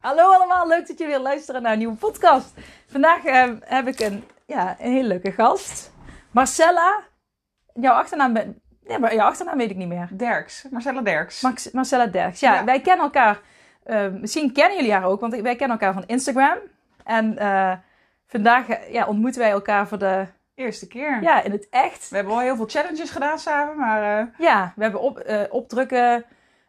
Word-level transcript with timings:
Hallo 0.00 0.32
allemaal, 0.32 0.68
leuk 0.68 0.86
dat 0.86 0.98
jullie 0.98 1.14
weer 1.14 1.22
luisteren 1.22 1.62
naar 1.62 1.72
een 1.72 1.78
nieuwe 1.78 1.96
podcast. 1.96 2.54
Vandaag 2.86 3.24
eh, 3.24 3.50
heb 3.60 3.86
ik 3.86 4.00
een, 4.00 4.24
ja, 4.46 4.76
een 4.80 4.92
hele 4.92 5.08
leuke 5.08 5.32
gast. 5.32 5.92
Marcella. 6.30 7.02
Jouw 7.74 7.94
achternaam, 7.94 8.32
ben, 8.32 8.60
nee, 8.84 8.98
maar 8.98 9.14
jouw 9.14 9.28
achternaam 9.28 9.56
weet 9.56 9.70
ik 9.70 9.76
niet 9.76 9.88
meer. 9.88 10.08
Derks, 10.12 10.66
Marcella 10.70 11.00
Derks. 11.00 11.40
Max, 11.40 11.70
Marcella 11.70 12.06
Derks. 12.06 12.40
Ja, 12.40 12.54
Ja. 12.54 12.64
wij 12.64 12.80
kennen 12.80 13.04
elkaar. 13.04 13.40
eh, 13.84 14.08
misschien 14.08 14.52
kennen 14.52 14.76
jullie 14.76 14.92
haar 14.92 15.04
ook, 15.04 15.20
want 15.20 15.32
wij 15.40 15.56
kennen 15.56 15.78
elkaar 15.78 15.92
van 15.94 16.06
Instagram. 16.06 16.58
En 17.04 17.38
eh, 17.38 17.72
vandaag 18.26 18.68
eh, 18.68 18.92
ja, 18.92 19.06
ontmoeten 19.06 19.40
wij 19.40 19.50
elkaar 19.50 19.88
voor 19.88 19.98
de, 19.98 20.26
Eerste 20.54 20.86
keer. 20.86 21.22
ja, 21.22 21.42
in 21.42 21.50
het 21.52 21.66
echt. 21.70 22.08
We 22.08 22.16
hebben 22.16 22.34
al 22.34 22.40
heel 22.40 22.56
veel 22.56 22.68
challenges 22.68 23.10
gedaan 23.10 23.38
samen, 23.38 23.76
maar 23.78 24.18
eh, 24.18 24.26
Ja, 24.38 24.72
we 24.76 24.82
hebben 24.82 25.00
op, 25.00 25.46
opdrukken, 25.50 26.24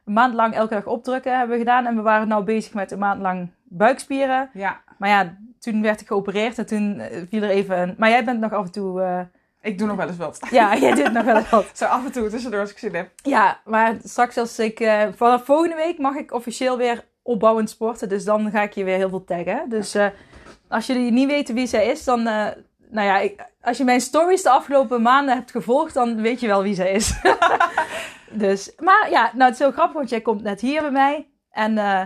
een 0.09 0.15
maand 0.15 0.33
lang 0.33 0.53
elke 0.53 0.73
dag 0.73 0.85
opdrukken 0.85 1.37
hebben 1.37 1.55
we 1.55 1.63
gedaan. 1.63 1.85
En 1.85 1.95
we 1.95 2.01
waren 2.01 2.27
nou 2.27 2.43
bezig 2.43 2.73
met 2.73 2.91
een 2.91 2.99
maand 2.99 3.21
lang 3.21 3.49
buikspieren. 3.63 4.49
ja, 4.53 4.81
Maar 4.97 5.09
ja, 5.09 5.37
toen 5.59 5.81
werd 5.81 6.01
ik 6.01 6.07
geopereerd 6.07 6.57
en 6.57 6.65
toen 6.65 6.99
eh, 6.99 7.21
viel 7.29 7.41
er 7.43 7.49
even 7.49 7.79
een... 7.79 7.95
Maar 7.97 8.09
jij 8.09 8.23
bent 8.25 8.39
nog 8.39 8.53
af 8.53 8.65
en 8.65 8.71
toe... 8.71 9.01
eh, 9.01 9.19
ik 9.61 9.77
doe 9.77 9.87
nog 9.87 9.97
wel 9.97 10.07
eens 10.07 10.17
wat. 10.17 10.39
ja, 10.51 10.77
jij 10.77 10.93
doet 10.95 11.11
nog 11.11 11.23
wel 11.23 11.35
eens 11.35 11.49
wat. 11.49 11.71
Zo 11.77 11.85
af 11.85 12.05
en 12.05 12.11
toe 12.11 12.29
tussendoor 12.29 12.59
als 12.59 12.71
ik 12.71 12.77
zin 12.77 12.95
heb. 12.95 13.09
Ja, 13.23 13.59
maar 13.65 13.95
straks 14.03 14.37
als 14.37 14.59
ik... 14.59 14.79
eh, 14.79 15.07
vanaf 15.15 15.45
volgende 15.45 15.75
week 15.75 15.97
mag 15.97 16.15
ik 16.15 16.33
officieel 16.33 16.77
weer 16.77 17.05
opbouwend 17.21 17.69
sporten. 17.69 18.09
Dus 18.09 18.25
dan 18.25 18.51
ga 18.51 18.61
ik 18.61 18.73
je 18.73 18.83
weer 18.83 18.95
heel 18.97 19.09
veel 19.09 19.23
taggen. 19.23 19.69
Dus 19.69 19.97
als 20.67 20.85
jullie 20.85 21.11
niet 21.11 21.27
weten 21.27 21.55
wie 21.55 21.67
zij 21.67 21.85
is, 21.87 22.03
dan... 22.03 22.29
nou 22.89 23.07
ja, 23.07 23.17
ik, 23.17 23.45
als 23.61 23.77
je 23.77 23.83
mijn 23.83 24.01
stories 24.01 24.41
de 24.41 24.49
afgelopen 24.49 25.01
maanden 25.01 25.35
hebt 25.35 25.51
gevolgd, 25.51 25.93
dan 25.93 26.21
weet 26.21 26.39
je 26.39 26.47
wel 26.47 26.63
wie 26.63 26.75
zij 26.75 26.91
is. 26.91 27.13
dus, 28.31 28.73
maar 28.77 29.09
ja, 29.09 29.31
nou 29.33 29.43
het 29.43 29.53
is 29.53 29.59
heel 29.59 29.71
grappig, 29.71 29.95
want 29.95 30.09
jij 30.09 30.21
komt 30.21 30.41
net 30.41 30.61
hier 30.61 30.81
bij 30.81 30.91
mij. 30.91 31.27
En 31.51 31.77
eh, 31.77 32.01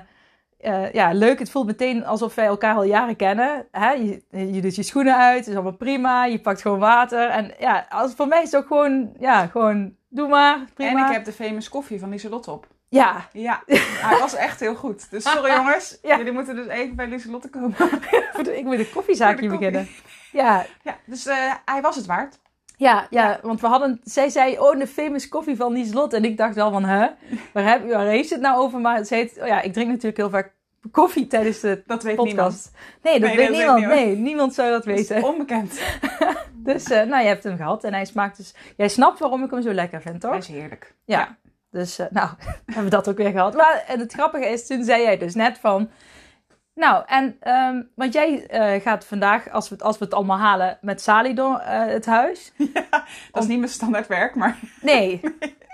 eh, 0.57 0.93
ja, 0.93 1.13
leuk. 1.13 1.39
Het 1.39 1.51
voelt 1.51 1.65
meteen 1.65 2.05
alsof 2.05 2.35
wij 2.35 2.45
elkaar 2.45 2.75
al 2.75 2.83
jaren 2.83 3.15
kennen. 3.15 3.67
Hè? 3.71 3.91
Je, 3.91 4.23
je 4.29 4.61
doet 4.61 4.75
je 4.75 4.83
schoenen 4.83 5.17
uit, 5.17 5.37
het 5.37 5.47
is 5.47 5.53
allemaal 5.53 5.77
prima. 5.77 6.25
Je 6.25 6.41
pakt 6.41 6.61
gewoon 6.61 6.79
water. 6.79 7.29
En 7.29 7.53
ja, 7.59 7.85
als, 7.89 8.13
voor 8.13 8.27
mij 8.27 8.41
is 8.41 8.51
het 8.51 8.61
ook 8.61 8.67
gewoon, 8.67 9.13
ja, 9.19 9.47
gewoon, 9.47 9.95
doe 10.09 10.27
maar, 10.27 10.65
prima. 10.73 10.99
En 10.99 11.07
ik 11.07 11.13
heb 11.13 11.25
de 11.25 11.31
famous 11.31 11.69
koffie 11.69 11.99
van 11.99 12.09
Lieselotte 12.09 12.51
op. 12.51 12.67
Ja, 12.89 13.27
Ja, 13.31 13.63
hij 13.67 14.19
was 14.19 14.35
echt 14.35 14.59
heel 14.59 14.75
goed. 14.75 15.11
Dus 15.11 15.23
sorry 15.23 15.53
jongens, 15.57 15.99
Ja. 16.01 16.17
jullie 16.17 16.31
moeten 16.31 16.55
dus 16.55 16.67
even 16.67 16.95
bij 16.95 17.07
Lieselotte 17.07 17.49
komen. 17.49 17.75
ik 18.57 18.63
moet 18.63 18.79
een 18.79 18.91
koffiezaakje 18.93 19.49
beginnen. 19.49 19.87
Ja, 20.33 20.65
Ja, 20.83 20.97
dus 21.05 21.25
eh, 21.25 21.53
hij 21.65 21.81
was 21.81 21.95
het 21.95 22.05
waard. 22.05 22.39
ja, 22.77 23.07
ja, 23.09 23.39
want 23.41 23.61
we 23.61 23.67
hadden, 23.67 24.01
zij 24.03 24.29
zei, 24.29 24.59
oh, 24.59 24.77
de 24.79 24.87
famous 24.87 25.29
koffie 25.29 25.55
van 25.55 25.73
Lieslot. 25.73 26.13
En 26.13 26.25
ik 26.25 26.37
dacht 26.37 26.55
wel 26.55 26.71
van, 26.71 26.83
hè, 26.83 27.07
waar, 27.53 27.65
heb, 27.69 27.89
waar 27.91 28.05
heeft 28.05 28.27
ze 28.27 28.33
het 28.33 28.43
nou 28.43 28.57
over? 28.57 28.79
Maar 28.79 29.03
ze 29.05 29.15
heet, 29.15 29.37
oh 29.41 29.47
ja, 29.47 29.61
ik 29.61 29.73
drink 29.73 29.87
natuurlijk 29.89 30.17
heel 30.17 30.29
vaak 30.29 30.51
koffie 30.91 31.27
tijdens 31.27 31.59
de 31.59 31.83
Dat 31.85 32.03
weet 32.03 32.17
niemand. 32.17 32.35
podcast. 32.37 32.71
Nee, 33.01 33.19
dat 33.19 33.29
Nee, 33.29 33.37
weet 33.37 33.47
dat 33.47 33.55
weet 33.55 33.65
niemand. 33.65 33.79
niemand. 33.79 33.99
nee, 34.05 34.15
niemand 34.15 34.53
zou 34.53 34.69
dat 34.71 34.83
Dat 34.85 34.97
is 34.99 35.07
weten. 35.07 35.27
onbekend. 35.27 35.79
Dus, 36.55 36.83
eh, 36.89 37.01
nou, 37.07 37.21
je 37.21 37.27
hebt 37.27 37.43
hem 37.43 37.57
gehad 37.57 37.83
en 37.83 37.93
hij 37.93 38.05
smaakt 38.05 38.37
dus... 38.37 38.53
Jij 38.77 38.87
snapt 38.89 39.19
waarom 39.19 39.43
ik 39.43 39.51
hem 39.51 39.61
zo 39.61 39.73
lekker 39.73 40.01
vind, 40.01 40.21
toch? 40.21 40.29
Hij 40.29 40.39
is 40.39 40.47
heerlijk. 40.47 40.95
Ja. 41.05 41.37
Dus, 41.71 41.99
eh, 41.99 42.05
nou, 42.09 42.29
hebben 42.65 42.83
we 42.83 42.89
dat 42.89 43.09
ook 43.09 43.17
weer 43.17 43.31
gehad. 43.31 43.53
Maar 43.55 43.83
en 43.87 43.99
het 43.99 44.13
grappige 44.13 44.45
is, 44.47 44.67
toen 44.67 44.83
zei 44.83 45.01
jij 45.01 45.17
dus 45.17 45.35
net 45.35 45.57
van... 45.57 45.89
Nou, 46.75 47.03
en, 47.07 47.37
ehm, 47.39 47.81
want 47.95 48.13
jij 48.13 48.47
eh, 48.47 48.81
gaat 48.81 49.05
vandaag, 49.05 49.49
als 49.49 49.69
we, 49.69 49.75
het, 49.75 49.83
als 49.83 49.97
we 49.97 50.05
het 50.05 50.13
allemaal 50.13 50.37
halen, 50.37 50.77
met 50.81 51.01
Sali 51.01 51.33
door 51.33 51.57
eh, 51.57 51.85
het 51.85 52.05
huis. 52.05 52.51
Dat 53.31 53.43
is 53.43 53.47
niet 53.47 53.59
mijn 53.59 53.71
standaard 53.71 54.07
werk, 54.07 54.35
maar 54.35 54.59
Nee, 54.81 55.19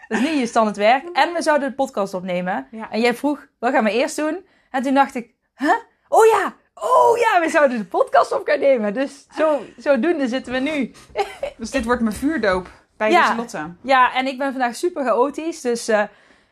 dat 0.08 0.20
is 0.20 0.20
niet 0.20 0.40
je 0.40 0.46
standaard 0.46 0.78
werk. 0.78 1.04
En 1.14 1.34
we 1.34 1.42
zouden 1.42 1.70
de 1.70 1.76
podcast 1.76 2.14
opnemen. 2.14 2.68
Ja. 2.72 2.92
En 2.92 3.02
jij 3.02 3.14
vroeg, 3.16 3.48
wat 3.60 3.74
gaan 3.74 3.84
we 3.84 3.92
eerst 3.92 4.16
doen? 4.16 4.46
En 4.72 4.84
toen 4.84 4.94
dacht 4.94 5.16
ik, 5.16 5.34
huh? 5.56 5.74
Oh 6.08 6.26
ja, 6.26 6.54
oh 6.74 7.18
ja, 7.18 7.42
we 7.42 7.50
zouden 7.50 7.78
de 7.78 7.86
podcast 7.86 8.32
op 8.32 8.48
gaan 8.48 8.60
nemen. 8.60 8.94
Dus 8.94 9.28
zo, 9.38 9.62
zodoende 9.78 10.28
zitten 10.28 10.54
we 10.54 10.60
nu. 10.60 10.92
dus 11.58 11.72
dit 11.72 11.86
wordt 11.86 12.02
mijn 12.02 12.16
vuurdoop 12.16 12.70
bij 12.98 13.12
Ja. 13.12 13.20
Lieselotte. 13.20 13.74
Ja, 13.82 14.14
en 14.14 14.28
ik 14.28 14.38
ben 14.38 14.52
vandaag 14.52 14.76
super 14.76 15.04
chaotisch. 15.04 15.62
Dus 15.62 15.88
eh, 15.88 16.04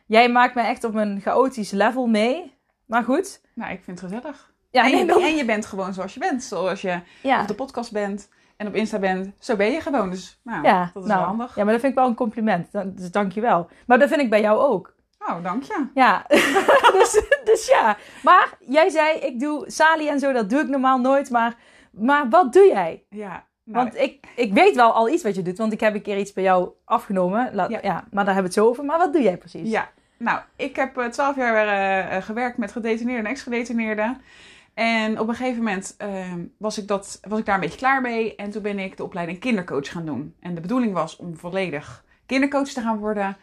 jij 0.05 0.29
maakt 0.29 0.55
me 0.55 0.61
echt 0.61 0.83
op 0.83 0.95
een 0.95 1.21
chaotisch 1.21 1.71
level 1.71 2.05
mee. 2.07 2.56
Maar 2.87 3.03
goed. 3.03 3.41
Nou, 3.53 3.71
ik 3.71 3.83
vind 3.83 4.01
het 4.01 4.11
gezellig. 4.11 4.51
Ja, 4.71 4.83
en, 4.85 4.91
nee, 4.91 4.99
je, 4.99 5.05
dan- 5.05 5.21
en 5.21 5.35
je 5.35 5.45
bent 5.45 5.65
gewoon 5.65 5.93
zoals 5.93 6.13
je 6.13 6.19
bent. 6.19 6.43
Zoals 6.43 6.81
je 6.81 6.99
ja. 7.21 7.41
op 7.41 7.47
de 7.47 7.53
podcast 7.53 7.91
bent 7.91 8.29
en 8.57 8.67
op 8.67 8.75
Insta 8.75 8.99
bent. 8.99 9.33
Zo 9.39 9.55
ben 9.55 9.71
je 9.71 9.81
gewoon. 9.81 10.09
Dus 10.09 10.39
nou, 10.43 10.63
ja, 10.63 10.91
dat 10.93 11.03
is 11.03 11.09
nou, 11.09 11.19
wel 11.19 11.27
handig. 11.27 11.55
Ja, 11.55 11.63
maar 11.63 11.71
dat 11.71 11.81
vind 11.81 11.93
ik 11.93 11.99
wel 11.99 12.07
een 12.07 12.15
compliment. 12.15 12.71
Dus 12.71 13.11
dank 13.11 13.31
je 13.31 13.41
wel. 13.41 13.69
Maar 13.85 13.99
dat 13.99 14.09
vind 14.09 14.21
ik 14.21 14.29
bij 14.29 14.41
jou 14.41 14.59
ook. 14.59 14.95
Oh, 15.19 15.43
dank 15.43 15.63
je. 15.63 15.87
Ja, 15.93 16.25
dus, 16.97 17.23
dus 17.43 17.67
ja. 17.67 17.97
Maar 18.23 18.53
jij 18.59 18.89
zei, 18.89 19.19
ik 19.19 19.39
doe 19.39 19.71
Sali 19.71 20.07
en 20.09 20.19
zo, 20.19 20.31
dat 20.31 20.49
doe 20.49 20.59
ik 20.59 20.67
normaal 20.67 20.99
nooit. 20.99 21.29
Maar, 21.29 21.55
maar 21.91 22.29
wat 22.29 22.53
doe 22.53 22.65
jij? 22.65 23.03
Ja, 23.09 23.45
nou, 23.63 23.83
Want 23.83 23.97
ik, 23.97 24.27
ik 24.35 24.53
weet 24.53 24.75
wel 24.75 24.91
al 24.91 25.09
iets 25.09 25.23
wat 25.23 25.35
je 25.35 25.41
doet, 25.41 25.57
want 25.57 25.73
ik 25.73 25.79
heb 25.79 25.93
een 25.93 26.01
keer 26.01 26.17
iets 26.17 26.33
bij 26.33 26.43
jou 26.43 26.69
afgenomen. 26.85 27.55
Laat, 27.55 27.69
ja. 27.69 27.79
Ja. 27.81 27.93
maar 28.11 28.25
daar 28.25 28.33
hebben 28.33 28.35
we 28.35 28.41
het 28.41 28.53
zo 28.53 28.67
over. 28.67 28.85
Maar 28.85 28.97
wat 28.97 29.13
doe 29.13 29.21
jij 29.21 29.37
precies? 29.37 29.69
ja. 29.69 29.89
Nou 30.17 30.39
ik 30.55 30.75
heb 30.75 30.97
eh, 30.97 31.05
twaalf 31.05 31.35
jaar 31.35 31.67
eh, 31.67 32.15
eh, 32.15 32.23
gewerkt 32.23 32.57
met 32.57 32.71
gedetineerden 32.71 33.25
en 33.25 33.31
ex-gedetineerden. 33.31 34.21
En 34.73 35.19
op 35.19 35.27
een 35.27 35.35
gegeven 35.35 35.63
moment 35.63 35.95
ehm, 35.97 36.45
was, 36.57 36.77
ik 36.77 36.87
dat, 36.87 37.19
was 37.27 37.39
ik 37.39 37.45
daar 37.45 37.55
een 37.55 37.61
beetje 37.61 37.77
klaar 37.77 38.01
mee. 38.01 38.35
En 38.35 38.49
toen 38.49 38.61
ben 38.61 38.79
ik 38.79 38.97
de 38.97 39.03
opleiding 39.03 39.39
kindercoach 39.39 39.91
gaan 39.91 40.05
doen. 40.05 40.35
En 40.39 40.55
de 40.55 40.61
bedoeling 40.61 40.93
was 40.93 41.15
om 41.15 41.37
volledig 41.37 42.03
kindercoach 42.25 42.67
te 42.67 42.81
gaan 42.81 42.97
worden. 42.97 43.37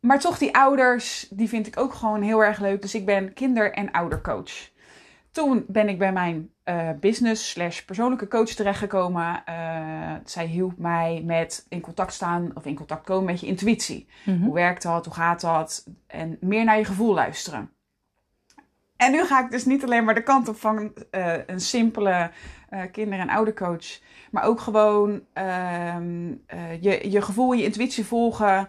Maar 0.00 0.20
toch 0.20 0.38
die 0.38 0.54
ouders, 0.56 1.26
die 1.30 1.48
vind 1.48 1.66
ik 1.66 1.78
ook 1.78 1.94
gewoon 1.94 2.22
heel 2.22 2.44
erg 2.44 2.60
leuk. 2.60 2.82
Dus 2.82 2.94
ik 2.94 3.06
ben 3.06 3.32
kinder- 3.32 3.72
en 3.72 3.90
oudercoach. 3.90 4.70
Toen 5.32 5.64
ben 5.68 5.88
ik 5.88 5.98
bij 5.98 6.12
mijn 6.12 6.50
eh, 6.62 6.90
business 7.00 7.50
slash 7.50 7.80
persoonlijke 7.80 8.28
coach 8.28 8.48
terechtgekomen. 8.48 9.44
Eh, 9.44 10.14
zij 10.24 10.46
hielp 10.46 10.78
mij 10.78 11.22
met 11.24 11.66
in 11.68 11.80
contact 11.80 12.12
staan 12.12 12.50
of 12.54 12.64
in 12.64 12.74
contact 12.74 13.04
komen 13.04 13.24
met 13.24 13.40
je 13.40 13.46
intuïtie. 13.46 14.08
Mhm. 14.24 14.42
Hoe 14.42 14.54
werkt 14.54 14.82
dat? 14.82 15.04
Hoe 15.04 15.14
gaat 15.14 15.40
dat? 15.40 15.86
En 16.06 16.36
meer 16.40 16.64
naar 16.64 16.78
je 16.78 16.84
gevoel 16.84 17.14
luisteren. 17.14 17.70
En 18.96 19.12
nu 19.12 19.24
ga 19.24 19.44
ik 19.44 19.50
dus 19.50 19.64
niet 19.64 19.84
alleen 19.84 20.04
maar 20.04 20.14
de 20.14 20.22
kant 20.22 20.48
op 20.48 20.56
van 20.56 20.92
eh, 21.10 21.46
een 21.46 21.60
simpele 21.60 22.30
kinder- 22.92 23.18
en 23.18 23.30
oudercoach. 23.30 24.00
Maar 24.30 24.44
ook 24.44 24.60
gewoon 24.60 25.22
ehm, 25.32 26.32
eh, 26.46 26.82
je, 26.82 27.10
je 27.10 27.22
gevoel, 27.22 27.52
je 27.52 27.64
intuïtie 27.64 28.04
volgen 28.04 28.68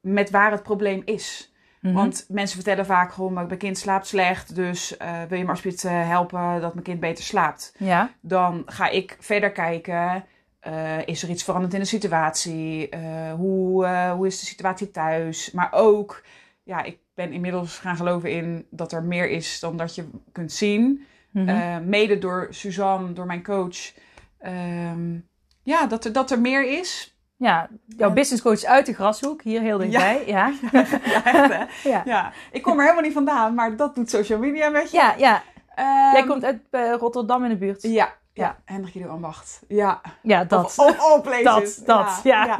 met 0.00 0.30
waar 0.30 0.50
het 0.50 0.62
probleem 0.62 1.02
is. 1.04 1.49
Mhm. 1.80 1.94
Want 1.94 2.24
mensen 2.28 2.56
vertellen 2.56 2.86
vaak 2.86 3.12
gewoon, 3.12 3.32
mijn 3.32 3.56
kind 3.56 3.78
slaapt 3.78 4.06
slecht. 4.06 4.54
Dus 4.54 4.96
eh, 4.96 5.22
wil 5.28 5.38
je 5.38 5.44
me 5.44 5.50
alsjeblieft 5.50 5.84
eh, 5.84 6.08
helpen 6.08 6.60
dat 6.60 6.72
mijn 6.72 6.84
kind 6.84 7.00
beter 7.00 7.24
slaapt? 7.24 7.74
Ja. 7.78 8.10
Dan 8.20 8.62
ga 8.66 8.88
ik 8.88 9.16
verder 9.20 9.52
kijken. 9.52 10.24
eh, 10.60 11.06
is 11.06 11.22
er 11.22 11.28
iets 11.30 11.44
veranderd 11.44 11.74
in 11.74 11.80
de 11.80 11.86
situatie? 11.86 12.88
Hoe, 13.36 13.86
hoe 13.88 14.26
is 14.26 14.40
de 14.40 14.46
situatie 14.46 14.90
thuis? 14.90 15.50
Maar 15.50 15.68
ook, 15.72 16.24
ja, 16.62 16.82
ik 16.82 16.98
ben 17.14 17.32
inmiddels 17.32 17.78
gaan 17.78 17.96
geloven 17.96 18.32
in 18.32 18.66
dat 18.70 18.92
er 18.92 19.02
meer 19.02 19.28
is 19.30 19.60
dan 19.60 19.76
dat 19.76 19.94
je 19.94 20.08
kunt 20.32 20.52
zien. 20.52 21.06
Mhm. 21.30 21.88
Mede 21.88 22.18
door 22.18 22.46
Suzanne, 22.50 23.12
door 23.12 23.26
mijn 23.26 23.42
coach. 23.42 23.92
Ehm, 24.38 25.18
ja, 25.62 25.86
dat 25.86 26.04
er, 26.04 26.12
dat 26.12 26.30
er 26.30 26.40
meer 26.40 26.78
is. 26.78 27.18
Ja, 27.40 27.68
jouw 27.86 28.08
en- 28.08 28.14
businesscoach 28.14 28.64
uit 28.64 28.86
de 28.86 28.92
grashoek, 28.94 29.42
hier 29.42 29.60
heel 29.60 29.78
dichtbij. 29.78 30.22
Ja, 30.26 30.52
ja, 30.72 31.24
echt 31.24 31.52
hè? 31.82 31.90
ja. 32.04 32.32
Ik 32.52 32.62
kom 32.62 32.76
er 32.76 32.82
helemaal 32.82 33.02
niet 33.02 33.12
vandaan, 33.12 33.54
maar 33.54 33.76
dat 33.76 33.94
doet 33.94 34.10
social 34.10 34.38
media 34.38 34.68
met 34.68 34.90
je. 34.90 34.96
ja, 34.96 35.14
ja. 35.18 35.42
Ehm, 35.74 36.12
Jij 36.12 36.24
komt 36.26 36.44
uit 36.44 36.60
eh, 36.70 36.94
Rotterdam 36.98 37.42
in 37.44 37.50
de 37.50 37.56
buurt. 37.56 37.82
Ja, 37.82 38.12
Ja. 38.32 38.56
Hendrik 38.64 38.94
Ido 38.94 39.08
Ambacht. 39.08 39.62
Ja, 39.68 40.00
Ja, 40.22 40.44
dat. 40.44 40.74
Of, 40.78 41.20
places. 41.22 41.76
Dat, 41.76 41.86
dat, 41.86 42.20
ja. 42.22 42.58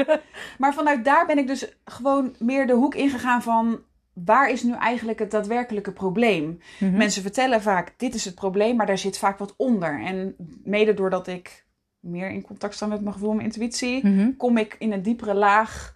Maar 0.59 0.75
vanuit 0.75 1.05
daar 1.05 1.27
ben 1.27 1.39
ik 1.39 1.47
dus 1.47 1.77
gewoon 1.85 2.35
meer 2.39 2.67
de 2.67 2.73
hoek 2.73 2.95
ingegaan 2.95 3.43
van... 3.43 3.81
waar 4.13 4.51
is 4.51 4.63
nu 4.63 4.75
eigenlijk 4.75 5.19
het 5.19 5.31
daadwerkelijke 5.31 5.93
probleem? 5.93 6.61
Mhm. 6.79 6.97
Mensen 6.97 7.23
vertellen 7.23 7.63
vaak, 7.63 7.95
dit 7.97 8.15
is 8.15 8.25
het 8.25 8.35
probleem, 8.35 8.77
maar 8.77 8.87
daar 8.87 8.99
zit 8.99 9.19
vaak 9.19 9.39
wat 9.39 9.55
onder. 9.57 10.01
En 10.05 10.35
mede 10.65 10.95
doordat 10.95 11.27
ik 11.27 11.65
meer 12.01 12.31
in 12.31 12.43
contact 12.43 12.75
staan 12.75 12.89
met 12.89 13.01
mijn 13.01 13.13
gevoel 13.13 13.31
en 13.31 13.37
mijn 13.37 13.49
intuïtie, 13.49 14.07
Mhm. 14.07 14.31
kom 14.37 14.57
ik 14.57 14.77
in 14.79 14.93
een 14.93 15.03
diepere 15.03 15.35
laag 15.35 15.95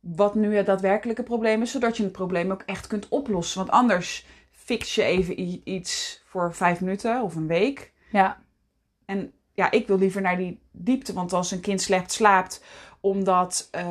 wat 0.00 0.34
nu 0.34 0.56
het 0.56 0.66
daadwerkelijke 0.66 1.22
probleem 1.22 1.62
is, 1.62 1.70
zodat 1.70 1.96
je 1.96 2.02
het 2.02 2.12
probleem 2.12 2.50
ook 2.50 2.62
echt 2.66 2.86
kunt 2.86 3.08
oplossen. 3.08 3.58
Want 3.58 3.70
anders 3.70 4.26
fix 4.50 4.94
je 4.94 5.02
even 5.02 5.60
iets 5.68 6.22
voor 6.26 6.54
vijf 6.54 6.80
minuten 6.80 7.22
of 7.22 7.34
een 7.34 7.46
week. 7.46 7.92
Ja. 8.10 8.38
En 9.04 9.32
ja, 9.52 9.70
ik 9.70 9.86
wil 9.86 9.98
liever 9.98 10.20
naar 10.20 10.36
die 10.36 10.60
diepte. 10.70 11.12
Want 11.12 11.32
als 11.32 11.50
een 11.50 11.60
kind 11.60 11.80
slecht 11.80 12.12
slaapt 12.12 12.64
omdat 13.02 13.68
eh, 13.70 13.82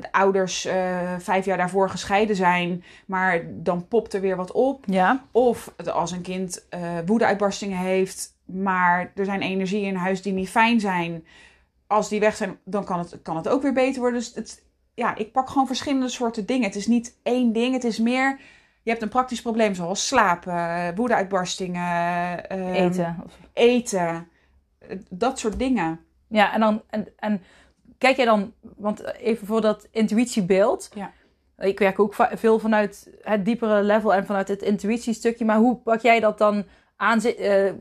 de 0.00 0.08
ouders 0.12 0.64
eh, 0.64 1.14
vijf 1.18 1.44
jaar 1.44 1.56
daarvoor 1.56 1.90
gescheiden 1.90 2.36
zijn, 2.36 2.84
maar 3.06 3.42
dan 3.50 3.88
popt 3.88 4.12
er 4.12 4.20
weer 4.20 4.36
wat 4.36 4.52
op. 4.52 4.84
Ja. 4.86 5.24
Of 5.30 5.74
als 5.92 6.10
een 6.10 6.22
kind 6.22 6.66
eh 6.68 6.98
woedeuitbarstingen 7.06 7.78
heeft, 7.78 8.31
maar 8.52 9.12
er 9.14 9.24
zijn 9.24 9.42
energieën 9.42 9.86
in 9.86 9.94
huis 9.94 10.22
die 10.22 10.32
niet 10.32 10.48
fijn 10.48 10.80
zijn. 10.80 11.26
Als 11.86 12.08
die 12.08 12.20
weg 12.20 12.36
zijn, 12.36 12.58
dan 12.64 12.84
kan 12.84 12.98
het, 12.98 13.18
kan 13.22 13.36
het 13.36 13.48
ook 13.48 13.62
weer 13.62 13.72
beter 13.72 14.00
worden. 14.00 14.18
Dus 14.18 14.34
het, 14.34 14.64
ja, 14.94 15.16
ik 15.16 15.32
pak 15.32 15.48
gewoon 15.48 15.66
verschillende 15.66 16.08
soorten 16.08 16.46
dingen. 16.46 16.66
Het 16.66 16.76
is 16.76 16.86
niet 16.86 17.18
één 17.22 17.52
ding, 17.52 17.74
het 17.74 17.84
is 17.84 17.98
meer... 17.98 18.40
Je 18.84 18.90
hebt 18.90 19.02
een 19.02 19.08
praktisch 19.08 19.42
probleem 19.42 19.74
zoals 19.74 20.06
slapen, 20.06 20.94
woedeuitbarstingen, 20.94 22.48
eh, 22.48 22.74
Eten. 22.74 23.24
Eten, 23.52 24.28
eh, 24.78 24.98
dat 25.10 25.38
soort 25.38 25.58
dingen. 25.58 26.00
Ja, 26.28 26.52
en 26.52 26.60
dan... 26.60 26.82
En, 26.90 27.08
en 27.16 27.42
kijk 27.98 28.16
jij 28.16 28.24
dan... 28.24 28.52
Want 28.76 29.14
even 29.14 29.46
voor 29.46 29.60
dat 29.60 29.88
intuïtiebeeld. 29.90 30.90
Ja. 30.94 31.12
Ik 31.58 31.78
werk 31.78 31.98
ook 31.98 32.14
veel 32.32 32.58
vanuit 32.58 33.10
het 33.22 33.44
diepere 33.44 33.82
level 33.82 34.14
en 34.14 34.26
vanuit 34.26 34.48
het 34.48 34.62
intuïtiestukje. 34.62 35.44
Maar 35.44 35.58
hoe 35.58 35.76
pak 35.76 36.00
jij 36.00 36.20
dat 36.20 36.38
dan 36.38 36.64
aan? 36.96 37.20
eh, 37.20 37.72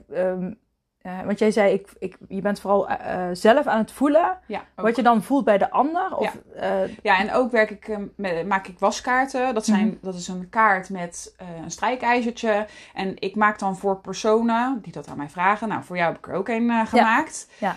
ehm, 1.01 1.19
eh, 1.19 1.25
want 1.25 1.39
jij 1.39 1.51
zei, 1.51 1.73
ik, 1.73 1.87
ik, 1.99 2.17
je 2.27 2.41
bent 2.41 2.59
vooral 2.59 2.87
eh, 2.89 3.29
eh, 3.29 3.35
zelf 3.35 3.65
aan 3.67 3.77
het 3.77 3.91
voelen. 3.91 4.37
Ja. 4.47 4.63
Wat 4.75 4.95
je 4.95 5.03
dan 5.03 5.23
voelt 5.23 5.45
bij 5.45 5.57
de 5.57 5.71
ander. 5.71 6.15
Of, 6.17 6.37
eh, 6.55 6.87
Ja, 7.01 7.19
en 7.19 7.33
ook 7.33 7.51
werk 7.51 7.69
ik, 7.69 7.87
eh, 7.87 7.97
met, 8.15 8.47
maak 8.47 8.67
ik 8.67 8.79
waskaarten. 8.79 9.53
Dat, 9.53 9.65
zijn, 9.65 9.87
Mhm. 9.87 9.95
dat 10.01 10.15
is 10.15 10.27
een 10.27 10.49
kaart 10.49 10.89
met 10.89 11.35
een 11.63 11.71
strijkijzertje. 11.71 12.67
En 12.93 13.15
ik 13.21 13.35
maak 13.35 13.59
dan 13.59 13.77
voor 13.77 13.99
personen 14.01 14.79
die 14.81 14.91
dat 14.93 15.07
aan 15.09 15.17
mij 15.17 15.29
vragen. 15.29 15.67
Nou, 15.67 15.83
voor 15.83 15.95
jou 15.97 16.09
heb 16.13 16.17
ik 16.17 16.27
er 16.27 16.33
ook 16.37 16.47
een 16.49 16.87
gemaakt. 16.87 17.49
Ja. 17.59 17.75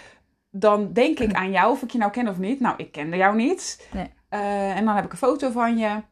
Dan 0.50 0.92
denk 0.92 1.18
ik 1.18 1.32
aan 1.40 1.50
jou, 1.50 1.70
of 1.72 1.82
ik 1.82 1.90
je 1.90 1.98
nou 1.98 2.10
ken 2.10 2.28
of 2.28 2.38
niet. 2.38 2.60
Nou, 2.60 2.74
ik 2.76 2.92
kende 2.92 3.16
jou 3.16 3.36
niet. 3.36 3.88
Nee. 3.92 4.12
En 4.28 4.84
dan 4.84 4.94
heb 4.94 5.04
ik 5.04 5.12
een 5.12 5.18
foto 5.18 5.50
van 5.50 5.76
je. 5.78 6.02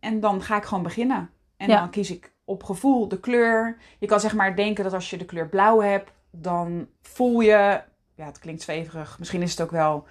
En 0.00 0.20
dan 0.20 0.42
ga 0.42 0.56
ik 0.56 0.64
gewoon 0.64 0.82
beginnen. 0.82 1.30
En 1.56 1.68
Ja. 1.68 1.78
dan 1.78 1.90
kies 1.90 2.10
ik 2.10 2.32
op 2.44 2.62
gevoel 2.64 3.08
de 3.08 3.20
kleur. 3.20 3.76
Je 3.98 4.06
kan 4.06 4.20
zeg 4.20 4.34
maar 4.34 4.56
denken 4.56 4.84
dat 4.84 4.92
als 4.92 5.10
je 5.10 5.16
de 5.16 5.24
kleur 5.24 5.48
blauw 5.48 5.80
hebt, 5.80 6.12
dan 6.32 6.88
voel 7.02 7.40
je... 7.40 7.80
Ja, 8.14 8.26
het 8.26 8.38
klinkt 8.38 8.62
zweverig. 8.62 9.18
Misschien 9.18 9.42
is 9.42 9.50
het 9.50 9.60
ook 9.60 9.70
wel... 9.70 10.06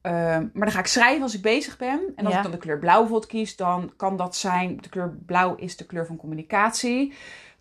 Ehm, 0.00 0.40
maar 0.52 0.64
dan 0.64 0.70
ga 0.72 0.78
ik 0.78 0.86
schrijven 0.86 1.22
als 1.22 1.34
ik 1.34 1.42
bezig 1.42 1.76
ben. 1.76 2.12
En 2.16 2.24
als 2.24 2.32
Ja. 2.32 2.36
ik 2.36 2.42
dan 2.42 2.52
de 2.52 2.58
kleur 2.58 2.78
blauw 2.78 2.98
bijvoorbeeld 3.00 3.30
kies, 3.30 3.56
dan 3.56 3.92
kan 3.96 4.16
dat 4.16 4.36
zijn... 4.36 4.76
De 4.76 4.88
kleur 4.88 5.16
blauw 5.26 5.54
is 5.54 5.76
de 5.76 5.86
kleur 5.86 6.06
van 6.06 6.16
communicatie. 6.16 7.12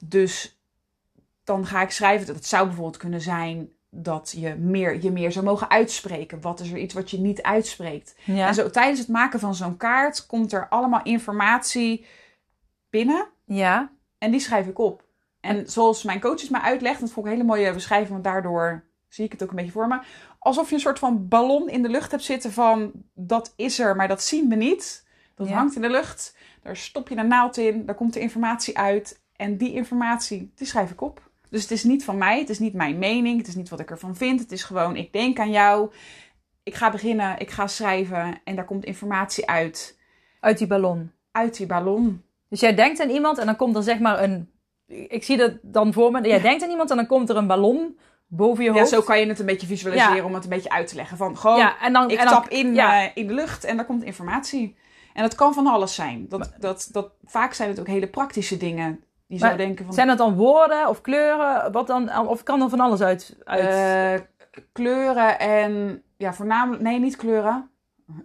Dus 0.05 0.61
dan 1.43 1.65
ga 1.65 1.81
ik 1.81 1.91
schrijven. 1.91 2.27
Dat 2.27 2.35
het 2.35 2.45
zou 2.45 2.65
bijvoorbeeld 2.65 2.97
kunnen 2.97 3.21
zijn 3.21 3.69
dat 3.89 4.33
je 4.37 4.55
meer, 4.55 5.01
je 5.03 5.11
meer 5.11 5.31
zou 5.31 5.45
mogen 5.45 5.69
uitspreken. 5.69 6.41
Wat 6.41 6.59
is 6.59 6.71
er 6.71 6.77
iets 6.77 6.93
wat 6.93 7.11
je 7.11 7.19
niet 7.19 7.41
uitspreekt? 7.41 8.15
ja. 8.25 8.47
En 8.47 8.53
zo 8.53 8.69
tijdens 8.69 8.99
het 8.99 9.07
maken 9.07 9.39
van 9.39 9.55
zo'n 9.55 9.77
kaart 9.77 10.25
komt 10.25 10.53
er 10.53 10.67
allemaal 10.69 11.03
informatie 11.03 12.05
binnen. 12.89 13.27
ja. 13.45 13.91
En 14.17 14.31
die 14.31 14.39
schrijf 14.39 14.67
ik 14.67 14.79
op. 14.79 15.03
En 15.41 15.69
zoals 15.69 16.03
mijn 16.03 16.19
coaches 16.19 16.49
mij 16.49 16.61
uitlegt, 16.61 16.99
dat 16.99 17.11
vond 17.11 17.25
ik 17.25 17.31
een 17.31 17.38
hele 17.38 17.49
mooie 17.53 17.73
beschrijving, 17.73 18.11
want 18.11 18.23
daardoor 18.23 18.83
zie 19.07 19.25
ik 19.25 19.31
het 19.31 19.43
ook 19.43 19.49
een 19.49 19.55
beetje 19.55 19.71
voor 19.71 19.88
me. 19.88 19.99
Alsof 20.39 20.69
je 20.69 20.75
een 20.75 20.81
soort 20.81 20.99
van 20.99 21.27
ballon 21.27 21.69
in 21.69 21.81
de 21.81 21.89
lucht 21.89 22.11
hebt 22.11 22.23
zitten 22.23 22.51
van 22.51 22.91
dat 23.13 23.53
is 23.55 23.79
er, 23.79 23.95
maar 23.95 24.07
dat 24.07 24.23
zien 24.23 24.49
we 24.49 24.55
niet. 24.55 25.07
Dat 25.35 25.47
Ja. 25.47 25.53
hangt 25.53 25.75
in 25.75 25.81
de 25.81 25.89
lucht. 25.89 26.35
Daar 26.63 26.77
stop 26.77 27.09
je 27.09 27.15
een 27.17 27.27
naald 27.27 27.57
in, 27.57 27.85
daar 27.85 27.95
komt 27.95 28.13
de 28.13 28.19
informatie 28.19 28.77
uit. 28.77 29.21
En 29.35 29.57
die 29.57 29.73
informatie, 29.73 30.51
die 30.55 30.67
schrijf 30.67 30.91
ik 30.91 31.01
op. 31.01 31.29
Dus 31.49 31.61
het 31.61 31.71
is 31.71 31.83
niet 31.83 32.03
van 32.03 32.17
mij, 32.17 32.39
het 32.39 32.49
is 32.49 32.59
niet 32.59 32.73
mijn 32.73 32.97
mening, 32.97 33.38
het 33.38 33.47
is 33.47 33.55
niet 33.55 33.69
wat 33.69 33.79
ik 33.79 33.89
ervan 33.89 34.15
vind. 34.15 34.39
Het 34.39 34.51
is 34.51 34.63
gewoon, 34.63 34.95
ik 34.95 35.13
denk 35.13 35.39
aan 35.39 35.51
jou, 35.51 35.91
ik 36.63 36.75
ga 36.75 36.89
beginnen, 36.91 37.39
ik 37.39 37.49
ga 37.49 37.67
schrijven 37.67 38.41
en 38.43 38.55
daar 38.55 38.65
komt 38.65 38.85
informatie 38.85 39.49
uit. 39.49 39.99
Uit 40.39 40.57
die 40.57 40.67
ballon. 40.67 41.11
Uit 41.31 41.57
die 41.57 41.65
ballon. 41.65 42.23
Dus 42.49 42.59
jij 42.59 42.75
denkt 42.75 42.99
aan 42.99 43.09
iemand 43.09 43.38
en 43.38 43.45
dan 43.45 43.55
komt 43.55 43.75
er 43.75 43.83
zeg 43.83 43.99
maar 43.99 44.23
een... 44.23 44.51
Ik 45.07 45.23
zie 45.23 45.38
dat 45.38 45.51
dan 45.61 45.93
voor 45.93 46.11
me. 46.11 46.27
Jij 46.27 46.41
denkt 46.41 46.63
aan 46.63 46.69
iemand 46.69 46.89
en 46.89 46.95
dan 46.95 47.05
komt 47.07 47.29
er 47.29 47.35
een 47.35 47.47
ballon 47.47 47.97
boven 48.27 48.63
je 48.63 48.71
Ja, 48.71 48.77
hoofd. 48.77 48.89
zo 48.89 49.01
kan 49.01 49.19
je 49.19 49.25
het 49.27 49.39
een 49.39 49.45
beetje 49.45 49.67
visualiseren 49.67 50.15
Ja. 50.15 50.23
om 50.23 50.33
het 50.33 50.43
een 50.43 50.49
beetje 50.49 50.69
uit 50.69 50.88
te 50.88 50.95
leggen. 50.95 51.17
Van 51.17 51.38
gewoon, 51.38 51.57
Ja, 51.57 51.79
en 51.81 51.93
dan, 51.93 52.09
ik 52.09 52.17
en 52.19 52.25
dan, 52.25 52.33
tap 52.33 52.47
in, 52.49 52.73
ja. 52.73 53.01
eh, 53.03 53.09
in 53.13 53.27
de 53.27 53.33
lucht 53.33 53.63
en 53.63 53.75
daar 53.75 53.85
komt 53.85 54.03
informatie. 54.03 54.77
En 55.13 55.21
dat 55.21 55.35
kan 55.35 55.53
van 55.53 55.67
alles 55.67 55.95
zijn. 55.95 56.25
Dat, 56.29 56.53
dat, 56.59 56.89
dat, 56.91 57.11
vaak 57.23 57.53
zijn 57.53 57.69
het 57.69 57.79
ook 57.79 57.88
hele 57.88 58.07
praktische 58.07 58.57
dingen. 58.57 59.03
Je 59.27 59.38
zou 59.38 59.57
denken 59.57 59.85
van 59.85 59.93
Zijn 59.93 60.07
dat 60.07 60.17
dan 60.17 60.35
woorden 60.35 60.88
of 60.88 61.01
kleuren? 61.01 61.71
Wat 61.71 61.88
dan, 61.88 62.17
of 62.27 62.43
kan 62.43 62.61
er 62.61 62.69
van 62.69 62.79
alles 62.79 63.01
uit? 63.01 63.38
uit? 63.43 64.19
eh, 64.21 64.25
kleuren 64.71 65.39
en 65.39 66.03
ja, 66.17 66.33
voornamelijk, 66.33 66.83
nee, 66.83 66.99
niet 66.99 67.15
kleuren. 67.15 67.69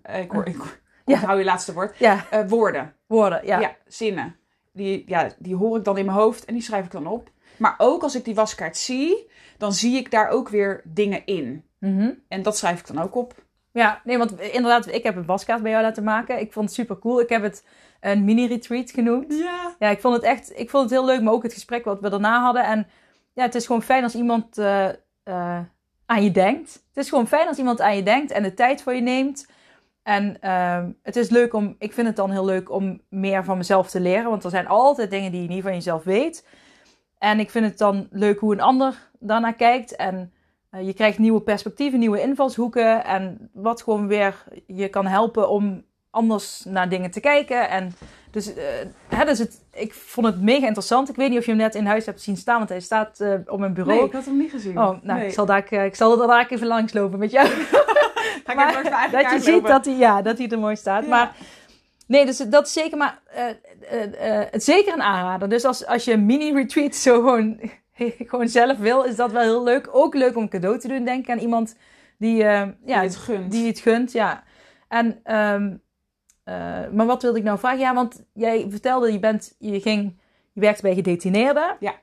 Eh, 0.02 0.20
ik 0.20 0.30
hoor, 0.30 0.46
ik, 0.46 0.54
ik 0.56 0.80
Ja. 1.04 1.14
onthoud 1.14 1.38
je 1.38 1.44
laatste 1.44 1.72
woord. 1.72 1.98
ja, 1.98 2.24
woorden, 2.48 2.94
woorden. 3.06 3.46
Ja. 3.46 3.60
ja. 3.60 3.76
zinnen. 3.86 4.36
Die, 4.76 5.04
ja, 5.06 5.28
die 5.38 5.56
hoor 5.56 5.76
ik 5.76 5.84
dan 5.84 5.98
in 5.98 6.04
mijn 6.04 6.16
hoofd 6.16 6.44
en 6.44 6.54
die 6.54 6.62
schrijf 6.62 6.84
ik 6.84 6.90
dan 6.90 7.06
op. 7.06 7.30
Maar 7.56 7.74
ook 7.78 8.02
als 8.02 8.14
ik 8.14 8.24
die 8.24 8.34
waskaart 8.34 8.76
zie, 8.76 9.30
dan 9.58 9.72
zie 9.72 9.96
ik 9.96 10.10
daar 10.10 10.28
ook 10.28 10.48
weer 10.48 10.82
dingen 10.84 11.26
in. 11.26 11.64
Mhm. 11.78 12.10
En 12.28 12.42
dat 12.42 12.56
schrijf 12.56 12.80
ik 12.80 12.86
dan 12.86 13.02
ook 13.02 13.14
op. 13.14 13.34
Ja, 13.72 14.00
nee, 14.04 14.18
want 14.18 14.40
inderdaad, 14.40 14.86
ik 14.86 15.02
heb 15.02 15.16
een 15.16 15.26
waskaart 15.26 15.62
bij 15.62 15.70
jou 15.70 15.82
laten 15.82 16.04
maken. 16.04 16.40
Ik 16.40 16.52
vond 16.52 16.66
het 16.66 16.74
super 16.74 16.98
cool. 16.98 17.20
Ik 17.20 17.28
heb 17.28 17.42
het 17.42 17.64
een 18.00 18.24
mini-retreat 18.24 18.90
genoemd. 18.90 19.34
Ja. 19.34 19.74
Ja, 19.78 19.88
ik 19.88 20.00
vond 20.00 20.14
het 20.14 20.24
echt, 20.24 20.58
ik 20.58 20.70
vond 20.70 20.82
het 20.82 20.92
heel 20.92 21.04
leuk, 21.04 21.22
maar 21.22 21.32
ook 21.32 21.42
het 21.42 21.52
gesprek 21.52 21.84
wat 21.84 22.00
we 22.00 22.10
daarna 22.10 22.40
hadden. 22.40 22.64
En 22.64 22.86
ja, 23.32 23.42
het 23.42 23.54
is 23.54 23.66
gewoon 23.66 23.82
fijn 23.82 24.02
als 24.02 24.14
iemand 24.14 24.58
eh, 24.58 24.88
eh, 25.22 25.60
aan 26.06 26.22
je 26.22 26.30
denkt. 26.30 26.72
Het 26.72 27.04
is 27.04 27.08
gewoon 27.08 27.26
fijn 27.26 27.48
als 27.48 27.58
iemand 27.58 27.80
aan 27.80 27.96
je 27.96 28.02
denkt 28.02 28.30
en 28.30 28.42
de 28.42 28.54
tijd 28.54 28.82
voor 28.82 28.94
je 28.94 29.00
neemt. 29.00 29.48
En 30.06 30.40
ehm, 30.40 30.90
het 31.02 31.16
is 31.16 31.30
leuk 31.30 31.54
om, 31.54 31.74
ik 31.78 31.92
vind 31.92 32.06
het 32.06 32.16
dan 32.16 32.30
heel 32.30 32.44
leuk 32.44 32.70
om 32.70 33.00
meer 33.08 33.44
van 33.44 33.56
mezelf 33.56 33.90
te 33.90 34.00
leren. 34.00 34.30
Want 34.30 34.44
er 34.44 34.50
zijn 34.50 34.66
altijd 34.66 35.10
dingen 35.10 35.32
die 35.32 35.42
je 35.42 35.48
niet 35.48 35.62
van 35.62 35.72
jezelf 35.72 36.04
weet. 36.04 36.46
En 37.18 37.40
ik 37.40 37.50
vind 37.50 37.64
het 37.64 37.78
dan 37.78 38.06
leuk 38.10 38.38
hoe 38.38 38.52
een 38.52 38.60
ander 38.60 39.10
daarnaar 39.18 39.54
kijkt. 39.54 39.96
En 39.96 40.32
eh, 40.70 40.86
je 40.86 40.92
krijgt 40.92 41.18
nieuwe 41.18 41.40
perspectieven, 41.40 41.98
nieuwe 41.98 42.20
invalshoeken. 42.20 43.04
En 43.04 43.50
wat 43.52 43.82
gewoon 43.82 44.06
weer 44.06 44.44
je 44.66 44.88
kan 44.88 45.06
helpen 45.06 45.48
om 45.48 45.84
anders 46.10 46.64
naar 46.64 46.88
dingen 46.88 47.10
te 47.10 47.20
kijken. 47.20 47.70
En 47.70 47.92
dus, 48.36 48.54
eh, 48.54 48.64
hè, 49.08 49.24
dus 49.24 49.38
het, 49.38 49.60
ik 49.72 49.94
vond 49.94 50.26
het 50.26 50.40
mega 50.40 50.66
interessant. 50.66 51.08
Ik 51.08 51.16
weet 51.16 51.28
niet 51.28 51.38
of 51.38 51.44
je 51.44 51.50
hem 51.50 51.60
net 51.60 51.74
in 51.74 51.86
huis 51.86 52.06
hebt 52.06 52.20
zien 52.20 52.36
staan, 52.36 52.56
want 52.58 52.68
hij 52.68 52.80
staat 52.80 53.20
eh, 53.20 53.32
op 53.46 53.58
mijn 53.58 53.74
bureau. 53.74 53.98
Nee, 53.98 54.06
ik 54.06 54.12
had 54.12 54.24
hem 54.24 54.36
niet 54.36 54.50
gezien. 54.50 54.78
Oh, 54.78 55.02
nou, 55.02 55.18
Nee. 55.18 55.26
ik, 55.26 55.32
zal 55.32 55.46
daar, 55.46 55.66
eh, 55.70 55.84
ik 55.84 55.94
zal 55.94 56.20
er 56.20 56.26
daar 56.26 56.46
even 56.48 56.66
langslopen 56.66 57.18
met 57.18 57.30
jou. 57.30 57.48
Maar 58.46 58.74
eigen 58.74 59.10
dat 59.12 59.32
je 59.32 59.40
ziet 59.40 59.54
lopen. 59.54 59.70
dat 59.70 59.84
hij, 59.84 59.94
ja, 59.94 60.22
dat 60.22 60.38
hij 60.38 60.48
er 60.48 60.58
mooi 60.58 60.76
staat. 60.76 61.02
Ja. 61.02 61.08
Maar 61.08 61.36
nee, 62.06 62.26
dus 62.26 62.36
dat 62.36 62.66
is 62.66 62.72
zeker 62.72 62.96
maar 62.96 63.18
het 64.50 64.64
zeker 64.64 64.92
een 64.92 65.02
aanrader. 65.02 65.48
Dus 65.48 65.64
als, 65.64 65.86
als 65.86 66.04
je 66.04 66.12
een 66.12 66.26
mini-retreat 66.26 66.94
zo 66.94 67.14
gewoon, 67.14 67.60
gewoon 68.28 68.48
zelf 68.48 68.78
wil, 68.78 69.02
is 69.02 69.16
dat 69.16 69.32
wel 69.32 69.42
heel 69.42 69.62
leuk. 69.62 69.88
Ook 69.92 70.14
leuk 70.14 70.36
om 70.36 70.42
een 70.42 70.48
cadeau 70.48 70.78
te 70.78 70.88
doen, 70.88 71.04
denk 71.04 71.22
ik, 71.24 71.30
aan 71.30 71.38
iemand 71.38 71.76
die, 72.18 72.36
ja, 72.36 72.74
Die 72.84 72.94
het 72.94 73.16
gunt. 73.16 73.50
die 73.50 73.66
het 73.66 73.78
gunt. 73.78 74.12
Ja. 74.12 74.42
En, 74.88 75.20
ehm, 75.22 75.74
eh, 76.46 76.54
maar 76.92 77.06
wat 77.06 77.22
wilde 77.22 77.38
ik 77.38 77.44
nou 77.44 77.58
vragen? 77.58 77.78
Ja, 77.78 77.94
want 77.94 78.24
jij 78.32 78.66
vertelde, 78.70 79.12
je, 79.12 79.18
bent, 79.18 79.54
je, 79.58 79.80
ging, 79.80 80.18
je 80.52 80.60
werkt 80.60 80.82
bij 80.82 80.94
gedetineerden. 80.94 81.76
Ja. 81.80 81.94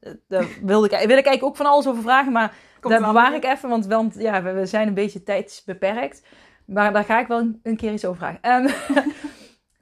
Eh, 0.00 0.12
Daar 0.28 0.46
wilde 0.62 0.86
ik, 0.86 0.90
wil 0.90 1.00
ik 1.18 1.26
eigenlijk 1.26 1.42
ook 1.42 1.56
van 1.56 1.66
alles 1.66 1.86
over 1.88 2.02
vragen, 2.02 2.32
maar 2.32 2.54
Komt 2.80 2.94
wel 2.94 3.02
bewaar 3.06 3.34
ik 3.34 3.44
even, 3.44 3.68
want, 3.68 3.86
want 3.86 4.14
ja, 4.18 4.42
we, 4.42 4.52
we 4.52 4.66
zijn 4.66 4.88
een 4.88 4.94
beetje 4.94 5.22
tijdsbeperkt. 5.22 6.22
Maar 6.64 6.92
daar 6.92 7.04
ga 7.04 7.20
ik 7.20 7.26
wel 7.26 7.38
een, 7.62 7.76
keer 7.76 7.92
iets 7.92 8.04
over 8.04 8.18
vragen. 8.18 8.38
Ehm, 8.42 8.68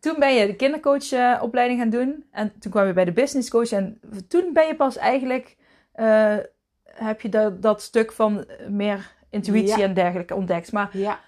toen 0.00 0.14
ben 0.18 0.34
je 0.34 0.46
de 0.46 0.54
kindercoachopleiding 0.56 1.80
gaan 1.80 1.90
doen. 1.90 2.24
En 2.30 2.52
toen 2.58 2.70
kwam 2.70 2.86
je 2.86 2.92
bij 2.92 3.04
de 3.04 3.12
business 3.12 3.50
coach. 3.50 3.70
En 3.72 4.00
toen 4.28 4.50
ben 4.52 4.66
je 4.66 4.74
pas 4.76 4.96
eigenlijk... 4.96 5.56
eh, 5.92 6.36
heb 6.84 7.20
je 7.20 7.28
dat, 7.28 7.62
dat 7.62 7.82
stuk 7.82 8.12
van 8.12 8.44
meer 8.68 9.12
intuïtie 9.30 9.78
Ja. 9.78 9.84
en 9.84 9.94
dergelijke 9.94 10.34
ontdekt. 10.34 10.72
Maar 10.72 10.88
Ja. 10.92 11.18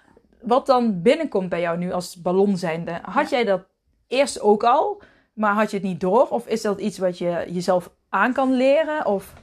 Wat 0.41 0.65
dan 0.65 1.01
binnenkomt 1.01 1.49
bij 1.49 1.61
jou 1.61 1.77
nu 1.77 1.91
als 1.91 2.21
ballon 2.21 2.57
zijnde... 2.57 2.99
Had 3.01 3.29
jij 3.29 3.43
dat 3.43 3.61
eerst 4.07 4.41
ook 4.41 4.63
al, 4.63 5.01
maar 5.33 5.53
had 5.53 5.71
je 5.71 5.77
het 5.77 5.85
niet 5.85 5.99
door? 5.99 6.27
Of 6.27 6.47
is 6.47 6.61
dat 6.61 6.79
iets 6.79 6.97
wat 6.97 7.17
je 7.17 7.45
jezelf 7.47 7.91
aan 8.09 8.33
kan 8.33 8.53
leren? 8.53 9.05
Of... 9.05 9.33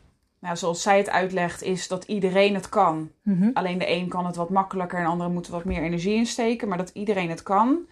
Nou, 0.41 0.57
zoals 0.57 0.83
zij 0.83 0.99
het 0.99 1.11
uitlegt, 1.11 1.63
is 1.63 1.89
dat 1.89 2.05
iedereen 2.05 2.55
het 2.55 2.69
kan. 2.69 3.11
Mhm. 3.23 3.51
Alleen 3.53 3.79
de 3.79 3.91
een 3.91 4.09
kan 4.09 4.27
het 4.27 4.37
wat 4.37 4.51
makkelijker 4.51 4.99
en 4.99 5.05
de 5.05 5.11
andere 5.11 5.31
moet 5.31 5.47
er 5.47 5.53
wat 5.53 5.65
meer 5.65 5.83
energie 5.83 6.15
in 6.15 6.27
steken. 6.27 6.69
Maar 6.69 6.79
dat 6.79 6.91
iedereen 6.95 7.31
het 7.31 7.43
kan. 7.43 7.89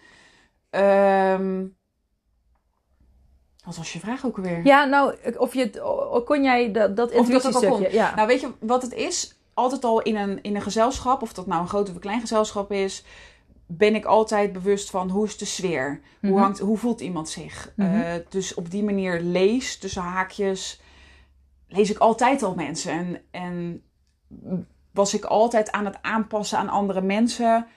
Ehm 0.69 1.65
wat 3.67 3.77
was 3.77 3.93
je 3.93 3.99
vraag 3.99 4.25
ook 4.25 4.37
alweer? 4.37 4.65
Ja, 4.65 4.85
nou, 4.85 5.15
of 5.37 5.53
je 5.53 5.59
het, 5.59 5.81
kon 6.25 6.43
jij 6.43 6.71
dat, 6.71 6.95
dat 6.95 7.11
dat 7.11 7.11
intuïtiestukje... 7.11 7.91
Ja. 7.91 8.15
Nou, 8.15 8.27
weet 8.27 8.41
je 8.41 8.51
wat 8.59 8.81
het 8.81 8.93
is? 8.93 9.36
Altijd 9.57 9.83
al 9.83 10.01
in 10.01 10.15
een, 10.15 10.41
in 10.41 10.55
een 10.55 10.61
gezelschap, 10.61 11.21
of 11.21 11.33
dat 11.33 11.47
nou 11.47 11.61
een 11.61 11.67
groot 11.67 11.89
of 11.89 11.95
een 11.95 12.01
klein 12.01 12.21
gezelschap 12.21 12.71
is, 12.71 13.03
ben 13.65 13.95
ik 13.95 14.05
altijd 14.05 14.53
bewust 14.53 14.89
van 14.89 15.09
hoe 15.09 15.25
is 15.25 15.37
de 15.37 15.45
sfeer? 15.45 16.01
Hoe, 16.21 16.29
Mhm. 16.29 16.39
hangt, 16.41 16.59
hoe 16.59 16.77
voelt 16.77 17.01
iemand 17.01 17.29
zich? 17.29 17.73
Mhm. 17.75 17.95
Eh, 18.01 18.13
dus 18.29 18.53
op 18.53 18.71
die 18.71 18.83
manier 18.83 19.21
lees, 19.21 19.77
tussen 19.77 20.01
haakjes, 20.01 20.81
lees 21.67 21.89
ik 21.89 21.97
altijd 21.97 22.43
al 22.43 22.55
mensen. 22.55 22.91
En, 22.91 23.21
en 23.31 23.83
was 24.91 25.13
ik 25.13 25.25
altijd 25.25 25.71
aan 25.71 25.85
het 25.85 25.97
aanpassen 26.01 26.57
aan 26.57 26.69
andere 26.69 27.01
mensen. 27.01 27.67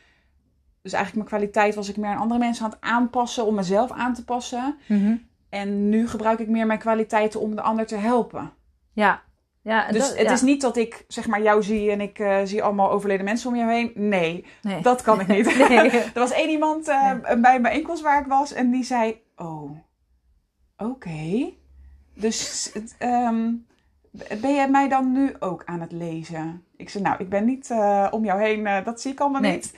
Dus 0.82 0.92
eigenlijk 0.92 1.28
mijn 1.28 1.40
kwaliteit 1.42 1.74
was 1.74 1.88
ik 1.88 1.96
meer 1.96 2.10
aan 2.10 2.20
andere 2.20 2.40
mensen 2.40 2.64
aan 2.64 2.70
het 2.70 2.80
aanpassen 2.80 3.46
om 3.46 3.54
mezelf 3.54 3.90
aan 3.90 4.14
te 4.14 4.24
passen. 4.24 4.78
Mhm. 4.88 5.16
En 5.48 5.88
nu 5.88 6.08
gebruik 6.08 6.38
ik 6.38 6.48
meer 6.48 6.66
mijn 6.66 6.78
kwaliteiten 6.78 7.40
om 7.40 7.54
de 7.54 7.62
ander 7.62 7.86
te 7.86 7.96
helpen. 7.96 8.52
Ja. 8.92 9.22
Ja 9.62 9.92
Dus 9.92 10.00
dat- 10.08 10.16
het 10.18 10.26
ja. 10.26 10.32
is 10.32 10.42
niet 10.42 10.60
dat 10.60 10.76
ik 10.76 11.04
zeg 11.08 11.26
maar 11.26 11.42
jou 11.42 11.62
zie 11.62 11.90
en 11.90 12.00
ik 12.00 12.18
eh, 12.18 12.38
zie 12.44 12.62
allemaal 12.62 12.90
overleden 12.90 13.24
mensen 13.24 13.50
om 13.50 13.56
je 13.56 13.66
heen. 13.66 13.92
Nee, 13.94 14.44
Nee. 14.62 14.82
dat 14.82 15.02
kan 15.02 15.20
ik 15.20 15.26
niet. 15.26 15.58
Nee. 15.68 15.90
er 16.14 16.20
was 16.20 16.32
één 16.32 16.50
iemand 16.50 16.88
eh, 16.88 17.12
bij 17.40 17.54
een 17.54 17.62
bijeenkomst 17.62 18.02
waar 18.02 18.20
ik 18.20 18.26
was 18.26 18.52
en 18.52 18.70
die 18.70 18.84
zei: 18.84 19.22
Oh, 19.36 19.70
oké. 20.76 21.50
Dus 22.14 22.72
ehm, 22.98 23.52
ben 24.40 24.54
jij 24.54 24.70
mij 24.70 24.88
dan 24.88 25.12
nu 25.12 25.34
ook 25.38 25.62
aan 25.64 25.80
het 25.80 25.92
lezen? 25.92 26.64
Ik 26.76 26.88
zei: 26.88 27.04
Nou, 27.04 27.16
ik 27.18 27.28
ben 27.28 27.44
niet 27.44 27.70
eh, 27.70 28.06
om 28.10 28.24
jou 28.24 28.40
heen, 28.42 28.84
dat 28.84 29.00
zie 29.00 29.12
ik 29.12 29.20
allemaal 29.20 29.40
niet. 29.40 29.74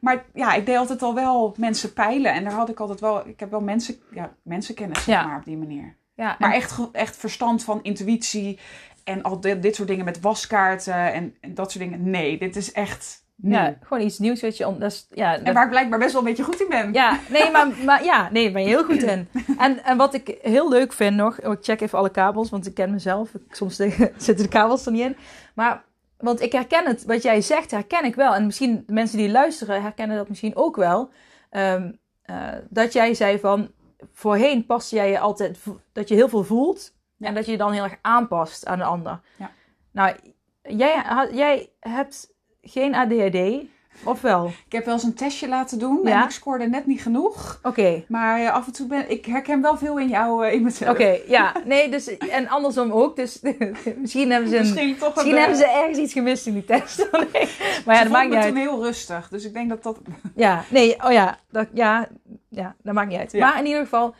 Maar 0.00 0.24
ja, 0.34 0.52
ik 0.54 0.66
deed 0.66 0.76
altijd 0.76 1.02
al 1.02 1.14
wel 1.14 1.54
mensen 1.58 1.92
peilen 1.92 2.32
en 2.32 2.44
daar 2.44 2.52
had 2.52 2.68
ik 2.68 2.80
altijd 2.80 3.00
wel, 3.00 3.28
ik 3.28 3.40
heb 3.40 3.50
wel 3.50 3.60
mensen, 3.60 3.96
ja, 4.12 4.32
mensenkennis 4.42 5.04
zeg 5.04 5.14
Ja. 5.14 5.26
maar 5.26 5.38
op 5.38 5.44
die 5.44 5.56
manier. 5.56 5.96
Ja, 6.14 6.36
Maar 6.38 6.52
echt, 6.52 6.90
echt 6.92 7.16
verstand 7.16 7.64
van 7.64 7.82
intuïtie 7.82 8.58
en 9.06 9.22
al 9.22 9.40
dit, 9.40 9.62
dit 9.62 9.74
soort 9.74 9.88
dingen 9.88 10.04
met 10.04 10.20
waskaarten 10.20 11.12
en, 11.12 11.34
en 11.40 11.54
dat 11.54 11.70
soort 11.72 11.84
dingen. 11.84 12.10
Nee, 12.10 12.38
dit 12.38 12.56
is 12.56 12.72
echt 12.72 13.24
nieuw. 13.36 13.52
ja, 13.54 13.76
gewoon 13.82 14.02
iets 14.04 14.18
nieuws 14.18 14.40
wat 14.42 14.56
je... 14.56 14.66
On, 14.66 14.78
dat 14.78 14.92
is, 14.92 15.06
ja, 15.10 15.38
En 15.38 15.54
waar 15.54 15.64
ik 15.64 15.70
blijkbaar 15.70 15.98
best 15.98 16.12
wel 16.12 16.20
een 16.20 16.26
beetje 16.28 16.42
goed 16.44 16.60
in 16.60 16.68
ben. 16.68 16.92
Ja, 16.92 17.18
nee, 17.30 17.50
maar, 17.50 17.68
maar 17.84 18.04
ja, 18.04 18.28
nee, 18.32 18.44
daar 18.44 18.52
ben 18.52 18.62
je 18.62 18.68
heel 18.68 18.84
goed 18.84 19.02
in. 19.02 19.28
En, 19.58 19.84
en 19.84 19.96
wat 19.96 20.14
ik 20.14 20.38
heel 20.42 20.68
leuk 20.68 20.92
vind 20.92 21.16
nog, 21.16 21.40
oh, 21.44 21.52
ik 21.52 21.58
check 21.64 21.80
even 21.80 21.98
alle 21.98 22.10
kabels, 22.10 22.50
want 22.50 22.66
ik 22.66 22.74
ken 22.74 22.90
mezelf. 22.90 23.34
Ik- 23.34 23.54
Soms 23.54 23.76
zitten 24.16 24.36
de 24.36 24.48
kabels 24.48 24.86
er 24.86 24.92
niet 24.92 25.02
in. 25.02 25.16
Maar, 25.54 25.84
want 26.18 26.40
ik 26.40 26.52
herken 26.52 26.86
het, 26.86 27.04
wat 27.04 27.22
jij 27.22 27.40
zegt, 27.40 27.70
herken 27.70 28.04
ik 28.04 28.14
wel. 28.14 28.34
En 28.34 28.46
misschien 28.46 28.82
de 28.86 28.92
mensen 28.92 29.18
die 29.18 29.30
luisteren 29.30 29.82
herkennen 29.82 30.16
dat 30.16 30.28
misschien 30.28 30.56
ook 30.56 30.76
wel. 30.76 31.10
Ehm, 31.50 31.92
eh, 32.22 32.48
dat 32.68 32.92
jij 32.92 33.14
zei 33.14 33.38
van, 33.38 33.70
voorheen 34.12 34.66
paste 34.66 34.94
jij 34.96 35.10
je 35.10 35.18
altijd, 35.18 35.58
dat 35.92 36.08
je 36.08 36.14
heel 36.14 36.28
veel 36.28 36.44
voelt. 36.44 36.94
Ja. 37.16 37.26
En 37.26 37.34
dat 37.34 37.44
je 37.46 37.52
je 37.52 37.58
dan 37.58 37.72
heel 37.72 37.84
erg 37.84 37.96
aanpast 38.00 38.66
aan 38.66 38.78
de 38.78 38.84
ander. 38.84 39.20
Ja. 39.36 39.50
Nou, 39.90 40.16
jij, 40.62 41.04
jij 41.32 41.70
hebt 41.80 42.34
geen 42.62 42.94
ADHD, 42.94 43.64
of 44.04 44.20
wel? 44.20 44.46
Ik 44.66 44.72
heb 44.72 44.84
wel 44.84 44.94
eens 44.94 45.02
een 45.02 45.14
testje 45.14 45.48
laten 45.48 45.78
doen 45.78 46.00
Ja. 46.04 46.18
en 46.18 46.24
ik 46.24 46.30
scoorde 46.30 46.68
net 46.68 46.86
niet 46.86 47.00
genoeg. 47.00 47.58
Oké. 47.62 48.04
Maar 48.08 48.40
eh, 48.40 48.52
af 48.52 48.66
en 48.66 48.72
toe 48.72 48.86
ben 48.86 49.10
ik 49.10 49.26
herken 49.26 49.62
wel 49.62 49.76
veel 49.76 49.98
in 49.98 50.08
jou, 50.08 50.46
eh, 50.46 50.52
in 50.52 50.62
mezelf. 50.62 50.90
Oké, 50.90 51.18
ja. 51.26 51.52
Nee, 51.64 51.90
dus, 51.90 52.16
en 52.18 52.48
andersom 52.48 52.92
ook. 52.92 53.16
Dus 53.16 53.40
misschien 53.96 54.30
hebben 54.30 54.48
ze, 54.50 54.56
een, 54.56 54.60
misschien 54.62 54.86
Misschien 54.86 54.96
toch 54.98 55.16
een, 55.16 55.36
hebben 55.36 55.58
eh, 55.58 55.64
ze 55.64 55.68
ergens 55.68 55.98
iets 55.98 56.12
gemist 56.12 56.46
in 56.46 56.52
die 56.52 56.64
test. 56.64 57.08
Nee. 57.32 57.48
Maar 57.86 57.94
ja, 57.94 58.02
dat 58.02 58.12
maakt 58.12 58.24
niet 58.30 58.34
toen 58.42 58.42
uit. 58.42 58.54
heel 58.54 58.82
rustig. 58.82 59.28
Dus 59.28 59.44
ik 59.44 59.52
denk 59.52 59.68
dat 59.68 59.82
dat... 59.82 59.98
Ja, 60.34 60.64
nee, 60.70 61.04
oh 61.04 61.12
ja. 61.12 61.38
Dat, 61.50 61.68
ja, 61.72 62.08
ja, 62.48 62.74
dat 62.82 62.94
maakt 62.94 63.08
niet 63.08 63.18
uit. 63.18 63.32
Ja. 63.32 63.48
Maar 63.48 63.58
in 63.58 63.66
ieder 63.66 63.82
geval, 63.82 64.14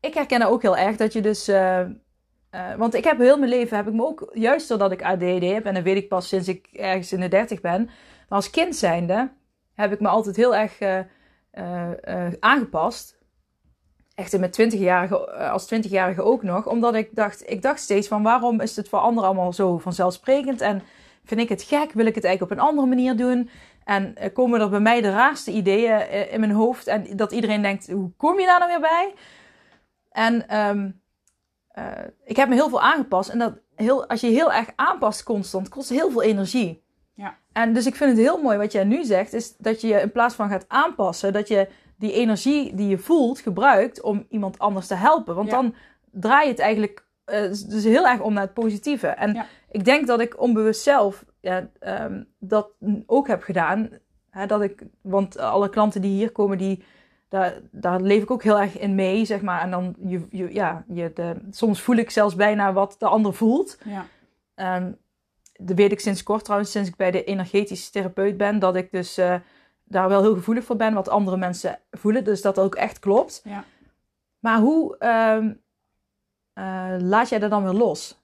ik 0.00 0.14
herken 0.14 0.42
ook 0.42 0.62
heel 0.62 0.76
erg 0.76 0.96
dat 0.96 1.12
je 1.12 1.20
dus... 1.20 1.48
eh, 1.48 1.80
eh, 2.50 2.74
want 2.74 2.94
ik 2.94 3.04
heb 3.04 3.18
heel 3.18 3.38
mijn 3.38 3.50
leven, 3.50 3.76
heb 3.76 3.86
ik 3.86 3.94
me 3.94 4.06
ook, 4.06 4.30
juist 4.32 4.68
doordat 4.68 4.92
ik 4.92 5.02
ADHD 5.02 5.42
heb, 5.42 5.64
en 5.64 5.74
dat 5.74 5.82
weet 5.82 5.96
ik 5.96 6.08
pas 6.08 6.28
sinds 6.28 6.48
ik 6.48 6.68
ergens 6.72 7.12
in 7.12 7.20
de 7.20 7.28
dertig 7.28 7.60
ben, 7.60 7.84
maar 8.28 8.38
als 8.38 8.50
kind 8.50 8.76
zijnde 8.76 9.30
heb 9.74 9.92
ik 9.92 10.00
me 10.00 10.08
altijd 10.08 10.36
heel 10.36 10.56
erg 10.56 10.78
eh, 11.50 12.26
eh, 12.26 12.32
aangepast. 12.40 13.18
Echt 14.14 14.32
in 14.32 14.40
mijn 14.40 14.52
20-jarige, 14.52 15.30
eh, 15.30 15.50
als 15.50 15.74
20-jarige 15.74 16.22
ook 16.22 16.42
nog. 16.42 16.66
Omdat 16.66 16.94
ik 16.94 17.14
dacht, 17.14 17.50
ik 17.50 17.62
dacht 17.62 17.80
steeds 17.80 18.08
van 18.08 18.22
waarom 18.22 18.60
is 18.60 18.76
het 18.76 18.88
voor 18.88 18.98
anderen 18.98 19.28
allemaal 19.28 19.52
zo 19.52 19.78
vanzelfsprekend? 19.78 20.60
En 20.60 20.82
vind 21.24 21.40
ik 21.40 21.48
het 21.48 21.62
gek? 21.62 21.92
Wil 21.92 22.06
ik 22.06 22.14
het 22.14 22.24
eigenlijk 22.24 22.52
op 22.52 22.58
een 22.58 22.68
andere 22.68 22.86
manier 22.86 23.16
doen? 23.16 23.50
En 23.84 24.14
komen 24.32 24.60
er 24.60 24.68
bij 24.68 24.80
mij 24.80 25.00
de 25.00 25.10
raarste 25.10 25.50
ideeën 25.50 26.30
in 26.30 26.40
mijn 26.40 26.52
hoofd? 26.52 26.86
En 26.86 27.16
dat 27.16 27.32
iedereen 27.32 27.62
denkt, 27.62 27.90
hoe 27.90 28.12
kom 28.16 28.40
je 28.40 28.46
daar 28.46 28.58
nou 28.58 28.70
weer 28.70 28.80
bij? 28.80 29.14
En 30.10 30.48
ehm, 30.48 30.90
eh, 31.70 31.84
ik 32.24 32.36
heb 32.36 32.48
me 32.48 32.54
heel 32.54 32.68
veel 32.68 32.80
aangepast. 32.80 33.28
En 33.30 33.38
dat 33.38 33.58
heel, 33.74 34.06
als 34.06 34.20
je 34.20 34.26
heel 34.26 34.52
erg 34.52 34.68
aanpast 34.76 35.22
constant, 35.22 35.68
kost 35.68 35.88
heel 35.88 36.10
veel 36.10 36.22
energie. 36.22 36.82
Ja. 37.14 37.36
En 37.52 37.72
dus 37.72 37.86
ik 37.86 37.94
vind 37.94 38.10
het 38.10 38.18
heel 38.20 38.42
mooi 38.42 38.58
wat 38.58 38.72
jij 38.72 38.84
nu 38.84 39.04
zegt, 39.04 39.32
is 39.32 39.56
dat 39.56 39.80
je 39.80 39.88
in 40.00 40.12
plaats 40.12 40.34
van 40.34 40.48
gaat 40.48 40.64
aanpassen, 40.68 41.32
dat 41.32 41.48
je 41.48 41.68
die 41.98 42.12
energie 42.12 42.74
die 42.74 42.88
je 42.88 42.98
voelt 42.98 43.40
gebruikt 43.40 44.00
om 44.00 44.26
iemand 44.28 44.58
anders 44.58 44.86
te 44.86 44.94
helpen. 44.94 45.34
Want 45.34 45.50
Ja. 45.50 45.54
dan 45.56 45.74
draai 46.10 46.44
je 46.44 46.50
het 46.50 46.60
eigenlijk 46.60 47.08
eh, 47.24 47.40
dus 47.48 47.84
heel 47.84 48.06
erg 48.06 48.20
om 48.20 48.32
naar 48.32 48.42
het 48.42 48.54
positieve. 48.54 49.06
En 49.06 49.32
Ja. 49.32 49.46
ik 49.70 49.84
denk 49.84 50.06
dat 50.06 50.20
ik 50.20 50.40
onbewust 50.40 50.82
zelf 50.82 51.24
ja, 51.40 51.70
ehm, 51.78 52.22
dat 52.38 52.70
ook 53.06 53.28
heb 53.28 53.42
gedaan. 53.42 53.88
Hè, 54.30 54.46
dat 54.46 54.62
ik, 54.62 54.82
want 55.02 55.38
alle 55.38 55.68
klanten 55.68 56.00
die 56.00 56.10
hier 56.10 56.32
komen, 56.32 56.58
die, 56.58 56.84
daar, 57.30 57.60
daar 57.70 58.00
leef 58.00 58.22
ik 58.22 58.30
ook 58.30 58.42
heel 58.42 58.60
erg 58.60 58.78
in 58.78 58.94
mee, 58.94 59.24
zeg 59.24 59.42
maar. 59.42 59.60
En 59.60 59.70
dan, 59.70 59.94
je, 59.98 60.26
je, 60.30 60.52
ja, 60.54 60.84
je, 60.88 61.12
de, 61.14 61.36
soms 61.50 61.80
voel 61.80 61.96
ik 61.96 62.10
zelfs 62.10 62.34
bijna 62.34 62.72
wat 62.72 62.96
de 62.98 63.06
ander 63.06 63.34
voelt. 63.34 63.78
Ja. 63.84 64.06
Ehm, 64.54 64.92
dat 65.52 65.76
weet 65.76 65.92
ik 65.92 66.00
sinds 66.00 66.22
kort 66.22 66.44
trouwens, 66.44 66.70
sinds 66.70 66.88
ik 66.88 66.96
bij 66.96 67.10
de 67.10 67.24
energetisch 67.24 67.90
therapeut 67.90 68.36
ben, 68.36 68.58
dat 68.58 68.76
ik 68.76 68.90
dus 68.90 69.18
eh, 69.18 69.34
daar 69.84 70.08
wel 70.08 70.22
heel 70.22 70.34
gevoelig 70.34 70.64
voor 70.64 70.76
ben, 70.76 70.94
wat 70.94 71.08
andere 71.08 71.36
mensen 71.36 71.78
voelen. 71.90 72.24
Dus 72.24 72.42
dat 72.42 72.58
ook 72.58 72.74
echt 72.74 72.98
klopt. 72.98 73.40
Ja. 73.44 73.64
Maar 74.38 74.58
hoe 74.58 74.96
ehm, 74.98 75.52
eh, 76.52 76.94
laat 76.98 77.28
jij 77.28 77.38
dat 77.38 77.50
dan 77.50 77.62
weer 77.62 77.72
los? 77.72 78.19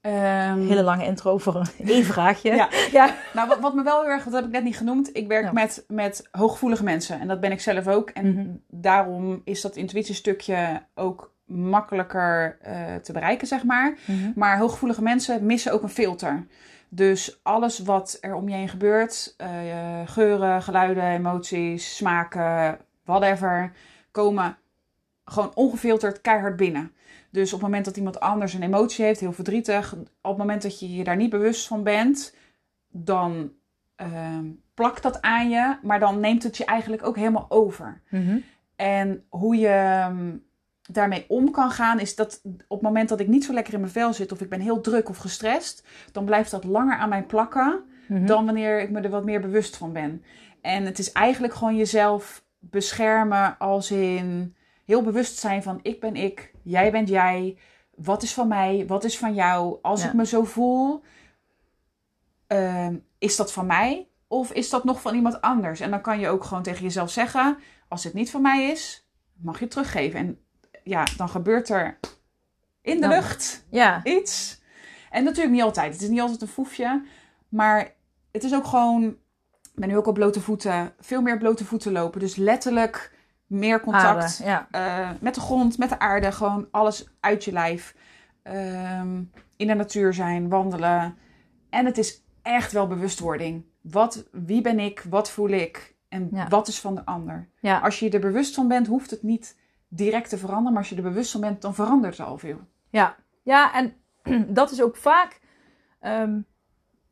Ehm, 0.00 0.66
Hele 0.66 0.82
lange 0.82 1.04
intro 1.04 1.38
voor 1.38 1.54
een 1.54 1.66
één 1.94 2.04
vraagje. 2.04 2.54
Ja. 2.54 2.68
ja. 2.92 3.14
Nou, 3.34 3.48
wat, 3.48 3.58
wat 3.58 3.74
me 3.74 3.82
wel 3.82 4.00
heel 4.00 4.10
erg, 4.10 4.24
dat 4.24 4.32
heb 4.32 4.44
ik 4.44 4.50
net 4.50 4.64
niet 4.64 4.76
genoemd. 4.76 5.16
Ik 5.16 5.26
werk 5.28 5.44
Ja. 5.44 5.52
met, 5.52 5.84
met 5.88 6.28
hooggevoelige 6.30 6.84
mensen. 6.84 7.20
En 7.20 7.28
dat 7.28 7.40
ben 7.40 7.52
ik 7.52 7.60
zelf 7.60 7.86
ook. 7.88 8.10
En 8.10 8.32
Mhm. 8.32 8.46
daarom 8.68 9.40
is 9.44 9.60
dat 9.60 9.76
intuïtiestukje 9.76 10.82
ook 10.94 11.32
makkelijker 11.44 12.58
eh, 12.62 12.94
te 12.94 13.12
bereiken, 13.12 13.46
zeg 13.46 13.64
maar. 13.64 13.98
Mhm. 14.06 14.30
Maar 14.34 14.58
hooggevoelige 14.58 15.02
mensen 15.02 15.46
missen 15.46 15.72
ook 15.72 15.82
een 15.82 15.88
filter. 15.88 16.46
Dus 16.88 17.40
alles 17.42 17.78
wat 17.78 18.18
er 18.20 18.34
om 18.34 18.48
je 18.48 18.54
heen 18.54 18.68
gebeurt, 18.68 19.34
eh, 19.36 19.48
geuren, 20.06 20.62
geluiden, 20.62 21.04
emoties, 21.04 21.96
smaken, 21.96 22.78
whatever, 23.04 23.72
komen 24.10 24.56
gewoon 25.24 25.50
ongefilterd 25.54 26.20
keihard 26.20 26.56
binnen. 26.56 26.92
Dus 27.30 27.52
op 27.52 27.60
het 27.60 27.68
moment 27.68 27.84
dat 27.84 27.96
iemand 27.96 28.20
anders 28.20 28.54
een 28.54 28.62
emotie 28.62 29.04
heeft, 29.04 29.20
heel 29.20 29.32
verdrietig, 29.32 29.92
op 29.92 30.08
het 30.22 30.36
moment 30.36 30.62
dat 30.62 30.80
je 30.80 30.94
je 30.94 31.04
daar 31.04 31.16
niet 31.16 31.30
bewust 31.30 31.66
van 31.66 31.82
bent, 31.82 32.34
dan 32.88 33.52
ehm, 33.96 34.46
plakt 34.74 35.02
dat 35.02 35.22
aan 35.22 35.48
je, 35.50 35.76
maar 35.82 36.00
dan 36.00 36.20
neemt 36.20 36.42
het 36.42 36.56
je 36.56 36.64
eigenlijk 36.64 37.06
ook 37.06 37.16
helemaal 37.16 37.46
over. 37.48 38.02
Mhm. 38.10 38.38
En 38.76 39.24
hoe 39.28 39.56
je 39.56 39.68
ehm, 39.68 40.36
daarmee 40.82 41.24
om 41.28 41.50
kan 41.50 41.70
gaan, 41.70 42.00
is 42.00 42.14
dat 42.14 42.40
op 42.44 42.78
het 42.78 42.80
moment 42.80 43.08
dat 43.08 43.20
ik 43.20 43.28
niet 43.28 43.44
zo 43.44 43.52
lekker 43.52 43.74
in 43.74 43.80
mijn 43.80 43.92
vel 43.92 44.12
zit 44.12 44.32
of 44.32 44.40
ik 44.40 44.48
ben 44.48 44.60
heel 44.60 44.80
druk 44.80 45.08
of 45.08 45.16
gestrest, 45.16 45.86
dan 46.12 46.24
blijft 46.24 46.50
dat 46.50 46.64
langer 46.64 46.96
aan 46.96 47.08
mij 47.08 47.22
plakken 47.22 47.82
Mhm. 48.08 48.26
dan 48.26 48.44
wanneer 48.44 48.80
ik 48.80 48.90
me 48.90 49.00
er 49.00 49.10
wat 49.10 49.24
meer 49.24 49.40
bewust 49.40 49.76
van 49.76 49.92
ben. 49.92 50.22
En 50.60 50.84
het 50.84 50.98
is 50.98 51.12
eigenlijk 51.12 51.54
gewoon 51.54 51.76
jezelf 51.76 52.44
beschermen 52.58 53.58
als 53.58 53.90
in 53.90 54.54
heel 54.84 55.02
bewust 55.02 55.38
zijn 55.38 55.62
van 55.62 55.78
ik 55.82 56.00
ben 56.00 56.16
ik, 56.16 56.52
jij 56.68 56.90
bent 56.90 57.08
jij, 57.08 57.58
wat 57.94 58.22
is 58.22 58.34
van 58.34 58.48
mij, 58.48 58.84
wat 58.86 59.04
is 59.04 59.18
van 59.18 59.34
jou. 59.34 59.78
Als 59.82 60.02
Ja. 60.02 60.06
ik 60.08 60.12
me 60.14 60.26
zo 60.26 60.44
voel, 60.44 61.02
ehm, 62.46 62.96
is 63.18 63.36
dat 63.36 63.52
van 63.52 63.66
mij 63.66 64.08
of 64.26 64.52
is 64.52 64.70
dat 64.70 64.84
nog 64.84 65.00
van 65.00 65.14
iemand 65.14 65.40
anders? 65.40 65.80
En 65.80 65.90
dan 65.90 66.00
kan 66.00 66.20
je 66.20 66.28
ook 66.28 66.44
gewoon 66.44 66.62
tegen 66.62 66.82
jezelf 66.82 67.10
zeggen, 67.10 67.58
als 67.88 68.04
het 68.04 68.14
niet 68.14 68.30
van 68.30 68.42
mij 68.42 68.70
is, 68.70 69.08
mag 69.36 69.54
je 69.58 69.64
het 69.64 69.70
teruggeven. 69.70 70.18
En 70.20 70.38
ja, 70.84 71.04
dan 71.16 71.28
gebeurt 71.28 71.68
er 71.68 71.98
in 72.82 72.94
de 72.94 73.00
Dan- 73.00 73.10
lucht 73.10 73.66
Ja. 73.70 74.00
iets. 74.04 74.60
En 75.10 75.24
natuurlijk 75.24 75.54
niet 75.54 75.62
altijd. 75.62 75.92
Het 75.92 76.02
is 76.02 76.08
niet 76.08 76.20
altijd 76.20 76.40
een 76.42 76.48
foefje. 76.48 77.02
Maar 77.48 77.94
het 78.32 78.44
is 78.44 78.54
ook 78.54 78.66
gewoon... 78.66 79.04
Ik 79.62 79.84
ben 79.84 79.88
nu 79.88 79.96
ook 79.96 80.06
op 80.06 80.14
blote 80.14 80.40
voeten. 80.40 80.94
Veel 81.00 81.22
meer 81.22 81.38
blote 81.38 81.64
voeten 81.64 81.92
lopen. 81.92 82.20
Dus 82.20 82.36
letterlijk 82.36 83.12
meer 83.48 83.80
contact 83.80 84.42
Aarde, 84.42 84.44
ja. 84.44 84.68
eh, 84.70 85.10
met 85.20 85.34
de 85.34 85.40
grond, 85.40 85.78
met 85.78 85.88
de 85.88 85.98
aarde. 85.98 86.32
Gewoon 86.32 86.68
alles 86.70 87.06
uit 87.20 87.44
je 87.44 87.52
lijf. 87.52 87.94
Ehm, 88.42 89.22
in 89.56 89.66
de 89.66 89.74
natuur 89.74 90.14
zijn, 90.14 90.48
wandelen. 90.48 91.16
En 91.70 91.86
het 91.86 91.98
is 91.98 92.22
echt 92.42 92.72
wel 92.72 92.86
bewustwording. 92.86 93.64
Wat, 93.80 94.28
wie 94.32 94.60
ben 94.62 94.78
ik? 94.78 95.04
Wat 95.08 95.30
voel 95.30 95.48
ik? 95.48 95.96
En 96.08 96.28
Ja. 96.32 96.48
wat 96.48 96.68
is 96.68 96.80
van 96.80 96.94
de 96.94 97.04
ander? 97.04 97.48
ja. 97.60 97.78
Als 97.78 97.98
je 97.98 98.10
er 98.10 98.20
bewust 98.20 98.54
van 98.54 98.68
bent, 98.68 98.86
hoeft 98.86 99.10
het 99.10 99.22
niet 99.22 99.56
direct 99.88 100.28
te 100.28 100.38
veranderen. 100.38 100.72
Maar 100.72 100.80
als 100.82 100.90
je 100.90 100.96
er 100.96 101.02
bewust 101.02 101.30
van 101.30 101.40
bent, 101.40 101.62
dan 101.62 101.74
verandert 101.74 102.18
het 102.18 102.26
al 102.26 102.38
veel. 102.38 102.58
Ja, 102.90 103.16
ja 103.42 103.74
en 103.74 103.94
dat 104.54 104.70
is 104.70 104.82
ook 104.82 104.96
vaak. 104.96 105.40
ehm, 106.00 106.40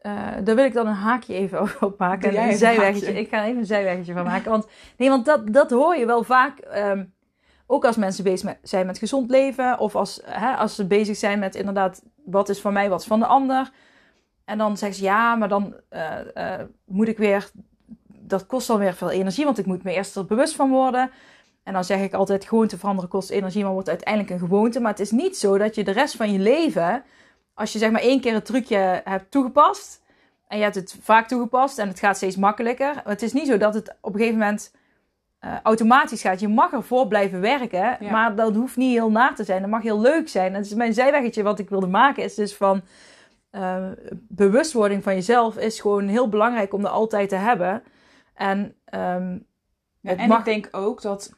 eh, 0.06 0.44
daar 0.44 0.54
wil 0.54 0.64
ik 0.64 0.72
dan 0.72 0.86
een 0.86 0.92
haakje 0.94 1.34
even 1.34 1.60
op 1.80 1.98
maken. 1.98 2.28
Een 2.28 2.56
zijweggetje. 2.56 3.06
haakje. 3.06 3.20
Ik 3.20 3.28
ga 3.28 3.44
even 3.44 3.58
een 3.58 3.66
zijweggetje 3.66 4.12
van 4.12 4.24
maken. 4.24 4.50
Want, 4.50 4.66
nee, 4.96 5.08
want 5.08 5.24
dat, 5.24 5.52
dat 5.52 5.70
hoor 5.70 5.96
je 5.96 6.06
wel 6.06 6.22
vaak. 6.22 6.58
ehm, 6.58 7.04
ook 7.66 7.84
als 7.84 7.96
mensen 7.96 8.24
bezig 8.24 8.44
met- 8.46 8.58
zijn 8.62 8.86
met 8.86 8.98
gezond 8.98 9.30
leven. 9.30 9.78
Of 9.78 9.96
als, 9.96 10.20
hè, 10.24 10.54
als 10.54 10.74
ze 10.74 10.86
bezig 10.86 11.16
zijn 11.16 11.38
met 11.38 11.54
inderdaad... 11.54 12.02
Wat 12.24 12.48
is 12.48 12.60
van 12.60 12.72
mij, 12.72 12.88
wat 12.88 13.00
is 13.00 13.06
van 13.06 13.18
de 13.18 13.26
ander. 13.26 13.70
En 14.44 14.58
dan 14.58 14.76
zeggen 14.76 14.98
ze... 14.98 15.04
Ja, 15.04 15.34
maar 15.34 15.48
dan 15.48 15.74
eh, 15.88 16.36
eh, 16.54 16.66
moet 16.84 17.08
ik 17.08 17.18
weer... 17.18 17.50
Dat 18.06 18.46
kost 18.46 18.66
dan 18.66 18.78
weer 18.78 18.94
veel 18.94 19.10
energie. 19.10 19.44
Want 19.44 19.58
ik 19.58 19.66
moet 19.66 19.82
me 19.82 19.92
eerst 19.94 20.16
er 20.16 20.26
bewust 20.26 20.54
van 20.56 20.70
worden. 20.70 21.10
En 21.62 21.72
dan 21.72 21.84
zeg 21.84 22.00
ik 22.00 22.14
altijd... 22.14 22.44
Gewoonte 22.44 22.78
veranderen 22.78 23.10
kost 23.10 23.30
energie. 23.30 23.62
Maar 23.64 23.72
wordt 23.72 23.88
uiteindelijk 23.88 24.30
een 24.30 24.38
gewoonte. 24.38 24.80
Maar 24.80 24.90
het 24.90 25.00
is 25.00 25.10
niet 25.10 25.36
zo 25.36 25.58
dat 25.58 25.74
je 25.74 25.84
de 25.84 25.90
rest 25.90 26.16
van 26.16 26.32
je 26.32 26.38
leven... 26.38 27.04
Als 27.56 27.72
je 27.72 27.78
zeg 27.78 27.90
maar 27.90 28.00
één 28.00 28.20
keer 28.20 28.34
het 28.34 28.44
trucje 28.44 29.00
hebt 29.04 29.30
toegepast... 29.30 30.04
En 30.48 30.56
je 30.56 30.62
hebt 30.62 30.74
het 30.74 30.96
vaak 31.02 31.28
toegepast 31.28 31.78
en 31.78 31.88
het 31.88 31.98
gaat 31.98 32.16
steeds 32.16 32.36
makkelijker. 32.36 33.02
Het 33.04 33.22
is 33.22 33.32
niet 33.32 33.46
zo 33.46 33.56
dat 33.56 33.74
het 33.74 33.94
op 34.00 34.12
een 34.12 34.18
gegeven 34.18 34.38
moment 34.38 34.74
eh, 35.38 35.54
automatisch 35.62 36.20
gaat. 36.20 36.40
Je 36.40 36.48
mag 36.48 36.72
ervoor 36.72 37.08
blijven 37.08 37.40
werken, 37.40 37.96
Ja. 38.00 38.10
maar 38.10 38.34
dat 38.34 38.54
hoeft 38.54 38.76
niet 38.76 38.92
heel 38.92 39.10
naar 39.10 39.34
te 39.34 39.44
zijn. 39.44 39.60
Dat 39.60 39.70
mag 39.70 39.82
heel 39.82 40.00
leuk 40.00 40.28
zijn. 40.28 40.54
En 40.54 40.60
is 40.60 40.74
mijn 40.74 40.94
zijweggetje 40.94 41.42
wat 41.42 41.58
ik 41.58 41.68
wilde 41.68 41.86
maken 41.86 42.22
is 42.22 42.34
dus 42.34 42.54
van 42.56 42.82
eh, 43.50 43.86
bewustwording 44.28 45.02
van 45.02 45.14
jezelf 45.14 45.56
is 45.56 45.80
gewoon 45.80 46.08
heel 46.08 46.28
belangrijk 46.28 46.72
om 46.72 46.84
er 46.84 46.90
altijd 46.90 47.28
te 47.28 47.36
hebben. 47.36 47.82
En 48.34 48.74
Ja, 48.90 49.30
Het 50.02 50.18
en 50.18 50.28
mag- 50.28 50.38
ik 50.38 50.44
denk 50.44 50.68
ook 50.70 51.02
dat 51.02 51.32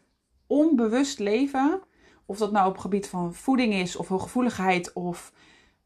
onbewust 0.47 1.19
leven, 1.19 1.81
of 2.27 2.39
dat 2.39 2.53
nou 2.53 2.67
op 2.67 2.73
het 2.73 2.83
gebied 2.83 3.09
van 3.09 3.35
voeding 3.35 3.75
is, 3.75 3.97
of 3.97 4.09
hooggevoeligheid, 4.09 4.93
of 4.93 5.33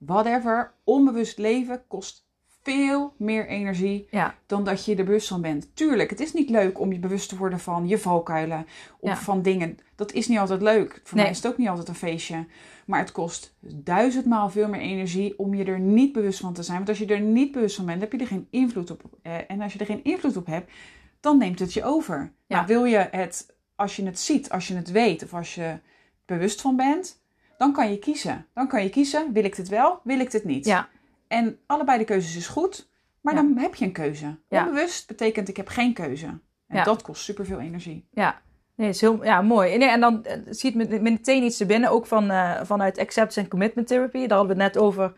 whatever, 0.06 0.75
onbewust 0.85 1.38
leven 1.38 1.82
kost 1.88 2.26
veel 2.62 3.14
meer 3.18 3.47
energie 3.49 4.06
ja, 4.11 4.35
dan 4.47 4.64
dat 4.64 4.85
je 4.85 4.97
er 4.97 5.04
bewust 5.04 5.28
van 5.28 5.40
bent. 5.40 5.76
Tuurlijk, 5.76 6.11
het 6.11 6.21
is 6.21 6.32
niet 6.32 6.50
leuk 6.50 6.80
om 6.80 6.92
je 6.92 6.99
bewust 6.99 7.28
te 7.28 7.37
worden 7.37 7.61
van 7.61 7.88
je 7.88 7.99
valkuilen 7.99 8.66
of 9.00 9.09
Ja. 9.11 9.16
van 9.16 9.42
dingen. 9.42 9.78
Dat 9.97 10.12
is 10.12 10.28
niet 10.28 10.38
altijd 10.38 10.62
leuk. 10.62 11.00
Voor 11.04 11.14
Nee. 11.16 11.23
mij 11.25 11.30
is 11.35 11.42
het 11.42 11.52
ook 11.52 11.59
niet 11.59 11.68
altijd 11.68 11.88
een 11.88 11.94
feestje. 11.94 12.47
Maar 12.87 12.99
het 12.99 13.12
kost 13.12 13.56
duizendmaal 13.61 14.50
veel 14.50 14.68
meer 14.68 14.80
energie 14.80 15.38
om 15.38 15.54
je 15.54 15.64
er 15.64 15.80
niet 15.80 16.12
bewust 16.12 16.40
van 16.40 16.52
te 16.52 16.62
zijn. 16.62 16.76
Want 16.76 16.88
als 16.88 16.99
je 16.99 17.06
er 17.06 17.21
niet 17.21 17.52
bewust 17.52 17.76
van 17.76 17.87
bent, 17.87 18.00
heb 18.00 18.12
je 18.12 18.18
er 18.18 18.26
geen 18.26 18.47
invloed 18.50 18.90
op. 18.90 19.02
Eh, 19.23 19.35
en 19.49 19.61
als 19.61 19.73
je 19.73 19.78
er 19.78 19.87
geen 19.87 20.04
invloed 20.04 20.37
op 20.37 20.47
hebt, 20.47 20.73
dan 21.21 21.38
neemt 21.38 21.59
het 21.59 21.73
je 21.73 21.85
over. 21.85 22.32
Ja. 22.47 22.56
Maar 22.56 22.66
wil 22.66 22.85
je 22.85 23.09
het, 23.11 23.56
als 23.75 23.97
je 23.97 24.04
het 24.04 24.18
ziet, 24.18 24.50
als 24.50 24.68
je 24.68 24.75
het 24.76 24.90
weet 24.90 25.23
of 25.23 25.35
als 25.35 25.54
je 25.54 25.78
bewust 26.25 26.61
van 26.61 26.76
bent, 26.76 27.21
dan 27.62 27.73
kan 27.73 27.90
je 27.90 27.99
kiezen. 27.99 28.47
Dan 28.54 28.69
kan 28.69 28.83
je 28.83 28.88
kiezen, 28.90 29.33
wil 29.33 29.45
ik 29.45 29.57
dit 29.57 29.69
wel, 29.69 30.00
wil 30.04 30.21
ik 30.21 30.31
dit 30.31 30.45
niet. 30.45 30.64
ja, 30.64 30.88
En 31.28 31.59
allebei 31.66 31.99
de 31.99 32.04
keuzes 32.04 32.37
is 32.37 32.47
goed, 32.47 32.88
maar 33.21 33.35
Ja. 33.35 33.42
dan 33.42 33.57
heb 33.59 33.75
je 33.75 33.85
een 33.85 33.92
keuze. 33.92 34.38
Onbewust 34.49 35.07
betekent 35.07 35.49
ik 35.49 35.57
heb 35.57 35.69
geen 35.69 35.92
keuze. 35.92 36.26
En 36.66 36.85
dat 36.85 37.02
kost 37.02 37.23
superveel 37.23 37.61
energie. 37.61 38.07
ja. 38.11 38.40
Nee, 38.75 38.88
is 38.88 39.00
heel 39.00 39.25
ja, 39.25 39.42
mooi. 39.42 39.76
Nee, 39.78 39.88
en 39.88 40.00
dan 40.00 40.25
eh, 40.25 40.38
schiet 40.50 40.75
me 40.75 40.99
meteen 41.00 41.42
iets 41.42 41.57
te 41.57 41.66
binnen, 41.66 41.90
ook 41.90 42.07
van, 42.07 42.31
eh, 42.31 42.61
vanuit 42.64 42.99
Acceptance 42.99 43.40
and 43.40 43.49
Commitment 43.49 43.87
Therapy. 43.87 44.26
Daar 44.26 44.38
hadden 44.38 44.57
we 44.57 44.62
het 44.62 44.73
net 44.75 44.83
over. 44.83 45.14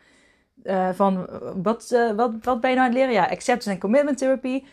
eh, 0.62 0.90
van 0.92 1.26
wat, 1.62 1.90
eh, 1.90 2.10
wat, 2.12 2.32
wat 2.42 2.60
ben 2.60 2.70
je 2.70 2.76
nou 2.76 2.88
aan 2.88 2.94
het 2.94 3.02
leren? 3.02 3.12
Ja, 3.12 3.22
Acceptance 3.22 3.70
and 3.70 3.80
Commitment 3.80 4.18
Therapy. 4.18 4.64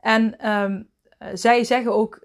En 0.00 0.38
ehm, 0.38 0.82
eh, 1.18 1.28
zij 1.34 1.64
zeggen 1.64 1.92
ook, 1.94 2.20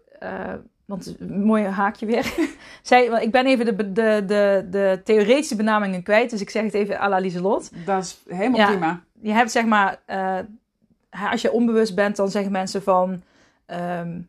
want 0.90 1.16
een 1.20 1.44
mooi 1.44 1.64
haakje 1.64 2.06
weer. 2.06 2.34
zij, 2.82 3.06
ik 3.06 3.32
ben 3.32 3.46
even 3.46 3.66
de, 3.66 3.92
de, 3.92 4.24
de, 4.26 4.68
de 4.70 5.02
theoretische 5.04 5.56
benamingen 5.56 6.04
kwijt, 6.04 6.30
dus 6.30 6.42
ik 6.42 6.50
zeg 6.50 6.64
het 6.64 6.74
even 6.74 7.02
à 7.02 7.10
la 7.10 7.18
Lieselot. 7.18 7.72
Dat 7.86 8.04
is 8.04 8.22
helemaal 8.28 8.60
Ja. 8.60 8.66
prima. 8.68 9.04
Je 9.22 9.32
hebt 9.32 9.52
zeg 9.52 9.66
maar, 9.66 10.00
eh, 10.06 10.40
als 11.32 11.42
je 11.42 11.52
onbewust 11.52 11.96
bent, 11.96 12.16
dan 12.16 12.30
zeggen 12.30 12.52
mensen 12.52 12.84
van, 12.84 13.24
ehm, 13.66 14.22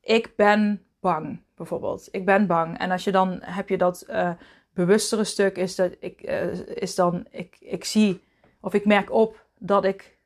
ik 0.00 0.32
ben 0.36 0.82
bang, 1.00 1.40
bijvoorbeeld. 1.56 2.08
Ik 2.10 2.24
ben 2.24 2.46
bang. 2.46 2.78
En 2.78 2.90
als 2.90 3.04
je 3.04 3.10
dan, 3.12 3.38
heb 3.40 3.68
je 3.68 3.78
dat 3.78 4.00
eh, 4.00 4.30
bewustere 4.72 5.24
stuk, 5.24 5.56
is 5.56 5.74
dat 5.74 5.92
ik, 6.00 6.20
eh, 6.22 6.52
is 6.74 6.94
dan, 6.94 7.26
ik, 7.30 7.56
ik 7.60 7.84
zie, 7.84 8.20
of 8.60 8.74
ik 8.74 8.84
merk 8.84 9.12
op 9.12 9.44
dat 9.58 9.84
ik, 9.84 10.16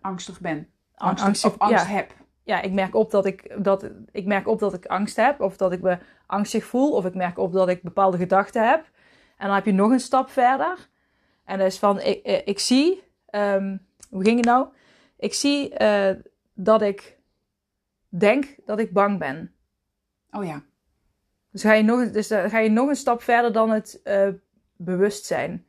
Angstig 0.00 0.40
ben. 0.40 0.56
An- 0.94 1.08
Angstig, 1.08 1.26
angstig- 1.26 1.52
of 1.52 1.58
angst 1.58 1.86
ja. 1.86 1.90
heb. 1.92 2.12
Ja, 2.44 2.60
ik 2.60 2.72
merk 2.72 2.94
op 2.94 3.10
dat 3.10 3.26
ik, 3.26 3.64
dat, 3.64 3.90
ik 4.10 4.26
merk 4.26 4.48
op 4.48 4.58
dat 4.58 4.74
ik 4.74 4.86
angst 4.86 5.16
heb, 5.16 5.40
of 5.40 5.56
dat 5.56 5.72
ik 5.72 5.80
me 5.80 5.98
angstig 6.26 6.64
voel, 6.64 6.92
of 6.92 7.04
ik 7.04 7.14
merk 7.14 7.38
op 7.38 7.52
dat 7.52 7.68
ik 7.68 7.82
bepaalde 7.82 8.16
gedachten 8.16 8.68
heb. 8.68 8.90
En 9.36 9.46
dan 9.46 9.54
heb 9.54 9.64
je 9.64 9.72
nog 9.72 9.90
een 9.90 10.00
stap 10.00 10.30
verder. 10.30 10.88
En 11.44 11.58
dat 11.58 11.66
is 11.66 11.78
van, 11.78 12.00
ik, 12.00 12.22
eh, 12.22 12.40
ik 12.44 12.58
zie, 12.58 13.02
ehm, 13.26 13.76
hoe 14.10 14.24
ging 14.24 14.36
het 14.36 14.46
nou? 14.46 14.68
Ik 15.16 15.34
zie 15.34 15.74
eh, 15.74 16.16
dat 16.54 16.82
ik 16.82 17.18
denk 18.08 18.56
dat 18.64 18.78
ik 18.78 18.92
bang 18.92 19.18
ben. 19.18 19.54
Oh 20.30 20.44
ja. 20.44 20.62
Dus 21.50 21.62
ga 21.62 21.72
je 21.72 21.82
nog, 21.82 22.10
dus 22.10 22.28
dan 22.28 22.50
ga 22.50 22.58
je 22.58 22.70
nog 22.70 22.88
een 22.88 22.96
stap 22.96 23.22
verder 23.22 23.52
dan 23.52 23.70
het 23.70 24.00
eh, 24.02 24.28
bewustzijn. 24.76 25.66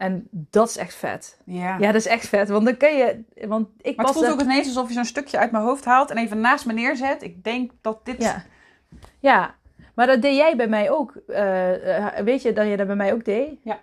En 0.00 0.28
dat 0.30 0.68
is 0.68 0.76
echt 0.76 0.94
vet. 0.94 1.38
Ja. 1.44 1.76
Ja, 1.78 1.86
dat 1.86 1.94
is 1.94 2.06
echt 2.06 2.26
vet. 2.28 2.48
Want 2.48 2.64
dan 2.64 2.76
kun 2.76 2.96
je, 2.96 3.22
want 3.48 3.68
ik 3.80 3.96
Maar 3.96 4.06
het 4.06 4.14
voelt 4.14 4.30
ook 4.30 4.40
ineens 4.40 4.66
alsof 4.66 4.88
je 4.88 4.94
zo'n 4.94 5.04
stukje 5.04 5.38
uit 5.38 5.50
mijn 5.50 5.64
hoofd 5.64 5.84
haalt 5.84 6.10
en 6.10 6.16
even 6.16 6.40
naast 6.40 6.66
me 6.66 6.72
neerzet. 6.72 7.22
Ik 7.22 7.44
denk 7.44 7.70
dat 7.80 8.04
dit... 8.04 8.22
Ja. 8.22 8.44
ja, 9.18 9.54
maar 9.94 10.06
dat 10.06 10.22
deed 10.22 10.36
jij 10.36 10.56
bij 10.56 10.68
mij 10.68 10.90
ook. 10.90 11.14
Eh, 11.28 11.96
eh, 12.18 12.24
weet 12.24 12.42
je 12.42 12.52
dat 12.52 12.66
je 12.66 12.76
dat 12.76 12.86
bij 12.86 12.96
mij 12.96 13.12
ook 13.12 13.24
deed? 13.24 13.58
Ja. 13.62 13.80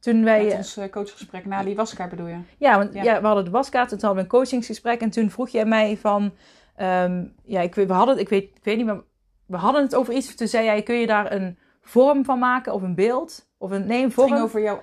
Toen 0.00 0.24
wij. 0.24 0.44
Met 0.44 0.54
ons 0.54 0.76
eh, 0.76 0.90
coachgesprek 0.90 1.44
na 1.44 1.62
die 1.62 1.76
waskaart 1.76 2.10
bedoel 2.10 2.26
je? 2.26 2.38
ja, 2.58 2.78
want 2.78 2.94
Ja. 2.94 3.02
ja. 3.02 3.20
we 3.20 3.26
hadden 3.26 3.44
de 3.44 3.50
waskaart 3.50 3.92
en 3.92 3.98
toen 3.98 4.08
hadden 4.08 4.24
we 4.26 4.30
een 4.34 4.38
coachingsgesprek. 4.40 5.00
En 5.00 5.10
toen 5.10 5.30
vroeg 5.30 5.48
jij 5.48 5.64
mij 5.64 5.96
van. 5.96 6.32
ehm, 6.76 7.24
ja, 7.44 7.60
ik, 7.60 7.74
weet- 7.74 7.86
we 7.86 7.92
hadden, 7.92 8.18
ik, 8.18 8.28
weet, 8.28 8.42
ik 8.42 8.64
weet 8.64 8.76
niet 8.76 8.86
meer. 8.86 9.02
We 9.46 9.56
hadden 9.56 9.82
het 9.82 9.94
over 9.94 10.14
iets. 10.14 10.34
Toen 10.34 10.48
zei 10.48 10.64
jij: 10.64 10.82
kun 10.82 10.94
je 10.94 11.06
daar 11.06 11.32
een 11.32 11.58
vorm 11.82 12.24
van 12.24 12.38
maken 12.38 12.72
of 12.72 12.82
een 12.82 12.94
beeld? 12.94 13.48
Of 13.58 13.70
een, 13.70 13.86
nee, 13.86 13.98
een 13.98 14.04
Het 14.04 14.14
vorm. 14.14 14.28
ging 14.28 14.40
over 14.42 14.62
jouw 14.62 14.82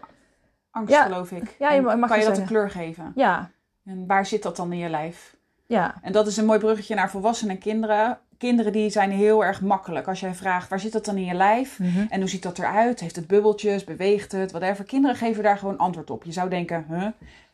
angst, 0.71 0.93
Ja. 0.93 1.03
geloof 1.03 1.31
ik. 1.31 1.55
Ja, 1.59 1.71
je 1.71 1.81
mag- 1.81 1.97
mag 1.97 2.09
kan 2.09 2.19
je 2.19 2.25
dat 2.25 2.37
een 2.37 2.45
kleur 2.45 2.69
geven? 2.69 3.11
Ja, 3.15 3.49
En 3.85 4.05
waar 4.07 4.25
zit 4.25 4.43
dat 4.43 4.55
dan 4.55 4.71
in 4.71 4.77
je 4.77 4.89
lijf? 4.89 5.35
ja, 5.65 5.95
En 6.01 6.11
dat 6.11 6.27
is 6.27 6.37
een 6.37 6.45
mooi 6.45 6.59
bruggetje 6.59 6.95
naar 6.95 7.09
volwassenen 7.09 7.55
en 7.55 7.61
kinderen. 7.61 8.19
Kinderen 8.37 8.71
die 8.71 8.89
zijn 8.89 9.11
heel 9.11 9.43
erg 9.45 9.61
makkelijk. 9.61 10.07
Als 10.07 10.19
jij 10.19 10.33
vraagt, 10.33 10.69
waar 10.69 10.79
zit 10.79 10.91
dat 10.91 11.05
dan 11.05 11.17
in 11.17 11.25
je 11.25 11.33
lijf? 11.33 11.79
Mhm. 11.79 12.05
En 12.09 12.19
hoe 12.19 12.29
ziet 12.29 12.43
dat 12.43 12.59
eruit? 12.59 12.99
Heeft 12.99 13.15
het 13.15 13.27
bubbeltjes? 13.27 13.83
Beweegt 13.83 14.31
het? 14.31 14.51
Whatever. 14.51 14.85
Kinderen 14.85 15.15
geven 15.17 15.43
daar 15.43 15.57
gewoon 15.57 15.77
antwoord 15.77 16.09
op. 16.09 16.23
Je 16.23 16.31
zou 16.31 16.49
denken, 16.49 16.85
huh? 16.89 17.07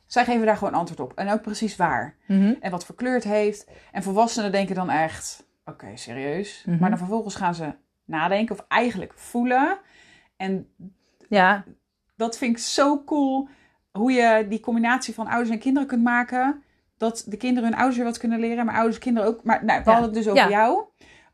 Zij 0.05 0.23
geven 0.25 0.45
daar 0.45 0.57
gewoon 0.57 0.73
antwoord 0.73 0.99
op. 0.99 1.13
En 1.17 1.29
ook 1.31 1.41
precies 1.41 1.75
waar. 1.75 2.15
Mhm. 2.27 2.53
En 2.59 2.71
wat 2.71 2.85
voor 2.85 2.95
kleur 2.95 3.13
het 3.13 3.23
heeft. 3.23 3.67
En 3.91 4.03
volwassenen 4.03 4.51
denken 4.51 4.75
dan 4.75 4.89
echt, 4.89 5.45
oké, 5.65 5.87
serieus. 5.93 6.63
Mhm. 6.65 6.77
Maar 6.79 6.89
dan 6.89 6.97
vervolgens 6.97 7.35
gaan 7.35 7.55
ze 7.55 7.73
nadenken 8.05 8.55
of 8.59 8.65
eigenlijk 8.67 9.13
voelen. 9.15 9.77
En 10.37 10.67
ja, 11.29 11.63
dat 12.17 12.37
vind 12.37 12.51
ik 12.57 12.63
zo 12.63 13.03
cool. 13.03 13.47
Hoe 13.91 14.11
je 14.11 14.45
die 14.49 14.59
combinatie 14.59 15.13
van 15.13 15.27
ouders 15.27 15.49
en 15.49 15.59
kinderen 15.59 15.87
kunt 15.87 16.03
maken. 16.03 16.63
Dat 16.97 17.23
de 17.27 17.37
kinderen 17.37 17.69
hun 17.69 17.77
ouders 17.77 17.97
weer 17.97 18.05
wat 18.05 18.17
kunnen 18.17 18.39
leren. 18.39 18.65
Maar 18.65 18.75
ouders 18.75 18.97
kinderen 18.97 19.29
ook. 19.29 19.43
Maar 19.43 19.65
nou, 19.65 19.79
we 19.83 19.85
Ja. 19.89 19.91
hadden 19.95 20.13
het 20.15 20.23
dus 20.23 20.27
over 20.33 20.43
Ja. 20.43 20.49
jou. 20.49 20.83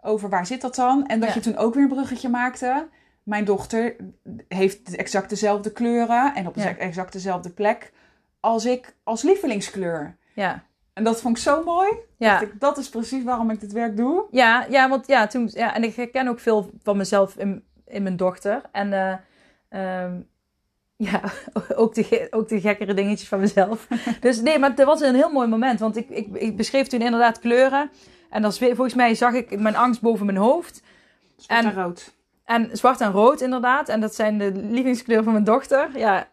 Over 0.02 0.30
waar 0.30 0.46
zit 0.46 0.62
dat 0.62 0.76
dan? 0.76 1.06
En 1.08 1.20
dat 1.20 1.30
Ja. 1.30 1.36
je 1.36 1.42
toen 1.42 1.58
ook 1.58 1.74
weer 1.74 1.84
een 1.84 1.90
bruggetje 1.90 2.30
maakte. 2.30 2.88
Mijn 3.24 3.46
dochter 3.46 3.96
heeft 4.48 4.96
exact 4.96 5.30
dezelfde 5.30 5.72
kleuren. 5.72 6.36
En 6.36 6.48
op 6.48 6.58
exact 6.58 7.14
dezelfde 7.14 7.50
plek. 7.50 7.92
Als 8.40 8.66
ik 8.66 8.96
als 9.04 9.22
lievelingskleur. 9.22 10.18
ja, 10.34 10.64
En 10.94 11.04
dat 11.04 11.22
vond 11.22 11.38
ik 11.38 11.44
zo 11.44 11.64
mooi. 11.64 11.90
ja. 12.18 12.34
Dat, 12.40 12.42
ik, 12.50 12.60
dat 12.60 12.78
is 12.78 12.90
precies 12.90 13.24
waarom 13.24 13.50
ik 13.50 13.60
dit 13.60 13.72
werk 13.72 13.98
doe. 13.98 14.26
Ja, 14.32 14.66
ja, 14.70 14.90
want 14.90 15.08
ja, 15.08 15.28
toen, 15.28 15.50
ja, 15.54 15.76
en 15.76 15.84
ik 15.84 15.96
herken 15.96 16.28
ook 16.28 16.40
veel 16.40 16.70
van 16.84 16.98
mezelf 16.98 17.38
in, 17.38 17.64
in 17.86 18.04
mijn 18.04 18.18
dochter. 18.18 18.62
En 18.72 18.94
eh, 18.94 19.14
ehm, 19.70 20.22
ja, 21.12 21.22
ook 21.82 21.94
de, 21.96 22.28
ook 22.30 22.48
de 22.48 22.62
gekkere 22.62 22.94
dingetjes 22.94 23.28
van 23.28 23.40
mezelf. 23.40 23.88
dus 24.20 24.42
nee, 24.42 24.60
maar 24.60 24.70
het 24.70 24.84
was 24.84 25.02
een 25.02 25.16
heel 25.16 25.32
mooi 25.32 25.48
moment. 25.48 25.80
Want 25.80 25.98
ik, 25.98 26.10
ik, 26.10 26.28
ik 26.34 26.56
beschreef 26.58 26.88
toen 26.88 27.02
inderdaad 27.02 27.40
kleuren. 27.40 27.90
En 28.30 28.42
dan, 28.42 28.54
volgens 28.54 28.94
mij 28.94 29.16
zag 29.16 29.34
ik 29.34 29.60
mijn 29.60 29.76
angst 29.76 30.02
boven 30.02 30.26
mijn 30.26 30.38
hoofd. 30.38 30.82
Zwart 31.38 31.64
en, 31.64 31.70
En- 31.70 31.84
rood. 31.84 32.14
En 32.46 32.70
zwart 32.72 33.02
en 33.02 33.12
rood 33.12 33.42
inderdaad. 33.42 33.90
En 33.90 34.02
dat 34.02 34.16
zijn 34.16 34.38
de 34.38 34.52
lievelingskleuren 34.54 35.24
van 35.24 35.34
mijn 35.34 35.46
dochter. 35.46 35.90
Ja, 35.98 36.28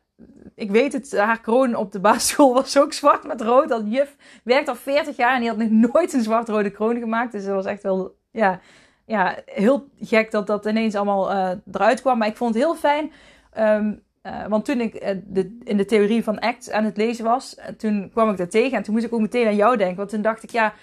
ik 0.54 0.70
weet 0.70 0.92
het, 0.92 1.16
haar 1.16 1.40
kroon 1.40 1.74
op 1.74 1.92
de 1.92 2.00
basisschool 2.00 2.54
was 2.62 2.78
ook 2.78 2.92
zwart 2.92 3.24
met 3.26 3.40
rood. 3.40 3.68
Dat 3.68 3.82
juf 3.86 4.16
werkt 4.44 4.68
al 4.68 4.74
40 4.74 5.16
jaar 5.16 5.34
en 5.34 5.40
die 5.40 5.48
had 5.48 5.58
nog 5.58 5.70
nooit 5.92 6.12
een 6.12 6.22
zwart-rode 6.22 6.70
kroon 6.70 6.98
gemaakt. 6.98 7.32
Dus 7.32 7.44
dat 7.44 7.54
was 7.54 7.66
echt 7.66 7.82
wel, 7.82 8.14
ja, 8.30 8.60
ja 9.06 9.36
heel 9.44 9.88
gek 10.00 10.30
dat 10.30 10.46
dat 10.46 10.66
ineens 10.66 10.94
allemaal 10.94 11.30
eh, 11.30 11.50
eruit 11.72 12.00
kwam. 12.00 12.18
Maar 12.18 12.28
ik 12.28 12.36
vond 12.36 12.54
het 12.54 12.62
heel 12.62 12.74
fijn. 12.74 13.12
ehm, 13.52 13.92
eh, 14.22 14.46
want 14.46 14.64
toen 14.64 14.80
ik 14.80 14.94
eh, 14.94 15.16
de, 15.24 15.58
in 15.64 15.76
de 15.76 15.84
theorie 15.84 16.24
van 16.24 16.38
ACT 16.40 16.70
aan 16.70 16.84
het 16.84 16.96
lezen 16.96 17.24
was, 17.24 17.54
eh, 17.54 17.66
toen 17.66 18.10
kwam 18.12 18.30
ik 18.30 18.36
daar 18.36 18.48
tegen. 18.48 18.76
En 18.76 18.82
toen 18.82 18.94
moest 18.94 19.06
ik 19.06 19.12
ook 19.12 19.20
meteen 19.20 19.46
aan 19.46 19.56
jou 19.56 19.76
denken. 19.76 19.96
Want 19.96 20.08
toen 20.08 20.22
dacht 20.22 20.42
ik, 20.42 20.50
ja, 20.50 20.74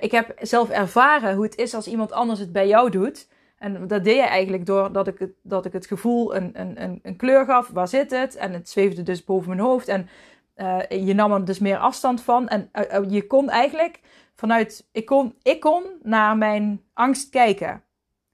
ik 0.00 0.10
heb 0.10 0.34
zelf 0.40 0.70
ervaren 0.70 1.34
hoe 1.34 1.44
het 1.44 1.56
is 1.56 1.74
als 1.74 1.86
iemand 1.86 2.12
anders 2.12 2.40
het 2.40 2.52
bij 2.52 2.68
jou 2.68 2.90
doet. 2.90 3.28
En 3.58 3.86
dat 3.86 4.04
deed 4.04 4.16
je 4.16 4.22
eigenlijk 4.22 4.66
doordat 4.66 5.06
ik 5.06 5.18
het, 5.18 5.30
dat 5.42 5.64
ik 5.66 5.72
het 5.72 5.86
gevoel 5.86 6.36
een, 6.36 6.50
een, 6.52 6.82
een, 6.82 7.00
een 7.02 7.16
kleur 7.16 7.44
gaf. 7.44 7.68
Waar 7.68 7.88
zit 7.88 8.10
het? 8.10 8.36
En 8.36 8.52
het 8.52 8.68
zweefde 8.68 9.02
dus 9.02 9.24
boven 9.24 9.48
mijn 9.48 9.60
hoofd. 9.60 9.88
En 9.88 10.08
je 10.88 11.14
nam 11.14 11.32
er 11.32 11.44
dus 11.44 11.58
meer 11.58 11.76
afstand 11.76 12.22
van. 12.22 12.48
En 12.48 12.70
je 13.08 13.26
kon 13.26 13.50
eigenlijk 13.50 14.00
vanuit. 14.34 14.88
Ik 14.92 15.06
kon, 15.06 15.34
ik 15.42 15.60
kon 15.60 15.84
naar 16.02 16.36
mijn 16.36 16.82
angst 16.92 17.30
kijken. 17.30 17.82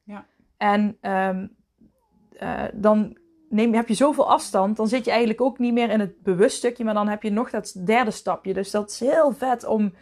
Ja. 0.04 0.26
En 0.56 0.96
ehm, 1.00 1.46
eh, 2.38 2.64
dan 2.72 3.16
neem, 3.48 3.74
heb 3.74 3.88
je 3.88 3.94
zoveel 3.94 4.30
afstand. 4.30 4.76
Dan 4.76 4.88
zit 4.88 5.04
je 5.04 5.10
eigenlijk 5.10 5.40
ook 5.40 5.58
niet 5.58 5.72
meer 5.72 5.90
in 5.90 6.00
het 6.00 6.22
bewust 6.22 6.56
stukje. 6.56 6.84
Maar 6.84 6.94
dan 6.94 7.08
heb 7.08 7.22
je 7.22 7.30
nog 7.30 7.50
dat 7.50 7.80
derde 7.84 8.10
stapje. 8.10 8.52
Dus 8.54 8.70
dat 8.70 8.90
is 8.90 9.00
heel 9.00 9.32
vet 9.32 9.64
om, 9.64 9.94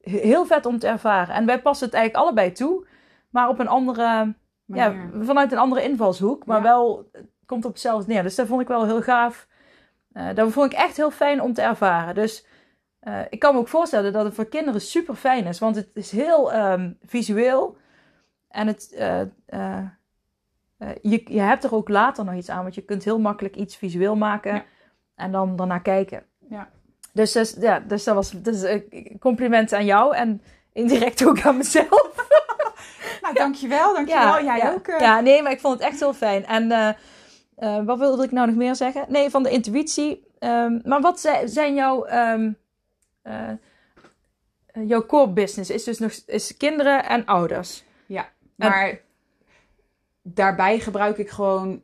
heel 0.00 0.46
vet 0.46 0.66
om 0.66 0.78
te 0.78 0.86
ervaren. 0.86 1.34
En 1.34 1.46
wij 1.46 1.60
passen 1.60 1.86
het 1.86 1.94
eigenlijk 1.94 2.24
allebei 2.24 2.52
toe. 2.52 2.86
Maar 3.30 3.48
op 3.48 3.58
een 3.58 3.68
andere. 3.68 4.34
Ja, 4.64 4.94
vanuit 5.20 5.52
een 5.52 5.58
andere 5.58 5.82
invalshoek. 5.82 6.46
Maar 6.46 6.56
Ja. 6.56 6.62
wel 6.62 7.08
het 7.12 7.26
komt 7.46 7.64
op 7.64 7.72
hetzelfde 7.72 8.12
neer. 8.12 8.22
Dus 8.22 8.34
dat 8.34 8.46
vond 8.46 8.60
ik 8.60 8.68
wel 8.68 8.84
heel 8.86 9.02
gaaf. 9.02 9.48
Eh, 10.12 10.28
dat 10.34 10.52
vond 10.52 10.72
ik 10.72 10.78
echt 10.78 10.96
heel 10.96 11.10
fijn 11.10 11.42
om 11.42 11.52
te 11.52 11.62
ervaren. 11.62 12.14
Dus 12.14 12.46
eh, 13.00 13.20
ik 13.30 13.38
kan 13.38 13.54
me 13.54 13.60
ook 13.60 13.68
voorstellen 13.68 14.12
dat 14.12 14.24
het 14.24 14.34
voor 14.34 14.46
kinderen 14.48 14.80
super 14.80 15.14
fijn 15.14 15.46
is. 15.46 15.58
Want 15.58 15.76
het 15.76 15.90
is 15.94 16.10
heel 16.10 16.52
ehm, 16.52 16.92
visueel. 17.02 17.76
En 18.48 18.66
het, 18.66 18.92
eh, 19.46 19.78
eh, 20.80 20.88
je, 21.02 21.22
je 21.24 21.40
hebt 21.40 21.64
er 21.64 21.74
ook 21.74 21.88
later 21.88 22.24
nog 22.24 22.34
iets 22.34 22.48
aan. 22.48 22.62
Want 22.62 22.74
je 22.74 22.82
kunt 22.82 23.04
heel 23.04 23.18
makkelijk 23.18 23.56
iets 23.56 23.76
visueel 23.76 24.16
maken. 24.16 24.54
Ja. 24.54 24.64
En 25.14 25.32
dan 25.32 25.56
daarna 25.56 25.78
kijken. 25.78 26.22
Ja. 26.50 26.68
Dus, 27.12 27.32
dus, 27.32 27.56
ja, 27.60 27.80
dus 27.80 28.04
dat 28.04 28.14
was 28.14 28.30
dus, 28.30 28.62
eh, 28.62 28.80
complimenten 29.20 29.78
aan 29.78 29.84
jou. 29.84 30.14
En 30.16 30.42
indirect 30.72 31.26
ook 31.26 31.40
aan 31.42 31.56
mezelf. 31.56 32.08
Nou, 33.22 33.34
dankjewel, 33.34 33.94
dankjewel. 33.94 34.44
Jij 34.44 34.56
ja. 34.56 34.72
ook. 34.72 34.86
eh. 34.86 35.00
Ja, 35.00 35.20
nee, 35.20 35.42
maar 35.42 35.52
ik 35.52 35.60
vond 35.60 35.74
het 35.78 35.82
echt 35.88 36.00
heel 36.00 36.14
fijn. 36.14 36.46
En 36.46 36.96
wat 37.84 37.98
wilde 37.98 38.24
ik 38.24 38.30
nou 38.30 38.46
nog 38.46 38.56
meer 38.56 38.74
zeggen? 38.74 39.04
Nee, 39.08 39.30
van 39.30 39.42
de 39.42 39.50
intuïtie. 39.50 40.26
Ehm, 40.38 40.78
maar 40.84 41.00
wat 41.00 41.20
zi- 41.20 41.46
zijn 41.46 41.74
jouw, 41.74 42.04
ehm, 42.04 42.52
eh, 43.22 43.48
eh, 44.66 44.88
jouw 44.88 45.06
core 45.06 45.28
business? 45.32 45.70
Is 45.70 45.84
dus 45.84 45.98
nog 45.98 46.12
is 46.26 46.56
kinderen 46.56 47.04
en 47.04 47.24
ouders. 47.26 47.84
Maar 48.56 49.00
daarbij 50.22 50.78
gebruik 50.80 51.18
ik 51.18 51.30
gewoon 51.30 51.82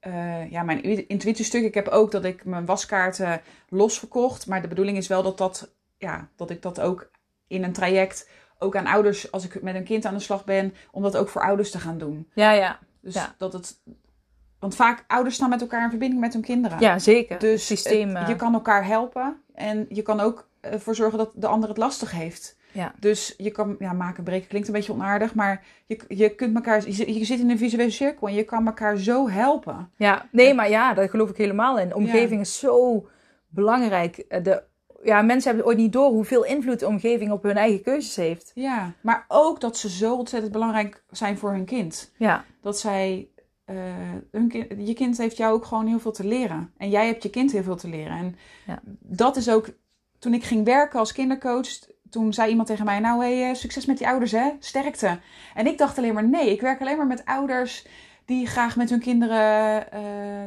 eh, 0.00 0.50
ja, 0.50 0.62
mijn 0.62 1.08
intuïtiestuk. 1.08 1.64
Ik 1.64 1.74
heb 1.74 1.88
ook 1.88 2.10
dat 2.10 2.24
ik 2.24 2.44
mijn 2.44 2.66
waskaarten 2.66 3.40
los 3.68 3.98
verkocht. 3.98 4.46
Maar 4.46 4.62
de 4.62 4.68
bedoeling 4.68 4.96
is 4.96 5.08
wel 5.08 5.22
dat, 5.22 5.38
dat, 5.38 5.70
ja, 5.98 6.28
dat 6.36 6.50
ik 6.50 6.62
dat 6.62 6.80
ook 6.80 7.10
in 7.46 7.64
een 7.64 7.72
traject, 7.72 8.28
ook 8.58 8.76
aan 8.76 8.86
ouders, 8.86 9.32
als 9.32 9.44
ik 9.44 9.62
met 9.62 9.74
een 9.74 9.84
kind 9.84 10.04
aan 10.04 10.14
de 10.14 10.20
slag 10.20 10.44
ben, 10.44 10.74
om 10.90 11.02
dat 11.02 11.16
ook 11.16 11.28
voor 11.28 11.42
ouders 11.42 11.70
te 11.70 11.78
gaan 11.78 11.98
doen. 11.98 12.30
Ja, 12.34 12.50
ja. 12.50 12.78
Dus 13.00 13.14
Ja. 13.14 13.34
dat 13.38 13.52
het. 13.52 13.80
Want 14.58 14.74
vaak 14.76 15.04
ouders 15.06 15.34
staan 15.34 15.48
met 15.48 15.60
elkaar 15.60 15.82
in 15.84 15.88
verbinding 15.90 16.20
met 16.20 16.32
hun 16.32 16.42
kinderen. 16.42 16.80
Ja, 16.80 16.98
zeker. 16.98 17.38
Dus 17.38 17.66
systeem. 17.66 18.08
het- 18.08 18.22
eh, 18.22 18.28
je 18.28 18.36
kan 18.36 18.54
elkaar 18.54 18.86
helpen 18.86 19.42
en 19.54 19.86
je 19.88 20.02
kan 20.02 20.20
ook 20.20 20.48
ervoor 20.60 20.94
zorgen 20.94 21.18
dat 21.18 21.32
de 21.34 21.46
ander 21.46 21.68
het 21.68 21.78
lastig 21.78 22.10
heeft. 22.10 22.56
Ja. 22.76 22.94
Dus 23.00 23.34
je 23.36 23.50
kan, 23.50 23.76
ja, 23.78 23.92
maken 23.92 24.24
breken 24.24 24.48
klinkt 24.48 24.68
een 24.68 24.74
beetje 24.74 24.92
onaardig, 24.92 25.34
maar 25.34 25.64
je, 25.86 26.00
je 26.08 26.28
kunt 26.34 26.54
elkaar, 26.54 26.84
je, 26.86 26.92
zit- 26.92 27.14
je 27.16 27.24
zit 27.24 27.40
in 27.40 27.50
een 27.50 27.58
visuele 27.58 27.90
cirkel 27.90 28.28
en 28.28 28.34
je 28.34 28.44
kan 28.44 28.66
elkaar 28.66 28.96
zo 28.96 29.28
helpen. 29.28 29.90
Ja, 29.96 30.28
nee, 30.30 30.54
maar 30.54 30.70
ja, 30.70 30.94
daar 30.94 31.08
geloof 31.08 31.30
ik 31.30 31.36
helemaal 31.36 31.78
in. 31.78 31.94
Omgeving 31.94 32.40
is 32.40 32.58
zo 32.58 33.06
belangrijk. 33.48 34.16
Eh, 34.18 34.42
De, 34.42 34.62
ja, 35.02 35.22
mensen 35.22 35.48
hebben 35.50 35.66
ooit 35.68 35.78
niet 35.78 35.92
door 35.92 36.10
hoeveel 36.10 36.44
invloed 36.44 36.80
de 36.80 36.86
omgeving 36.86 37.30
op 37.30 37.42
hun 37.42 37.56
eigen 37.56 37.82
keuzes 37.82 38.16
heeft. 38.16 38.50
Ja, 38.54 38.92
maar 39.00 39.24
ook 39.28 39.60
dat 39.60 39.76
ze 39.76 39.88
zo 39.90 40.14
ontzettend 40.16 40.52
belangrijk 40.52 41.02
zijn 41.10 41.38
voor 41.38 41.50
hun 41.50 41.64
kind. 41.64 42.12
Ja, 42.16 42.44
Dat 42.60 42.78
zij, 42.78 43.28
eh, 43.64 43.76
hun 44.30 44.48
kind, 44.48 44.66
je 44.88 44.94
kind 44.94 45.18
heeft 45.18 45.36
jou 45.36 45.54
ook 45.54 45.64
gewoon 45.64 45.86
heel 45.86 45.98
veel 46.00 46.12
te 46.12 46.26
leren. 46.26 46.72
En 46.76 46.90
jij 46.90 47.06
hebt 47.06 47.22
je 47.22 47.30
kind 47.30 47.52
heel 47.52 47.62
veel 47.62 47.76
te 47.76 47.88
leren. 47.88 48.16
En 48.16 48.36
Ja. 48.66 48.80
dat 49.00 49.36
is 49.36 49.50
ook, 49.50 49.68
toen 50.18 50.34
ik 50.34 50.44
ging 50.44 50.64
werken 50.64 50.98
als 50.98 51.12
kindercoach, 51.12 51.68
toen 52.10 52.32
zei 52.32 52.50
iemand 52.50 52.68
tegen 52.68 52.84
mij, 52.84 52.98
nou 52.98 53.20
hey, 53.24 53.48
eh, 53.48 53.54
succes 53.54 53.86
met 53.86 53.98
die 53.98 54.08
ouders 54.08 54.32
hè, 54.32 54.50
sterkte. 54.58 55.18
En 55.54 55.66
ik 55.66 55.78
dacht 55.78 55.98
alleen 55.98 56.14
maar, 56.14 56.28
nee, 56.28 56.50
ik 56.52 56.60
werk 56.60 56.80
alleen 56.80 56.96
maar 56.96 57.06
met 57.06 57.24
ouders 57.24 57.86
die 58.24 58.46
graag 58.46 58.76
met 58.76 58.90
hun 58.90 59.00
kinderen, 59.00 59.92
eh, 59.92 60.00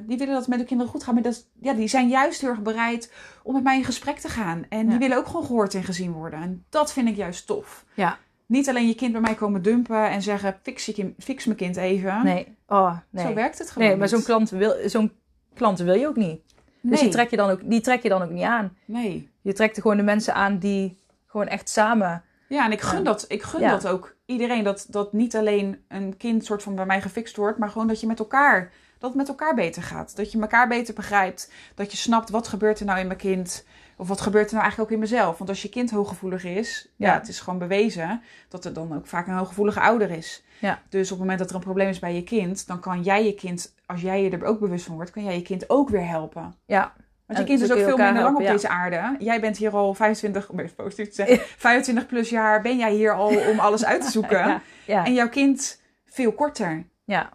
die 0.04 0.18
willen 0.18 0.34
dat 0.34 0.40
het 0.40 0.48
met 0.48 0.58
hun 0.58 0.68
kinderen 0.68 0.92
goed 0.92 1.04
gaat. 1.04 1.14
Maar 1.14 1.24
dat, 1.24 1.46
ja, 1.62 1.74
die 1.74 1.88
zijn 1.88 2.08
juist 2.08 2.42
heel 2.42 2.50
erg 2.50 2.62
bereid 2.62 3.14
om 3.44 3.54
met 3.54 3.64
mij 3.64 3.78
in 3.78 3.84
gesprek 3.84 4.18
te 4.20 4.30
gaan. 4.30 4.66
En 4.70 4.84
Ja. 4.84 4.90
die 4.90 4.98
willen 5.00 5.18
ook 5.18 5.26
gewoon 5.26 5.46
gehoord 5.46 5.74
en 5.74 5.84
gezien 5.84 6.12
worden. 6.12 6.42
En 6.42 6.66
dat 6.70 6.94
vind 6.94 7.08
ik 7.10 7.16
juist 7.16 7.48
tof. 7.48 7.86
Ja. 7.94 8.18
Niet 8.46 8.70
alleen 8.70 8.88
je 8.88 8.96
kind 8.96 9.12
bij 9.12 9.22
mij 9.22 9.36
komen 9.36 9.62
dumpen 9.62 10.10
en 10.10 10.22
zeggen, 10.22 10.60
fix, 10.64 10.86
je 10.86 10.94
kind, 10.94 11.24
fix 11.24 11.46
mijn 11.46 11.58
kind 11.58 11.76
even. 11.76 12.24
nee. 12.24 12.56
Oh, 12.68 12.98
nee. 13.10 13.26
Zo 13.26 13.34
werkt 13.34 13.58
het 13.58 13.72
gewoon 13.72 13.88
Nee, 13.88 13.98
maar 13.98 14.08
zo'n 14.08 14.24
klant, 14.24 14.50
wil, 14.50 14.76
zo'n 14.86 15.12
klant 15.54 15.80
wil 15.80 15.96
je 15.96 16.08
ook 16.08 16.16
niet. 16.16 16.42
Dus 16.82 16.92
nee. 16.92 17.02
die, 17.02 17.10
trek 17.10 17.30
je 17.30 17.38
dan 17.38 17.50
ook, 17.50 17.60
die 17.64 17.82
trek 17.82 18.04
je 18.04 18.10
dan 18.10 18.22
ook 18.22 18.30
niet 18.30 18.44
aan. 18.44 18.76
nee. 18.86 19.30
Je 19.42 19.54
trekt 19.54 19.76
er 19.76 19.82
gewoon 19.82 19.98
de 19.98 20.04
mensen 20.04 20.34
aan 20.34 20.58
die 20.58 20.99
gewoon 21.30 21.48
echt 21.48 21.70
samen... 21.70 22.24
Ja, 22.48 22.66
en 22.66 22.72
ik 22.72 22.82
gun, 22.82 22.98
Ja. 22.98 23.04
dat, 23.04 23.26
ik 23.28 23.44
gun 23.44 23.60
Ja. 23.62 23.70
dat 23.70 23.88
ook 23.88 24.16
iedereen. 24.26 24.64
Dat, 24.64 24.86
dat 24.90 25.14
niet 25.14 25.36
alleen 25.36 25.84
een 25.88 26.18
kind 26.18 26.46
soort 26.46 26.64
van 26.64 26.76
bij 26.76 26.86
mij 26.86 27.02
gefixt 27.02 27.36
wordt, 27.36 27.58
maar 27.60 27.70
gewoon 27.70 27.88
dat 27.88 28.00
je 28.00 28.08
met 28.08 28.20
elkaar, 28.20 28.72
dat 28.98 29.10
het 29.10 29.18
met 29.18 29.28
elkaar 29.28 29.56
beter 29.56 29.84
gaat. 29.84 30.16
Dat 30.16 30.32
je 30.32 30.40
elkaar 30.42 30.68
beter 30.68 30.94
begrijpt. 30.94 31.52
Dat 31.76 31.92
je 31.92 31.98
snapt 31.98 32.30
wat 32.30 32.48
gebeurt 32.48 32.80
er 32.80 32.86
nou 32.86 33.00
in 33.00 33.08
mijn 33.08 33.20
kind. 33.20 33.66
Of 33.98 34.08
wat 34.08 34.22
gebeurt 34.22 34.46
er 34.48 34.52
nou 34.52 34.62
eigenlijk 34.64 34.92
ook 34.92 34.98
in 34.98 35.04
mezelf. 35.10 35.38
Want 35.38 35.50
als 35.50 35.62
je 35.62 35.70
kind 35.70 35.92
hooggevoelig 35.92 36.44
is, 36.44 36.90
ja, 36.96 37.08
Ja. 37.08 37.14
het 37.14 37.28
is 37.28 37.40
gewoon 37.40 37.60
bewezen 37.60 38.22
dat 38.48 38.66
er 38.66 38.74
dan 38.74 38.96
ook 38.96 39.08
vaak 39.08 39.28
een 39.28 39.34
hooggevoelige 39.34 39.80
ouder 39.80 40.12
is. 40.12 40.44
Ja. 40.60 40.82
Dus 40.90 41.04
op 41.04 41.10
het 41.10 41.20
moment 41.20 41.40
dat 41.40 41.50
er 41.50 41.56
een 41.56 41.62
probleem 41.62 41.90
is 41.90 42.00
bij 42.00 42.16
je 42.16 42.24
kind, 42.24 42.68
dan 42.68 42.80
kan 42.80 43.02
jij 43.02 43.26
je 43.26 43.34
kind, 43.34 43.76
als 43.86 44.02
jij 44.02 44.24
je 44.24 44.30
er 44.30 44.44
ook 44.46 44.60
bewust 44.60 44.86
van 44.86 44.96
wordt, 44.96 45.12
kan 45.12 45.24
jij 45.24 45.36
je 45.36 45.42
kind 45.42 45.70
ook 45.70 45.90
weer 45.90 46.08
helpen. 46.08 46.56
Ja, 46.66 46.94
Want 47.30 47.42
je 47.42 47.54
En 47.54 47.60
kind 47.60 47.70
is 47.70 47.78
ook 47.78 47.88
veel 47.88 47.98
minder 48.06 48.24
lang 48.24 48.36
op 48.36 48.46
deze 48.46 48.68
aarde. 48.68 49.16
Jij 49.20 49.40
bent 49.40 49.58
hier 49.58 49.72
al 49.72 49.94
25, 49.94 50.50
om 50.50 50.60
even 50.60 50.76
positief 50.76 51.08
te 51.08 51.14
zeggen, 51.14 51.40
25 51.40 52.06
plus 52.06 52.30
jaar 52.30 52.62
ben 52.62 52.78
jij 52.78 52.94
hier 52.94 53.14
al 53.14 53.50
om 53.50 53.60
alles 53.60 53.86
uit 53.86 54.02
te 54.02 54.12
zoeken. 54.18 54.38
ja, 54.38 54.62
ja. 54.86 55.06
En 55.06 55.14
jouw 55.14 55.30
kind 55.30 55.82
veel 56.06 56.32
korter. 56.32 56.86
Ja. 57.04 57.30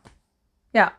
Ja. 0.70 0.96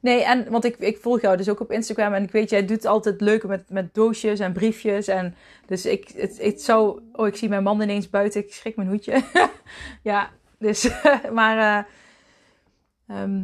Nee, 0.00 0.24
en 0.24 0.50
want 0.50 0.64
ik, 0.64 0.76
ik 0.76 0.98
volg 0.98 1.20
jou 1.20 1.36
dus 1.36 1.48
ook 1.48 1.60
op 1.60 1.72
Instagram 1.72 2.14
en 2.14 2.22
ik 2.22 2.30
weet, 2.30 2.50
jij 2.50 2.66
doet 2.66 2.86
altijd 2.86 3.20
leuke 3.20 3.46
met, 3.46 3.70
met 3.70 3.94
doosjes 3.94 4.40
en 4.40 4.52
briefjes. 4.52 5.08
En 5.08 5.34
dus 5.66 5.86
ik, 5.86 6.08
het, 6.16 6.38
het 6.38 6.62
zou, 6.62 7.00
oh, 7.12 7.26
ik 7.26 7.36
zie 7.36 7.48
mijn 7.48 7.62
man 7.62 7.80
ineens 7.80 8.10
buiten, 8.10 8.40
ik 8.40 8.52
schrik 8.52 8.76
mijn 8.76 8.88
hoedje. 8.88 9.22
ja, 10.02 10.30
dus, 10.58 10.90
maar 11.32 11.58
eh, 11.58 13.16
ehm, 13.16 13.42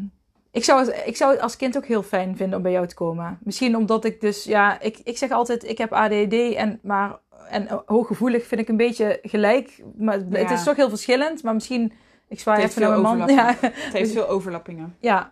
ik, 0.57 0.65
zou, 0.65 0.81
het- 0.87 1.03
ik 1.07 1.17
zou 1.17 1.33
het 1.33 1.41
als 1.41 1.57
kind 1.57 1.77
ook 1.77 1.87
heel 1.87 2.03
fijn 2.03 2.37
vinden 2.37 2.57
om 2.57 2.63
bij 2.63 2.73
jou 2.73 2.87
te 2.87 2.95
komen. 2.95 3.39
Misschien 3.43 3.77
omdat 3.77 4.05
ik 4.05 4.21
dus, 4.21 4.45
ja, 4.45 4.81
ik, 4.81 4.99
ik 5.05 5.19
zeg 5.19 5.31
altijd, 5.31 5.65
ik 5.69 5.79
heb 5.79 5.93
ADD 5.93 6.33
en, 6.55 6.79
maar, 6.83 7.19
en 7.49 7.83
hooggevoelig 7.87 8.47
vind 8.47 8.61
ik 8.61 8.69
een 8.69 8.77
beetje 8.77 9.19
gelijk. 9.23 9.83
Maar 9.99 10.19
het, 10.31 10.51
is 10.51 10.63
toch 10.65 10.77
heel 10.77 10.89
verschillend, 10.89 11.43
maar 11.43 11.55
misschien, 11.55 11.93
ik 12.29 12.41
zwaai 12.41 12.63
even 12.63 12.83
naar 12.83 13.01
mijn 13.01 13.19
man. 13.19 13.29
Ja, 13.35 13.55
Het 13.61 13.93
heeft 13.93 14.13
veel 14.13 14.29
overlappingen. 14.29 14.97
ja, 15.01 15.31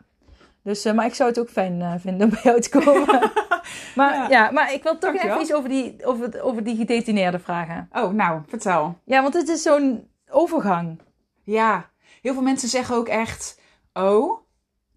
dus, 0.62 0.84
eh, 0.84 0.92
maar 0.94 1.06
ik 1.06 1.14
zou 1.14 1.28
het 1.28 1.38
ook 1.38 1.50
fijn 1.50 1.82
eh, 1.82 1.92
vinden 1.98 2.26
om 2.26 2.30
bij 2.32 2.40
jou 2.42 2.60
te 2.60 2.68
komen. 2.68 3.30
maar, 3.98 4.14
ja. 4.14 4.28
Ja. 4.28 4.50
maar 4.50 4.72
ik 4.72 4.82
wil 4.82 4.98
toch 4.98 5.14
even 5.14 5.40
iets 5.40 5.54
over 5.54 5.68
die, 5.68 5.96
over, 6.04 6.42
over 6.42 6.64
die 6.64 6.76
gedetineerden 6.76 7.40
vragen. 7.40 7.88
Oh, 7.92 8.10
nou, 8.12 8.40
vertel. 8.46 8.98
Ja, 9.04 9.22
want 9.22 9.34
het 9.34 9.48
is 9.48 9.62
zo'n 9.62 10.08
overgang. 10.30 11.00
Ja, 11.42 11.90
heel 12.22 12.32
veel 12.32 12.42
mensen 12.42 12.68
zeggen 12.68 12.96
ook 12.96 13.08
echt... 13.08 13.60
Oh, 13.92 14.42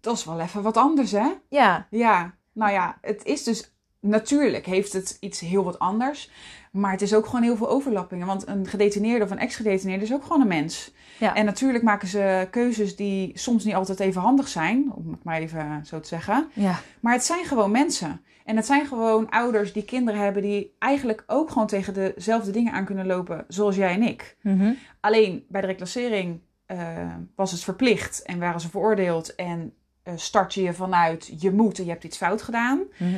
dat 0.08 0.16
is 0.16 0.24
wel 0.24 0.40
even 0.40 0.62
wat 0.62 0.76
anders, 0.76 1.10
hè? 1.10 1.28
Ja, 1.48 1.86
Ja, 1.90 2.34
nou 2.52 2.72
ja, 2.72 2.98
het 3.00 3.24
is 3.24 3.44
dus... 3.44 3.72
Natuurlijk 4.00 4.66
heeft 4.66 4.92
het 4.92 5.16
iets 5.20 5.40
heel 5.40 5.64
wat 5.64 5.78
anders. 5.78 6.30
Maar 6.72 6.90
het 6.92 7.02
is 7.02 7.14
ook 7.14 7.26
gewoon 7.26 7.42
heel 7.42 7.56
veel 7.56 7.68
overlappingen. 7.68 8.26
Want 8.26 8.46
een 8.46 8.66
gedetineerde 8.66 9.24
of 9.24 9.30
een 9.30 9.38
ex-gedetineerde 9.38 10.04
is 10.04 10.12
ook 10.12 10.22
gewoon 10.22 10.40
een 10.40 10.48
mens. 10.48 10.92
Ja. 11.18 11.34
En 11.34 11.44
natuurlijk 11.44 11.84
maken 11.84 12.08
ze 12.08 12.48
keuzes 12.50 12.96
die 12.96 13.38
soms 13.38 13.64
niet 13.64 13.74
altijd 13.74 14.00
even 14.00 14.20
handig 14.20 14.48
zijn. 14.48 14.92
Om 14.94 15.10
het 15.10 15.24
maar 15.24 15.40
even 15.40 15.86
zo 15.86 16.00
te 16.00 16.08
zeggen. 16.08 16.48
ja, 16.52 16.80
Maar 17.00 17.12
het 17.12 17.24
zijn 17.24 17.44
gewoon 17.44 17.70
mensen. 17.70 18.20
En 18.44 18.56
het 18.56 18.66
zijn 18.66 18.86
gewoon 18.86 19.30
ouders 19.30 19.72
die 19.72 19.84
kinderen 19.84 20.20
hebben 20.20 20.42
die 20.42 20.74
eigenlijk 20.78 21.24
ook 21.26 21.50
gewoon 21.50 21.66
tegen 21.66 21.94
dezelfde 21.94 22.50
dingen 22.50 22.72
aan 22.72 22.84
kunnen 22.84 23.06
lopen 23.06 23.44
zoals 23.48 23.76
jij 23.76 23.92
en 23.92 24.02
ik. 24.02 24.36
Mhm. 24.42 24.72
Alleen 25.00 25.44
bij 25.48 25.60
de 25.60 25.66
reclassering 25.66 26.40
eh, 26.68 27.14
was 27.34 27.50
het 27.50 27.60
verplicht 27.60 28.22
en 28.22 28.38
waren 28.38 28.60
ze 28.60 28.70
veroordeeld 28.70 29.34
en 29.34 29.72
start 30.16 30.54
je 30.54 30.62
je 30.62 30.72
vanuit 30.72 31.32
je 31.40 31.52
moet 31.52 31.78
en 31.78 31.84
je 31.84 31.90
hebt 31.90 32.04
iets 32.04 32.16
fout 32.16 32.42
gedaan. 32.42 32.82
Mhm. 32.96 33.14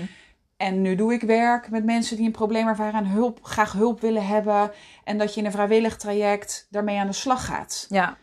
En 0.57 0.83
nu 0.83 0.95
doe 0.95 1.13
ik 1.13 1.23
werk 1.23 1.71
met 1.71 1.85
mensen 1.85 2.17
die 2.17 2.27
een 2.27 2.33
probleem 2.33 2.69
ervaren 2.69 3.01
en 3.01 3.07
hulp, 3.07 3.39
graag 3.43 3.73
hulp 3.73 4.01
willen 4.01 4.27
hebben. 4.27 4.71
En 5.05 5.19
dat 5.19 5.35
je 5.35 5.41
in 5.41 5.47
een 5.47 5.53
vrijwillig 5.53 5.97
traject 5.97 6.67
daarmee 6.71 6.99
aan 6.99 7.07
de 7.07 7.13
slag 7.13 7.45
gaat. 7.45 7.87
ja, 7.89 8.17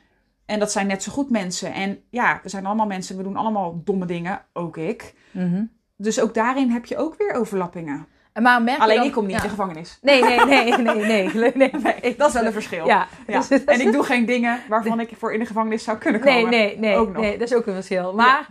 En 0.45 0.59
dat 0.59 0.71
zijn 0.71 0.87
net 0.87 1.03
zo 1.03 1.11
goed 1.11 1.29
mensen. 1.29 1.73
En 1.73 1.99
ja, 2.09 2.39
we 2.43 2.49
zijn 2.49 2.65
allemaal 2.65 2.85
mensen, 2.85 3.17
we 3.17 3.23
doen 3.23 3.35
allemaal 3.35 3.81
domme 3.83 4.05
dingen, 4.05 4.41
ook 4.53 4.77
ik. 4.77 5.13
Mhm. 5.31 5.65
Dus 5.95 6.19
ook 6.19 6.33
daarin 6.33 6.69
heb 6.69 6.85
je 6.85 6.97
ook 6.97 7.17
weer 7.17 7.33
overlappingen. 7.33 8.07
Maar 8.41 8.61
merk 8.61 8.79
Alleen 8.79 8.97
dan- 8.97 9.05
ik 9.05 9.11
kom 9.11 9.23
niet 9.25 9.31
ja. 9.31 9.37
in 9.37 9.43
de 9.43 9.49
gevangenis. 9.49 9.97
Nee, 10.01 10.21
nee, 10.23 10.45
nee, 10.45 10.77
nee, 10.77 10.95
nee, 10.95 11.29
geluk- 11.29 11.55
nee, 11.55 11.71
nee. 11.83 12.15
Dat 12.17 12.27
is 12.27 12.33
wel 12.33 12.45
een 12.45 12.51
verschil. 12.51 12.85
Ja, 12.85 13.07
Ja. 13.27 13.41
dus- 13.49 13.63
En 13.63 13.81
ik 13.81 13.91
doe 13.91 14.03
geen 14.03 14.25
dingen 14.25 14.59
waarvan 14.69 14.99
ik 14.99 15.09
voor 15.17 15.33
in 15.33 15.39
de 15.39 15.45
gevangenis 15.45 15.83
zou 15.83 15.97
kunnen 15.97 16.21
komen. 16.21 16.49
Nee, 16.49 16.77
nee, 16.77 16.95
nee, 16.97 17.07
nee, 17.07 17.37
dat 17.37 17.47
is 17.51 17.55
ook 17.55 17.65
een 17.65 17.73
verschil. 17.73 18.13
Maar 18.13 18.47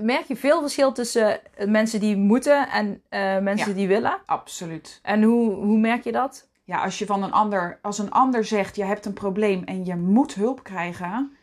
merk 0.00 0.24
je 0.24 0.36
veel 0.36 0.60
verschil 0.60 0.92
tussen 0.92 1.38
eh, 1.56 1.66
mensen 1.68 2.00
die 2.00 2.16
moeten 2.16 2.68
en 2.68 3.02
eh, 3.08 3.38
mensen 3.38 3.74
die 3.74 3.88
willen? 3.88 4.18
Absoluut. 4.26 5.00
En 5.02 5.22
hoe, 5.22 5.54
hoe 5.54 5.78
merk 5.78 6.04
je 6.04 6.12
dat? 6.12 6.48
Ja, 6.64 6.82
als 6.82 6.98
je 6.98 7.06
van 7.06 7.22
een 7.22 7.32
ander, 7.32 7.78
als 7.82 7.98
een 7.98 8.10
ander 8.10 8.44
zegt, 8.44 8.76
je 8.76 8.84
hebt 8.84 9.06
een 9.06 9.12
probleem 9.12 9.62
en 9.64 9.84
je 9.84 9.96
moet 9.96 10.34
hulp 10.34 10.62
krijgen. 10.62 11.35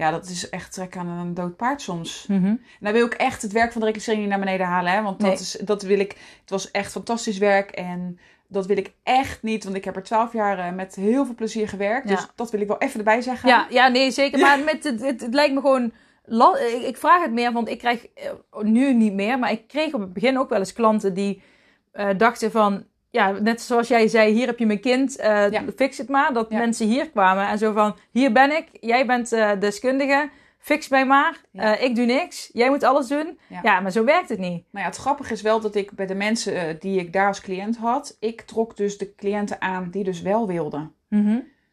Ja, 0.00 0.10
dat 0.10 0.26
is 0.28 0.48
echt 0.48 0.72
trek 0.72 0.96
aan 0.96 1.08
een 1.08 1.34
dood 1.34 1.56
paard 1.56 1.82
soms. 1.82 2.26
En 2.28 2.64
dan 2.80 2.92
wil 2.92 3.06
ik 3.06 3.14
echt 3.14 3.42
het 3.42 3.52
werk 3.52 3.72
van 3.72 3.80
de 3.80 3.86
reclassering 3.86 4.22
niet 4.22 4.30
naar 4.30 4.40
beneden 4.40 4.66
halen. 4.66 4.92
Hè? 4.92 5.02
Want 5.02 5.20
dat, 5.20 5.28
Nee. 5.28 5.38
is, 5.38 5.58
dat 5.64 5.82
wil 5.82 5.98
ik. 5.98 6.10
Het 6.40 6.50
was 6.50 6.70
echt 6.70 6.92
fantastisch 6.92 7.38
werk. 7.38 7.70
En 7.70 8.18
dat 8.48 8.66
wil 8.66 8.76
ik 8.76 8.92
echt 9.02 9.42
niet. 9.42 9.64
Want 9.64 9.76
ik 9.76 9.84
heb 9.84 9.96
er 9.96 10.02
twaalf 10.02 10.32
jaar 10.32 10.58
eh, 10.58 10.72
met 10.72 10.94
heel 10.94 11.24
veel 11.24 11.34
plezier 11.34 11.68
gewerkt. 11.68 12.08
Ja. 12.08 12.14
Dus 12.14 12.26
dat 12.34 12.50
wil 12.50 12.60
ik 12.60 12.68
wel 12.68 12.78
even 12.78 12.98
erbij 12.98 13.20
zeggen. 13.20 13.48
Ja, 13.48 13.66
ja, 13.70 13.88
nee, 13.88 14.10
zeker. 14.10 14.38
Maar 14.38 14.58
met 14.72 14.84
het, 14.84 15.00
het, 15.00 15.20
het 15.20 15.34
lijkt 15.34 15.54
me 15.54 15.60
gewoon... 15.60 15.92
ik 16.84 16.96
vraag 16.96 17.22
het 17.22 17.32
meer, 17.32 17.52
want 17.52 17.68
ik 17.68 17.78
krijg 17.78 18.06
eh, 18.14 18.30
nu 18.62 18.94
niet 18.94 19.12
meer... 19.12 19.38
maar 19.38 19.50
ik 19.50 19.68
kreeg 19.68 19.94
op 19.94 20.00
het 20.00 20.12
begin 20.12 20.38
ook 20.38 20.48
wel 20.48 20.58
eens 20.58 20.72
klanten 20.72 21.14
die 21.14 21.42
eh, 21.92 22.08
dachten 22.16 22.50
van... 22.50 22.84
Ja, 23.10 23.30
net 23.30 23.60
zoals 23.60 23.88
jij 23.88 24.08
zei, 24.08 24.32
hier 24.32 24.46
heb 24.46 24.58
je 24.58 24.66
mijn 24.66 24.80
kind, 24.80 25.14
Ja. 25.18 25.62
fix 25.76 25.98
het 25.98 26.08
maar. 26.08 26.32
Dat 26.32 26.50
Ja. 26.50 26.58
mensen 26.58 26.86
hier 26.86 27.10
kwamen 27.10 27.48
en 27.48 27.58
zo 27.58 27.72
van... 27.72 27.96
Hier 28.10 28.32
ben 28.32 28.56
ik, 28.56 28.68
jij 28.80 29.06
bent 29.06 29.32
eh, 29.32 29.50
deskundige, 29.60 30.30
fix 30.58 30.88
mij 30.88 31.06
maar. 31.06 31.40
Ja. 31.50 31.76
Eh, 31.76 31.84
ik 31.84 31.94
doe 31.96 32.04
niks, 32.04 32.50
jij 32.52 32.68
moet 32.68 32.82
alles 32.82 33.06
doen. 33.06 33.38
Ja. 33.62 33.80
Maar 33.80 33.92
zo 33.92 34.04
werkt 34.04 34.28
het 34.28 34.38
niet. 34.38 34.64
Nou 34.70 34.84
ja, 34.84 34.90
het 34.90 34.96
grappige 34.96 35.32
is 35.32 35.42
wel 35.42 35.60
dat 35.60 35.74
ik 35.74 35.92
bij 35.92 36.06
de 36.06 36.14
mensen 36.14 36.76
die 36.80 37.00
ik 37.00 37.12
daar 37.12 37.26
als 37.26 37.40
cliënt 37.40 37.76
had. 37.76 38.16
Ik 38.20 38.40
trok 38.40 38.76
dus 38.76 38.98
de 38.98 39.14
cliënten 39.14 39.60
aan 39.60 39.90
die 39.90 40.04
dus 40.04 40.22
wel 40.22 40.46
wilden. 40.46 40.92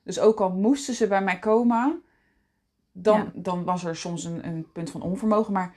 Dus 0.04 0.20
ook 0.20 0.40
al 0.42 0.50
moesten 0.50 0.94
ze 0.94 1.08
bij 1.08 1.22
mij 1.22 1.40
komen, 1.40 2.02
dan, 2.92 3.32
dan 3.34 3.64
was 3.64 3.84
er 3.84 3.96
soms 3.96 4.24
een, 4.24 4.48
een 4.48 4.68
punt 4.74 4.90
van 4.92 5.02
onvermogen. 5.02 5.54
Maar 5.54 5.74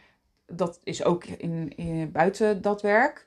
dat 0.46 0.80
is 0.84 1.04
ook 1.04 1.24
in, 1.24 1.72
in, 1.76 2.12
buiten 2.12 2.62
dat 2.62 2.82
werk. 2.82 3.26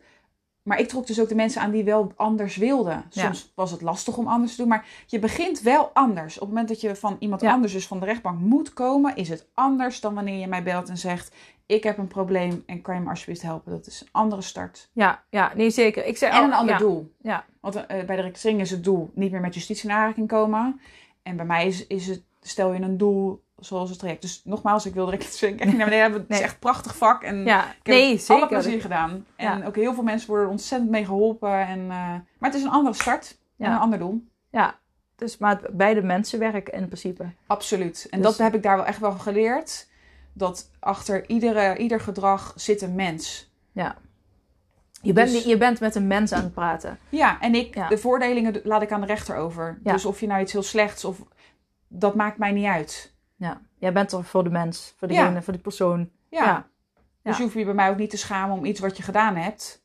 Maar 0.63 0.79
ik 0.79 0.87
trok 0.87 1.07
dus 1.07 1.21
ook 1.21 1.29
de 1.29 1.35
mensen 1.35 1.61
aan 1.61 1.71
die 1.71 1.83
wel 1.83 2.11
anders 2.15 2.55
wilden. 2.57 3.05
Ja. 3.09 3.23
Soms 3.23 3.51
was 3.55 3.71
het 3.71 3.81
lastig 3.81 4.17
om 4.17 4.27
anders 4.27 4.51
te 4.55 4.57
doen. 4.61 4.67
Maar 4.69 4.85
je 5.05 5.19
begint 5.19 5.61
wel 5.61 5.89
anders. 5.93 6.33
Op 6.35 6.39
het 6.39 6.49
moment 6.49 6.67
dat 6.67 6.81
je 6.81 6.95
van 6.95 7.15
iemand 7.19 7.41
Ja. 7.41 7.51
anders, 7.51 7.73
dus 7.73 7.87
van 7.87 7.99
de 7.99 8.05
rechtbank, 8.05 8.39
moet 8.39 8.73
komen, 8.73 9.15
is 9.15 9.29
het 9.29 9.47
anders 9.53 9.99
dan 9.99 10.13
wanneer 10.13 10.39
je 10.39 10.47
mij 10.47 10.63
belt 10.63 10.89
en 10.89 10.97
zegt: 10.97 11.35
Ik 11.65 11.83
heb 11.83 11.97
een 11.97 12.07
probleem 12.07 12.63
en 12.65 12.81
kan 12.81 12.95
je 12.95 13.01
me 13.01 13.09
alsjeblieft 13.09 13.41
helpen? 13.41 13.71
Dat 13.71 13.87
is 13.87 14.01
een 14.01 14.07
andere 14.11 14.41
start. 14.41 14.89
Ja, 14.93 15.23
ja, 15.29 15.51
nee, 15.55 15.69
zeker. 15.69 16.05
Ik 16.05 16.17
zei 16.17 16.31
En 16.31 16.43
een 16.43 16.53
ander 16.53 16.73
ja, 16.73 16.79
doel. 16.79 17.11
Ja, 17.21 17.45
Want 17.61 17.75
eh, 17.75 18.05
bij 18.05 18.15
de 18.15 18.21
reclassering 18.21 18.61
is 18.61 18.71
het 18.71 18.83
doel 18.83 19.11
niet 19.13 19.31
meer 19.31 19.41
met 19.41 19.53
justitie 19.53 19.89
in 19.89 19.95
aanraking 19.95 20.27
komen. 20.27 20.79
En 21.23 21.35
bij 21.35 21.45
mij 21.45 21.67
is, 21.67 21.87
is 21.87 22.07
het, 22.07 22.21
stel 22.41 22.73
je 22.73 22.81
een 22.81 22.97
doel 22.97 23.42
zoals 23.65 23.89
het 23.89 23.99
traject. 23.99 24.21
Dus 24.21 24.41
nogmaals, 24.43 24.85
ik 24.85 24.93
wil 24.93 25.05
naar 25.05 25.17
beneden 25.57 25.99
hebben. 25.99 26.21
Het 26.21 26.29
is 26.29 26.39
echt 26.39 26.53
een 26.53 26.59
prachtig 26.59 26.97
vak. 26.97 27.23
En 27.23 27.45
ja. 27.45 27.61
ik 27.63 27.75
heb 27.75 27.95
nee, 27.95 28.11
het 28.11 28.19
zeker. 28.23 28.35
alle 28.35 28.47
plezier 28.47 28.81
gedaan. 28.81 29.25
En 29.35 29.59
Ja. 29.59 29.65
ook 29.65 29.75
heel 29.75 29.93
veel 29.93 30.03
mensen 30.03 30.27
worden 30.27 30.45
er 30.45 30.51
ontzettend 30.51 30.91
mee 30.91 31.05
geholpen. 31.05 31.67
En, 31.67 31.79
eh, 31.79 31.87
maar 31.87 32.49
het 32.49 32.53
is 32.53 32.63
een 32.63 32.69
andere 32.69 32.95
start 32.95 33.37
en 33.57 33.71
een 33.71 33.77
ander 33.77 33.99
doel. 33.99 34.23
Ja, 34.49 34.75
dus 35.15 35.37
maar 35.37 35.61
beide 35.71 36.01
mensen 36.01 36.39
werken 36.39 36.73
in 36.73 36.85
principe. 36.85 37.25
Absoluut. 37.47 38.07
En 38.09 38.21
Dus- 38.21 38.27
dat 38.27 38.37
heb 38.37 38.55
ik 38.55 38.63
daar 38.63 38.75
wel 38.75 38.85
echt 38.85 38.99
wel 38.99 39.11
geleerd. 39.11 39.87
Dat 40.33 40.69
achter 40.79 41.29
iedere, 41.29 41.77
ieder 41.77 41.99
gedrag 41.99 42.53
zit 42.55 42.81
een 42.81 42.95
mens. 42.95 43.51
Ja. 43.71 43.95
Je 45.01 45.13
bent, 45.13 45.31
Dus- 45.31 45.43
je 45.43 45.57
bent 45.57 45.79
met 45.79 45.95
een 45.95 46.07
mens 46.07 46.31
aan 46.31 46.43
het 46.43 46.53
praten. 46.53 46.99
Ja, 47.09 47.39
en 47.41 47.55
ik, 47.55 47.75
Ja. 47.75 47.87
de 47.87 47.97
voordelingen 47.97 48.61
laat 48.63 48.81
ik 48.81 48.91
aan 48.91 49.01
de 49.01 49.07
rechter 49.07 49.35
over. 49.35 49.79
Ja. 49.83 49.91
Dus 49.91 50.05
of 50.05 50.19
je 50.19 50.27
nou 50.27 50.41
iets 50.41 50.51
heel 50.51 50.63
slechts 50.63 51.05
of... 51.05 51.17
Dat 51.87 52.15
maakt 52.15 52.37
mij 52.37 52.51
niet 52.51 52.65
uit. 52.65 53.12
Ja. 53.43 53.61
Jij 53.77 53.93
bent 53.93 54.11
er 54.11 54.23
voor 54.23 54.43
de 54.43 54.49
mens, 54.49 54.93
voor 54.97 55.11
Ja. 55.11 55.21
degene, 55.21 55.41
voor 55.41 55.53
die 55.53 55.61
persoon. 55.61 56.09
Ja. 56.29 56.45
Ja. 56.45 56.67
Dus 57.23 57.37
je 57.37 57.43
hoeft 57.43 57.55
je 57.55 57.65
bij 57.65 57.73
mij 57.73 57.89
ook 57.89 57.97
niet 57.97 58.09
te 58.09 58.17
schamen 58.17 58.57
om 58.57 58.65
iets 58.65 58.79
wat 58.79 58.97
je 58.97 59.03
gedaan 59.03 59.35
hebt. 59.35 59.83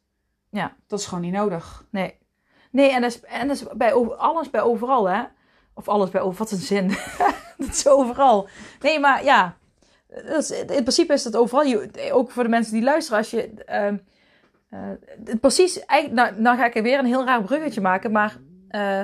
Ja. 0.50 0.74
Dat 0.86 0.98
is 0.98 1.06
gewoon 1.06 1.22
niet 1.24 1.32
nodig. 1.32 1.84
Nee. 1.90 2.18
Nee, 2.70 2.90
en 2.92 3.00
dat 3.00 3.10
is, 3.10 3.20
en 3.20 3.48
dat 3.48 3.56
is 3.56 3.64
bij 3.76 3.92
over, 3.92 4.14
alles 4.14 4.50
bij 4.50 4.60
overal, 4.62 5.08
hè? 5.08 5.22
Of 5.74 5.88
alles 5.88 6.10
bij 6.10 6.20
over, 6.20 6.38
wat 6.38 6.50
een 6.50 6.58
zin. 6.58 6.88
dat 7.58 7.68
is 7.68 7.86
overal. 7.88 8.48
Nee, 8.80 9.00
maar 9.00 9.24
ja. 9.24 9.56
Is, 10.08 10.50
in 10.50 10.66
principe 10.66 11.12
is 11.12 11.22
dat 11.22 11.36
overal. 11.36 11.64
Je, 11.64 12.10
ook 12.12 12.30
voor 12.30 12.42
de 12.42 12.48
mensen 12.48 12.72
die 12.72 12.82
luisteren. 12.82 13.18
Als 13.18 13.30
je. 13.30 13.54
het 15.24 15.40
precies. 15.40 15.84
Eigenlijk, 15.84 16.30
nou, 16.30 16.40
nou 16.42 16.56
ga 16.56 16.64
ik 16.72 16.82
weer 16.82 16.98
een 16.98 17.04
heel 17.06 17.24
raar 17.24 17.42
bruggetje 17.42 17.80
maken. 17.80 18.12
Maar. 18.12 18.36
eh, 18.68 19.00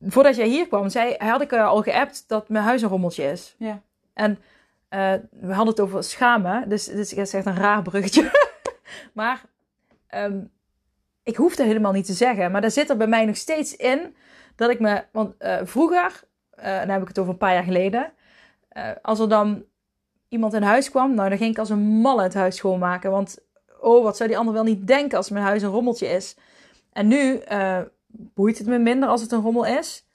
voordat 0.00 0.36
jij 0.36 0.46
hier 0.46 0.68
kwam, 0.68 0.88
zei, 0.88 1.14
had 1.18 1.40
ik 1.40 1.52
eh, 1.52 1.66
al 1.66 1.82
geappt 1.82 2.24
dat 2.26 2.48
mijn 2.48 2.64
huis 2.64 2.82
een 2.82 2.88
rommeltje 2.88 3.24
is. 3.24 3.54
Ja. 3.58 3.82
En 4.14 4.38
eh, 4.88 5.12
we 5.30 5.52
hadden 5.52 5.66
het 5.66 5.80
over 5.80 6.04
schamen. 6.04 6.68
Dus 6.68 6.84
dit 6.84 7.16
is 7.16 7.34
echt 7.34 7.46
een 7.46 7.56
raar 7.56 7.82
bruggetje. 7.82 8.30
maar. 9.12 9.42
ehm, 10.06 10.40
ik 11.22 11.36
hoef 11.36 11.56
dat 11.56 11.66
helemaal 11.66 11.92
niet 11.92 12.06
te 12.06 12.12
zeggen. 12.12 12.50
Maar 12.50 12.60
daar 12.60 12.70
zit 12.70 12.90
er 12.90 12.96
bij 12.96 13.06
mij 13.06 13.24
nog 13.24 13.36
steeds 13.36 13.76
in 13.76 14.16
dat 14.56 14.70
ik 14.70 14.80
me. 14.80 15.04
Want 15.12 15.34
eh, 15.38 15.58
vroeger, 15.62 16.22
eh 16.50 16.78
dan 16.78 16.88
heb 16.88 17.02
ik 17.02 17.08
het 17.08 17.18
over 17.18 17.32
een 17.32 17.38
paar 17.38 17.54
jaar 17.54 17.62
geleden. 17.62 18.12
als 19.02 19.18
er 19.18 19.28
dan 19.28 19.64
iemand 20.28 20.54
in 20.54 20.62
huis 20.62 20.90
kwam, 20.90 21.14
nou 21.14 21.28
dan 21.28 21.38
ging 21.38 21.50
ik 21.50 21.58
als 21.58 21.70
een 21.70 22.00
mal 22.00 22.20
het 22.20 22.34
huis 22.34 22.56
schoonmaken. 22.56 23.10
Want 23.10 23.38
oh, 23.80 24.02
wat 24.02 24.16
zou 24.16 24.28
die 24.28 24.38
ander 24.38 24.54
wel 24.54 24.62
niet 24.62 24.86
denken 24.86 25.16
als 25.16 25.30
mijn 25.30 25.44
huis 25.44 25.62
een 25.62 25.70
rommeltje 25.70 26.06
is. 26.06 26.36
En 26.92 27.08
nu 27.08 27.40
boeit 28.10 28.58
het 28.58 28.66
me 28.66 28.78
minder 28.78 29.08
als 29.08 29.20
het 29.20 29.32
een 29.32 29.40
rommel 29.42 29.66
is. 29.66 30.06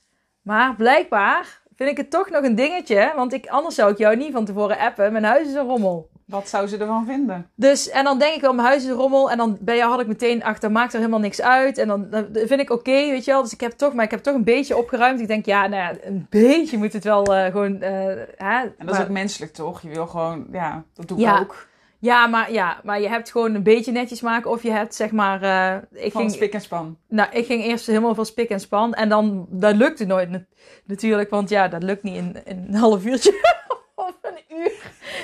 Maar 0.42 0.76
blijkbaar 0.76 1.62
vind 1.76 1.90
ik 1.90 1.98
het 1.98 2.10
toch 2.10 2.30
nog 2.30 2.44
een 2.44 2.56
dingetje. 2.56 3.12
Want 3.16 3.34
ik, 3.34 3.48
anders 3.48 3.76
zou 3.76 3.92
ik 3.92 3.98
jou 3.98 4.16
niet 4.16 4.32
van 4.34 4.46
tevoren 4.46 4.78
appen. 4.78 5.12
Mijn 5.12 5.24
huis 5.24 5.48
is 5.48 5.54
een 5.54 5.66
rommel. 5.68 6.12
Wat 6.26 6.50
zou 6.50 6.68
ze 6.68 6.78
ervan 6.78 7.06
vinden? 7.06 7.50
Dus, 7.56 7.90
en 7.90 8.04
dan 8.04 8.20
denk 8.20 8.36
ik 8.36 8.42
wel, 8.42 8.54
mijn 8.54 8.68
huis 8.68 8.84
is 8.84 8.90
een 8.90 8.96
rommel. 8.96 9.32
En 9.32 9.38
dan 9.38 9.58
bij 9.62 9.78
jou 9.78 9.92
had 9.92 10.00
ik 10.00 10.08
meteen, 10.08 10.44
ach, 10.44 10.60
dat 10.60 10.72
maakt 10.72 10.94
er 10.94 11.00
helemaal 11.00 11.20
niks 11.20 11.42
uit. 11.42 11.78
En 11.78 11.88
dan, 11.88 12.10
dan 12.10 12.28
vind 12.34 12.60
ik 12.60 12.70
oké, 12.70 12.92
weet 12.92 13.26
je 13.26 13.32
wel. 13.32 13.42
Dus 13.44 13.54
ik 13.54 13.62
heb 13.62 13.72
toch, 13.72 13.94
maar 13.94 14.06
ik 14.06 14.12
heb 14.12 14.24
toch 14.24 14.36
een 14.36 14.44
beetje 14.44 14.78
opgeruimd. 14.78 15.20
Ik 15.20 15.28
denk, 15.28 15.46
ja, 15.46 15.68
nou 15.68 15.82
ja, 15.82 15.94
een 16.08 16.28
beetje 16.30 16.78
moet 16.78 16.94
het 16.94 17.04
wel 17.04 17.36
eh, 17.36 17.46
gewoon, 17.52 17.82
eh, 17.82 17.92
hè. 18.38 18.62
En 18.62 18.74
dat 18.78 18.86
Maar- 18.86 18.96
is 19.00 19.02
ook 19.02 19.10
menselijk, 19.10 19.54
toch? 19.54 19.82
Je 19.82 19.90
wil 19.90 20.08
gewoon, 20.08 20.48
ja, 20.52 20.84
dat 20.94 21.08
doe 21.08 21.18
ik 21.18 21.24
Ja. 21.24 21.40
ook. 21.40 21.68
Ja, 22.04 22.28
maar, 22.28 22.52
ja, 22.52 22.80
maar 22.84 23.02
je 23.02 23.08
hebt 23.08 23.32
gewoon 23.32 23.56
een 23.56 23.64
beetje 23.64 23.92
netjes 23.92 24.22
maken. 24.22 24.52
Of 24.52 24.64
je 24.64 24.72
hebt, 24.72 24.96
zeg 24.96 25.12
maar, 25.12 25.42
eh, 25.42 26.04
ik, 26.06 26.12
Van 26.12 26.22
ging, 26.22 26.34
spik 26.34 26.54
en 26.54 26.62
span. 26.62 26.98
nou, 27.08 27.30
ik 27.32 27.46
ging 27.46 27.64
eerst 27.64 27.88
helemaal 27.88 28.16
van 28.16 28.26
spik 28.26 28.50
en 28.50 28.60
span. 28.60 28.94
En 28.94 29.10
dan, 29.10 29.46
dat 29.50 29.76
lukte 29.76 30.06
nooit 30.06 30.30
nat- 30.30 30.46
natuurlijk. 30.86 31.30
Want 31.30 31.50
ja, 31.50 31.68
dat 31.68 31.84
lukt 31.84 32.04
niet 32.04 32.16
in, 32.16 32.36
in 32.46 32.66
een 32.68 32.76
half 32.76 33.06
uurtje. 33.06 33.32
of 33.96 34.14
een 34.22 34.58
uur. 34.58 34.72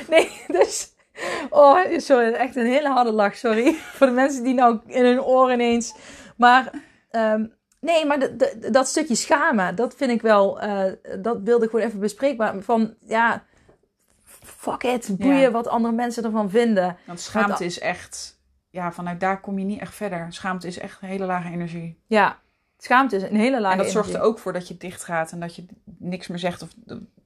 Nee, 0.09 0.29
dus... 0.59 0.93
Oh, 1.49 1.77
sorry, 1.97 2.33
echt 2.33 2.55
een 2.55 2.65
hele 2.65 2.89
harde 2.89 3.11
lach, 3.11 3.35
sorry. 3.35 3.73
Voor 3.97 4.07
de 4.07 4.13
mensen 4.13 4.43
die 4.43 4.53
nou 4.53 4.79
in 4.85 5.05
hun 5.05 5.21
oren 5.21 5.53
ineens... 5.53 5.93
Maar, 6.37 6.71
ehm, 7.11 7.45
nee, 7.79 8.05
maar 8.05 8.19
dat 8.71 8.87
stukje 8.87 9.15
schamen, 9.15 9.75
dat 9.75 9.95
vind 9.95 10.11
ik 10.11 10.21
wel... 10.21 10.59
eh, 10.59 10.91
dat 11.19 11.39
wilde 11.43 11.65
ik 11.65 11.69
gewoon 11.71 11.85
even 11.85 11.99
bespreekbaar. 11.99 12.61
Van, 12.61 12.93
ja, 12.99 13.43
fuck 14.59 14.83
it, 14.83 15.17
boeien 15.17 15.39
Ja. 15.39 15.51
wat 15.51 15.67
andere 15.67 15.93
mensen 15.93 16.23
ervan 16.23 16.49
vinden. 16.49 16.97
Want 17.05 17.19
schaamte 17.19 17.49
Want- 17.49 17.61
is 17.61 17.79
echt, 17.79 18.39
ja, 18.69 18.91
vanuit 18.91 19.19
daar 19.19 19.39
kom 19.41 19.59
je 19.59 19.65
niet 19.65 19.79
echt 19.79 19.95
verder. 19.95 20.25
Schaamte 20.29 20.67
is 20.67 20.79
echt 20.79 21.01
een 21.01 21.07
hele 21.07 21.25
lage 21.25 21.49
energie. 21.49 22.01
Ja, 22.07 22.37
schaamte 22.77 23.15
is 23.15 23.23
een 23.23 23.35
hele 23.35 23.61
lage 23.61 23.77
en 23.77 23.83
dat 23.83 23.91
zorgt 23.91 24.07
er 24.09 24.13
energie. 24.15 24.33
ook 24.33 24.39
voor 24.39 24.53
dat 24.53 24.67
je 24.67 24.77
dicht 24.77 25.03
gaat 25.03 25.31
en 25.31 25.39
dat 25.39 25.55
je 25.55 25.65
niks 25.97 26.27
meer 26.27 26.39
zegt. 26.39 26.61
Of 26.61 26.69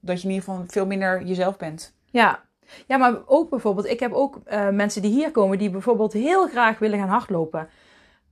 dat 0.00 0.20
je 0.22 0.28
in 0.28 0.34
ieder 0.34 0.48
geval 0.48 0.64
veel 0.66 0.86
minder 0.86 1.22
jezelf 1.24 1.56
bent. 1.56 1.94
Ja. 2.10 2.42
ja, 2.86 2.96
maar 2.96 3.14
ook 3.26 3.50
bijvoorbeeld, 3.50 3.86
ik 3.86 4.00
heb 4.00 4.12
ook 4.12 4.40
eh, 4.44 4.68
mensen 4.68 5.02
die 5.02 5.12
hier 5.12 5.30
komen 5.30 5.58
die 5.58 5.70
bijvoorbeeld 5.70 6.12
heel 6.12 6.48
graag 6.48 6.78
willen 6.78 6.98
gaan 6.98 7.08
hardlopen. 7.08 7.68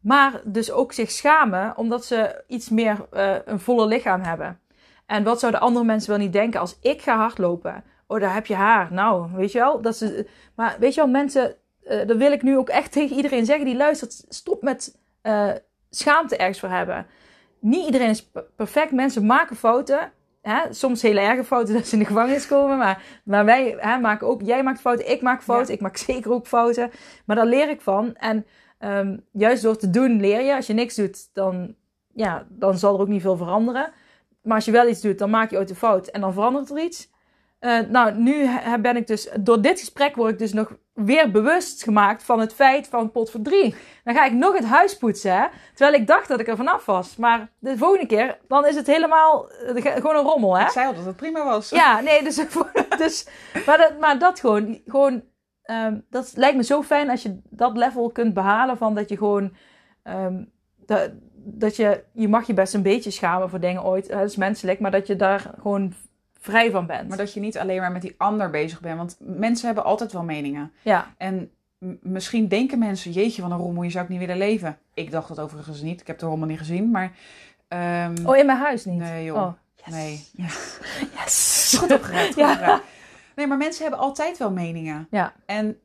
Maar 0.01 0.41
dus 0.45 0.71
ook 0.71 0.93
zich 0.93 1.11
schamen 1.11 1.77
omdat 1.77 2.05
ze 2.05 2.45
iets 2.47 2.69
meer 2.69 3.07
eh, 3.11 3.35
een 3.45 3.61
volle 3.61 3.87
lichaam 3.87 4.21
hebben. 4.21 4.61
En 5.07 5.25
wat 5.25 5.41
zouden 5.41 5.61
andere 5.61 5.85
mensen 5.85 6.11
wel 6.11 6.19
niet 6.19 6.33
denken 6.33 6.61
als 6.61 6.79
ik 6.81 7.03
ga 7.03 7.17
hardlopen? 7.17 7.85
Oh, 8.13 8.21
daar 8.21 8.35
heb 8.35 8.47
je 8.47 8.55
haar. 8.55 8.93
Nou, 8.93 9.29
weet 9.35 9.53
je 9.53 9.59
wel? 9.59 9.81
Dat 9.81 9.97
ze, 9.97 10.27
maar 10.55 10.77
weet 10.79 10.95
je 10.95 11.01
wel, 11.01 11.11
mensen, 11.11 11.55
eh 11.83 12.07
dat 12.07 12.17
wil 12.17 12.33
ik 12.33 12.43
nu 12.43 12.57
ook 12.57 12.69
echt 12.69 12.93
tegen 12.99 13.17
iedereen 13.17 13.45
zeggen 13.45 13.65
die 13.65 13.77
luistert. 13.77 14.25
Stop 14.29 14.63
met 14.63 15.01
eh, 15.23 15.51
schaamte 15.91 16.37
ergens 16.37 16.61
voor 16.61 16.69
hebben. 16.69 17.07
Niet 17.61 17.85
iedereen 17.87 18.09
is 18.09 18.25
per- 18.27 18.47
perfect. 18.57 18.93
Mensen 18.93 19.27
maken 19.27 19.57
fouten. 19.57 20.13
Hè? 20.43 20.61
Soms 20.71 21.03
hele 21.03 21.21
erge 21.21 21.45
fouten 21.45 21.75
dat 21.77 21.87
ze 21.87 21.93
in 21.93 21.99
de 21.99 22.07
gevangenis 22.07 22.47
komen. 22.47 22.79
Maar, 22.79 23.03
maar 23.25 23.45
wij 23.45 23.77
hè, 23.79 23.99
maken 23.99 24.27
ook, 24.27 24.43
jij 24.43 24.63
maakt 24.63 24.81
fouten, 24.81 25.11
ik 25.11 25.23
maak 25.23 25.43
fouten. 25.43 25.75
Ik 25.75 25.81
maak 25.81 25.97
zeker 26.13 26.33
ook 26.33 26.47
fouten. 26.47 26.91
Maar 27.27 27.37
daar 27.37 27.47
leer 27.47 27.69
ik 27.69 27.81
van. 27.81 28.15
En 28.15 28.47
ehm, 28.79 29.17
juist 29.33 29.63
door 29.63 29.77
te 29.77 29.91
doen 29.91 30.21
leer 30.21 30.41
je. 30.41 30.55
Als 30.55 30.67
je 30.67 30.73
niks 30.73 30.95
doet, 30.95 31.35
dan, 31.35 31.75
ja, 32.15 32.47
dan 32.49 32.79
zal 32.79 32.95
er 32.95 33.01
ook 33.01 33.09
niet 33.09 33.23
veel 33.23 33.37
veranderen. 33.37 33.93
Maar 34.43 34.55
als 34.55 34.65
je 34.65 34.71
wel 34.73 34.89
iets 34.89 35.01
doet, 35.01 35.19
dan 35.19 35.31
maak 35.31 35.51
je 35.51 35.57
ooit 35.57 35.71
een 35.71 35.77
fout 35.77 36.07
en 36.07 36.21
dan 36.21 36.33
verandert 36.33 36.71
er 36.71 36.79
iets. 36.83 37.12
Eh, 37.63 37.79
nou, 37.89 38.15
nu 38.15 38.49
ben 38.81 38.97
ik 38.97 39.07
dus, 39.07 39.29
door 39.41 39.61
dit 39.63 39.79
gesprek 39.81 40.17
word 40.17 40.33
ik 40.33 40.39
dus 40.39 40.53
nog 40.53 40.77
weer 40.93 41.31
bewust 41.31 41.83
gemaakt 41.83 42.23
van 42.23 42.41
het 42.41 42.55
feit 42.55 42.89
van 42.89 43.11
pot 43.11 43.31
voor 43.31 43.43
drie. 43.43 43.75
Dan 44.05 44.15
ga 44.15 44.25
ik 44.25 44.33
nog 44.33 44.55
het 44.55 44.65
huis 44.65 44.97
poetsen, 44.97 45.33
hè? 45.37 45.47
terwijl 45.75 46.01
ik 46.01 46.07
dacht 46.07 46.29
dat 46.29 46.41
ik 46.41 46.49
er 46.49 46.57
vanaf 46.57 46.87
was. 46.87 47.17
Maar 47.17 47.53
de 47.59 47.79
volgende 47.79 48.07
keer, 48.07 48.39
dan 48.49 48.67
is 48.67 48.75
het 48.77 48.87
helemaal 48.87 49.51
eh, 49.51 49.83
ge- 49.83 50.01
gewoon 50.01 50.17
een 50.17 50.23
rommel, 50.23 50.57
hè? 50.57 50.65
Ik 50.65 50.71
zei 50.71 50.87
al 50.87 50.95
dat 50.95 51.05
het 51.05 51.17
prima 51.17 51.45
was. 51.45 51.71
Ja, 51.71 52.01
nee, 52.01 52.23
dus, 52.23 52.35
dus 52.99 53.27
maar, 53.67 53.79
dat, 53.79 53.99
maar 54.01 54.19
dat 54.19 54.41
gewoon, 54.41 54.81
gewoon 54.87 55.23
ehm, 55.63 56.01
dat 56.11 56.33
lijkt 56.35 56.57
me 56.57 56.65
zo 56.65 56.83
fijn 56.83 57.11
als 57.11 57.23
je 57.23 57.41
dat 57.51 57.77
level 57.77 58.11
kunt 58.11 58.35
behalen 58.35 58.77
van 58.77 58.95
dat 58.95 59.09
je 59.09 59.17
gewoon, 59.17 59.53
ehm, 60.03 60.45
dat, 60.87 61.11
dat 61.35 61.77
je, 61.77 62.05
je 62.13 62.29
mag 62.29 62.47
je 62.47 62.55
best 62.55 62.75
een 62.75 62.83
beetje 62.83 63.11
schamen 63.11 63.51
voor 63.51 63.61
dingen 63.61 63.85
ooit, 63.85 64.09
dat 64.09 64.23
is 64.23 64.37
menselijk, 64.37 64.81
maar 64.81 64.91
dat 64.91 65.07
je 65.07 65.17
daar 65.17 65.51
gewoon 65.61 65.93
vrij 66.43 66.71
van 66.71 66.87
bent. 66.87 67.09
Maar 67.09 67.17
dat 67.17 67.33
je 67.33 67.41
niet 67.41 67.59
alleen 67.59 67.81
maar 67.81 67.93
met 67.93 68.03
die 68.03 68.15
ander 68.17 68.51
bezig 68.51 68.81
bent. 68.81 68.97
Want 68.97 69.17
mensen 69.19 69.67
hebben 69.67 69.85
altijd 69.85 70.13
wel 70.13 70.23
meningen. 70.23 70.73
Ja, 70.83 71.15
En 71.17 71.51
misschien 72.03 72.49
denken 72.49 72.79
mensen, 72.79 73.11
jeetje, 73.13 73.43
van 73.43 73.53
een 73.53 73.59
rommel, 73.59 73.83
je 73.83 73.91
zou 73.91 74.05
ik 74.05 74.11
niet 74.11 74.19
willen 74.19 74.37
leven. 74.39 74.79
Ik 74.95 75.11
dacht 75.11 75.29
dat 75.29 75.41
overigens 75.41 75.81
niet. 75.83 76.01
Ik 76.01 76.07
heb 76.07 76.19
de 76.19 76.27
rommel 76.27 76.49
niet 76.49 76.59
gezien, 76.59 76.91
maar... 76.91 77.13
ehm, 77.69 78.15
oh 78.27 78.37
in 78.37 78.47
mijn 78.47 78.59
huis 78.59 78.85
niet? 78.85 78.99
Nee, 78.99 79.25
joh. 79.25 79.37
Oh, 79.43 79.53
yes. 79.85 79.95
Nee. 79.95 80.27
Ja. 80.33 80.47
Yes. 81.23 81.75
Goed 81.79 81.93
opgeruimd, 81.93 82.35
Ja. 82.35 82.51
opgeruimd. 82.53 82.83
Nee, 83.37 83.47
maar 83.47 83.57
mensen 83.57 83.83
hebben 83.83 84.01
altijd 84.01 84.39
wel 84.39 84.51
meningen. 84.51 85.07
Ja. 85.11 85.33
En 85.47 85.79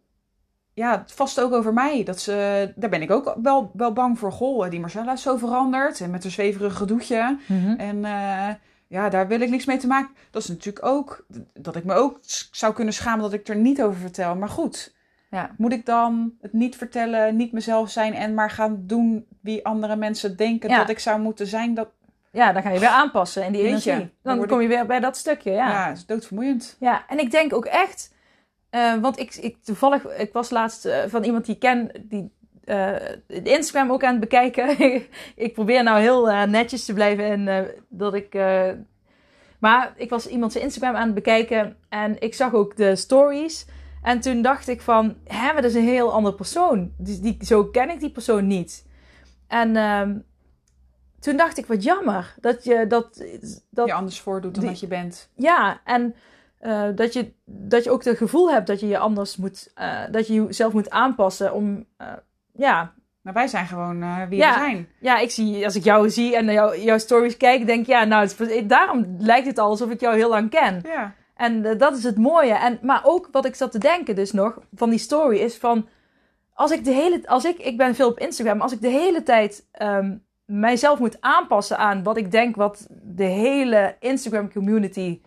ja, 0.73 1.03
vast 1.07 1.41
ook 1.41 1.53
over 1.53 1.73
mij. 1.73 2.03
Dat 2.03 2.19
ze, 2.19 2.71
daar 2.75 2.89
ben 2.89 3.01
ik 3.01 3.11
ook 3.11 3.35
wel, 3.41 3.71
wel 3.73 3.93
bang 3.93 4.19
voor. 4.19 4.31
Goh, 4.31 4.69
die 4.69 4.79
Marcella 4.79 5.13
is 5.13 5.21
zo 5.21 5.37
veranderd. 5.37 6.01
En 6.01 6.09
met 6.11 6.23
haar 6.23 6.31
zweverige 6.31 6.75
gedoetje. 6.75 7.37
Mhm. 7.47 7.69
En 7.77 8.05
eh, 8.05 8.49
ja, 8.87 9.09
daar 9.09 9.27
wil 9.27 9.41
ik 9.41 9.49
niks 9.49 9.65
mee 9.65 9.77
te 9.77 9.87
maken. 9.87 10.15
Dat 10.31 10.41
is 10.41 10.47
natuurlijk 10.47 10.85
ook 10.85 11.25
dat 11.53 11.75
ik 11.75 11.83
me 11.83 11.93
ook 11.93 12.19
zou 12.51 12.73
kunnen 12.73 12.93
schamen 12.93 13.21
dat 13.21 13.33
ik 13.33 13.47
er 13.47 13.55
niet 13.55 13.81
over 13.81 13.99
vertel. 13.99 14.35
Maar 14.35 14.49
goed, 14.49 14.95
Ja. 15.29 15.51
moet 15.57 15.73
ik 15.73 15.85
dan 15.85 16.33
het 16.41 16.53
niet 16.53 16.75
vertellen, 16.75 17.35
niet 17.35 17.51
mezelf 17.51 17.89
zijn 17.89 18.13
en 18.13 18.33
maar 18.33 18.49
gaan 18.51 18.83
doen 18.85 19.25
wie 19.41 19.65
andere 19.65 19.95
mensen 19.95 20.37
denken 20.37 20.69
Ja. 20.69 20.77
dat 20.77 20.89
ik 20.89 20.99
zou 20.99 21.19
moeten 21.19 21.47
zijn? 21.47 21.73
Dat 21.73 21.87
ja, 22.31 22.51
dan 22.53 22.61
ga 22.61 22.69
je 22.69 22.79
weer 22.79 22.89
aanpassen 22.89 23.43
in 23.45 23.51
die 23.51 23.61
je, 23.61 23.67
energie. 23.67 24.09
dan 24.23 24.47
kom 24.47 24.61
je 24.61 24.67
weer 24.67 24.85
bij 24.85 24.99
dat 24.99 25.17
stukje, 25.17 25.51
ja. 25.51 25.69
ja. 25.69 25.91
is 25.91 26.05
doodvermoeiend. 26.05 26.75
Ja, 26.79 27.03
en 27.07 27.19
ik 27.19 27.31
denk 27.31 27.53
ook 27.53 27.65
echt, 27.65 28.13
eh, 28.69 28.93
want 28.95 29.19
ik, 29.19 29.35
ik 29.35 29.57
toevallig, 29.63 30.17
ik 30.17 30.33
was 30.33 30.49
laatst 30.49 30.85
eh, 30.85 30.99
van 31.07 31.23
iemand 31.23 31.45
die 31.45 31.53
ik 31.53 31.59
ken, 31.61 31.91
die 32.03 32.31
eh, 32.67 32.95
Instagram 33.43 33.91
ook 33.91 34.03
aan 34.03 34.11
het 34.11 34.19
bekijken. 34.19 34.77
ik 35.45 35.53
probeer 35.53 35.83
nou 35.83 35.99
heel 35.99 36.29
eh, 36.29 36.43
netjes 36.43 36.85
te 36.85 36.93
blijven 36.93 37.25
en 37.25 37.47
eh, 37.47 37.69
dat 37.89 38.13
ik. 38.13 38.33
maar 39.59 39.93
ik 39.95 40.09
was 40.09 40.27
iemand 40.27 40.51
zijn 40.51 40.63
Instagram 40.63 40.95
aan 40.95 41.05
het 41.05 41.15
bekijken 41.15 41.77
en 41.89 42.21
ik 42.21 42.33
zag 42.33 42.53
ook 42.53 42.75
de 42.75 42.95
stories. 42.95 43.65
En 44.01 44.19
toen 44.19 44.41
dacht 44.41 44.67
ik 44.67 44.81
van, 44.81 45.15
hè, 45.23 45.53
maar 45.53 45.61
dat 45.61 45.71
is 45.71 45.75
een 45.75 45.83
heel 45.83 46.13
andere 46.13 46.35
persoon. 46.35 46.91
Die, 46.97 47.19
die, 47.19 47.37
zo 47.41 47.65
ken 47.65 47.89
ik 47.89 47.99
die 47.99 48.11
persoon 48.11 48.47
niet. 48.47 48.85
En 49.47 49.75
ehm, 49.75 50.17
toen 51.19 51.37
dacht 51.37 51.57
ik, 51.57 51.65
wat 51.65 51.83
jammer 51.83 52.35
dat 52.41 52.63
je 52.63 52.87
dat. 52.87 53.23
dat 53.69 53.87
je 53.87 53.93
anders 53.93 54.19
voordoet 54.19 54.53
dan 54.53 54.63
die- 54.63 54.71
dat 54.71 54.79
je 54.79 54.87
bent. 54.87 55.29
ja, 55.35 55.81
en 55.83 56.15
dat, 56.95 57.13
je, 57.13 57.31
dat 57.45 57.83
je 57.83 57.91
ook 57.91 58.03
het 58.03 58.17
gevoel 58.17 58.51
hebt 58.51 58.67
dat 58.67 58.79
je 58.79 58.87
je 58.87 58.97
anders 58.97 59.35
moet, 59.37 59.71
dat 60.11 60.27
je 60.27 60.33
jezelf 60.33 60.73
moet 60.73 60.89
aanpassen 60.89 61.53
om, 61.53 61.85
ja. 62.57 62.93
Maar 63.21 63.33
wij 63.35 63.47
zijn 63.47 63.65
gewoon 63.65 64.01
eh, 64.01 64.21
wie 64.29 64.37
Ja. 64.37 64.53
we 64.53 64.59
zijn. 64.59 64.87
Ja, 64.99 65.17
ik 65.17 65.31
zie, 65.31 65.65
als 65.65 65.75
ik 65.75 65.83
jou 65.83 66.09
zie 66.09 66.35
en 66.35 66.51
jou, 66.51 66.79
jouw 66.79 66.97
stories 66.97 67.37
kijk, 67.37 67.65
denk 67.65 67.79
ik, 67.79 67.87
ja, 67.87 68.03
nou, 68.03 68.27
het 68.37 68.69
daarom 68.69 69.15
lijkt 69.19 69.47
het 69.47 69.57
al 69.57 69.69
alsof 69.69 69.89
ik 69.89 69.99
jou 69.99 70.15
heel 70.15 70.29
lang 70.29 70.49
ken. 70.49 70.81
Ja. 70.83 71.13
En 71.35 71.65
eh, 71.65 71.77
dat 71.79 71.97
is 71.97 72.03
het 72.03 72.17
mooie. 72.17 72.53
En, 72.53 72.79
maar 72.81 73.01
ook 73.03 73.29
wat 73.31 73.45
ik 73.45 73.55
zat 73.55 73.71
te 73.71 73.77
denken 73.79 74.15
dus 74.15 74.31
nog 74.31 74.59
van 74.73 74.89
die 74.89 74.99
story 74.99 75.37
is 75.37 75.57
van... 75.57 75.87
Als 76.53 76.71
ik 76.71 76.83
de 76.83 76.91
hele... 76.91 77.21
Als 77.27 77.45
ik, 77.45 77.57
ik 77.57 77.77
ben 77.77 77.95
veel 77.95 78.09
op 78.09 78.19
Instagram. 78.19 78.61
Als 78.61 78.71
ik 78.71 78.81
de 78.81 78.89
hele 78.89 79.23
tijd 79.23 79.67
ehm, 79.71 80.15
mijzelf 80.45 80.99
moet 80.99 81.21
aanpassen 81.21 81.77
aan 81.77 82.03
wat 82.03 82.17
ik 82.17 82.31
denk... 82.31 82.55
Wat 82.55 82.87
de 82.89 83.23
hele 83.23 83.95
Instagram 83.99 84.51
community... 84.51 85.21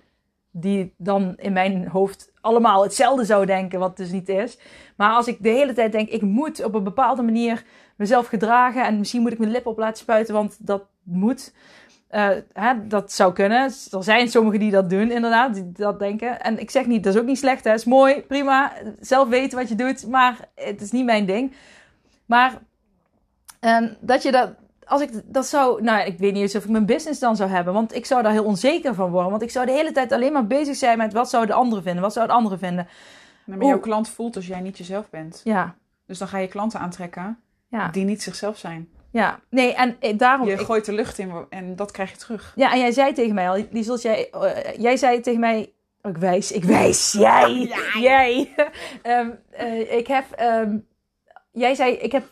Die 0.53 0.95
dan 0.97 1.35
in 1.37 1.53
mijn 1.53 1.89
hoofd 1.89 2.30
allemaal 2.41 2.83
hetzelfde 2.83 3.25
zou 3.25 3.47
denken. 3.47 3.79
Wat 3.79 3.97
dus 3.97 4.11
niet 4.11 4.29
is. 4.29 4.59
Maar 4.97 5.13
als 5.13 5.27
ik 5.27 5.43
de 5.43 5.49
hele 5.49 5.73
tijd 5.73 5.93
denk... 5.93 6.09
Ik 6.09 6.23
moet 6.23 6.65
op 6.65 6.75
een 6.75 6.85
bepaalde 6.85 7.23
manier 7.23 7.65
mezelf 7.97 8.27
gedragen. 8.27 8.85
En 8.85 8.99
misschien 8.99 9.23
moet 9.23 9.33
ik 9.33 9.39
mijn 9.39 9.51
lip 9.51 9.67
op 9.67 9.79
laten 9.79 9.99
spuiten. 9.99 10.35
Want 10.35 10.67
dat 10.67 10.83
moet... 11.03 11.53
Eh, 12.09 12.29
hè, 12.53 12.87
dat 12.87 13.13
zou 13.13 13.33
kunnen. 13.33 13.63
Er 13.91 14.05
zijn 14.05 14.29
sommigen 14.29 14.61
die 14.61 14.71
dat 14.71 14.91
doen, 14.91 15.11
inderdaad, 15.11 15.55
die 15.55 15.73
dat 15.73 15.99
denken. 15.99 16.41
En 16.41 16.59
ik 16.59 16.71
zeg 16.71 16.87
niet, 16.87 17.05
dat 17.05 17.15
is 17.15 17.21
ook 17.21 17.27
niet 17.27 17.39
slecht, 17.39 17.65
hè. 17.65 17.73
is 17.73 17.85
mooi, 17.85 18.23
prima. 18.23 18.73
Zelf 19.01 19.29
weten 19.29 19.59
wat 19.59 19.69
je 19.69 19.75
doet, 19.75 20.07
maar 20.07 20.49
het 20.55 20.81
is 20.81 20.91
niet 20.91 21.05
mijn 21.05 21.27
ding. 21.27 21.53
Maar 22.27 22.59
ehm, 23.61 23.89
dat 24.01 24.23
je 24.23 24.31
dat, 24.31 24.51
als 24.91 25.01
ik 25.03 25.11
dat 25.25 25.47
zou, 25.47 25.83
nou, 25.83 26.07
ik 26.07 26.19
weet 26.19 26.33
niet 26.33 26.43
eens 26.43 26.55
of 26.57 26.65
ik 26.65 26.71
mijn 26.71 26.87
business 26.87 27.21
dan 27.21 27.37
zou 27.37 27.51
hebben, 27.51 27.73
want 27.75 27.95
ik 27.95 28.07
zou 28.07 28.23
daar 28.23 28.33
heel 28.33 28.45
onzeker 28.45 28.95
van 28.95 29.11
worden. 29.11 29.31
Want 29.31 29.43
ik 29.43 29.51
zou 29.51 29.67
de 29.67 29.73
hele 29.73 29.93
tijd 29.93 30.13
alleen 30.13 30.33
maar 30.33 30.47
bezig 30.47 30.77
zijn 30.77 30.99
met 30.99 31.13
wat 31.13 31.31
zouden 31.31 31.55
de 31.55 31.61
anderen 31.63 31.85
vinden, 31.85 32.03
wat 32.03 32.13
zouden 32.13 32.37
de 32.37 32.43
anderen 32.43 32.67
vinden. 32.67 32.89
Maar 33.45 33.67
jouw 33.67 33.81
klant 33.81 34.09
voelt 34.09 34.37
als 34.37 34.47
jij 34.47 34.61
niet 34.61 34.79
jezelf 34.79 35.11
bent. 35.11 35.41
Ja, 35.45 35.75
Dus 36.07 36.19
dan 36.19 36.29
ga 36.29 36.39
je 36.39 36.49
klanten 36.49 36.81
aantrekken 36.81 37.39
ja, 37.69 37.89
die 37.89 38.05
niet 38.05 38.23
zichzelf 38.23 38.59
zijn. 38.59 38.89
ja. 39.11 39.41
Nee, 39.51 39.75
en 39.75 39.97
eh, 40.01 40.19
daarom. 40.19 40.47
Je 40.47 40.53
ik- 40.53 40.61
gooit 40.61 40.85
de 40.85 40.93
lucht 40.93 41.19
in 41.19 41.33
en 41.51 41.77
dat 41.77 41.91
krijg 41.91 42.11
je 42.11 42.17
terug. 42.17 42.53
Ja, 42.57 42.73
en 42.73 42.79
jij 42.79 42.93
zei 42.93 43.13
tegen 43.13 43.35
mij 43.35 43.51
al, 43.51 43.65
Liesels, 43.71 44.03
jij, 44.03 44.31
eh, 44.31 44.77
jij 44.79 44.97
zei 44.97 45.21
tegen 45.21 45.41
mij, 45.41 45.73
oh, 46.03 46.11
ik 46.11 46.17
wijs, 46.17 46.53
ik 46.53 46.65
wijs, 46.65 47.13
jij, 47.13 47.73
jij. 48.11 48.55
Ehm, 49.03 49.31
eh, 49.51 49.93
ik 49.97 50.07
heb, 50.07 50.25
ehm, 50.37 50.77
jij 51.53 51.75
zei, 51.75 51.93
ik 51.93 52.13
heb, 52.13 52.25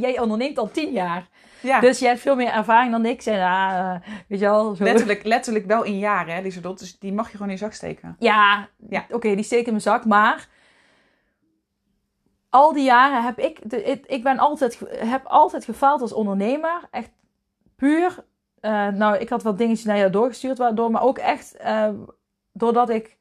jij 0.00 0.20
onderneemt 0.20 0.58
al 0.58 0.70
tien 0.70 0.92
jaar. 0.92 1.28
Ja, 1.60 1.80
Dus 1.80 1.98
jij 1.98 2.08
hebt 2.08 2.20
veel 2.20 2.36
meer 2.36 2.52
ervaring 2.52 2.92
dan 2.92 3.04
ik. 3.06 3.22
Zei, 3.22 3.36
ah, 3.42 3.78
eh, 3.94 4.00
weet 4.28 4.38
je 4.38 4.44
wel, 4.44 4.74
zo. 4.74 4.84
letterlijk, 4.84 5.24
letterlijk 5.24 5.66
wel 5.66 5.82
in 5.82 5.98
jaren, 5.98 6.34
hè, 6.34 6.40
Lieselot. 6.40 6.78
Dus 6.78 6.98
die 6.98 7.12
mag 7.12 7.26
je 7.26 7.32
gewoon 7.32 7.46
in 7.48 7.52
je 7.52 7.60
zak 7.60 7.72
steken. 7.72 8.16
Ja, 8.18 8.68
Ja. 8.88 9.06
oké, 9.10 9.34
die 9.34 9.44
steek 9.44 9.64
in 9.64 9.70
mijn 9.70 9.80
zak. 9.82 10.04
Maar 10.04 10.48
al 12.50 12.72
die 12.72 12.84
jaren 12.84 13.22
heb 13.24 13.38
ik... 13.38 13.70
De, 13.70 13.82
ik, 14.06 14.22
ben 14.22 14.38
altijd, 14.38 14.80
heb 14.96 15.24
altijd 15.26 15.64
gefaald 15.64 16.00
als 16.00 16.12
ondernemer. 16.12 16.80
Echt 16.90 17.10
puur... 17.76 18.24
eh, 18.60 18.88
nou, 18.88 19.16
ik 19.16 19.28
had 19.28 19.42
wat 19.42 19.58
dingetjes 19.58 19.86
naar 19.86 19.98
jou 19.98 20.10
doorgestuurd. 20.10 20.58
Waardoor, 20.58 20.90
maar 20.90 21.02
ook 21.02 21.18
echt 21.18 21.56
eh, 21.56 21.88
doordat 22.52 22.88
ik 22.90 23.16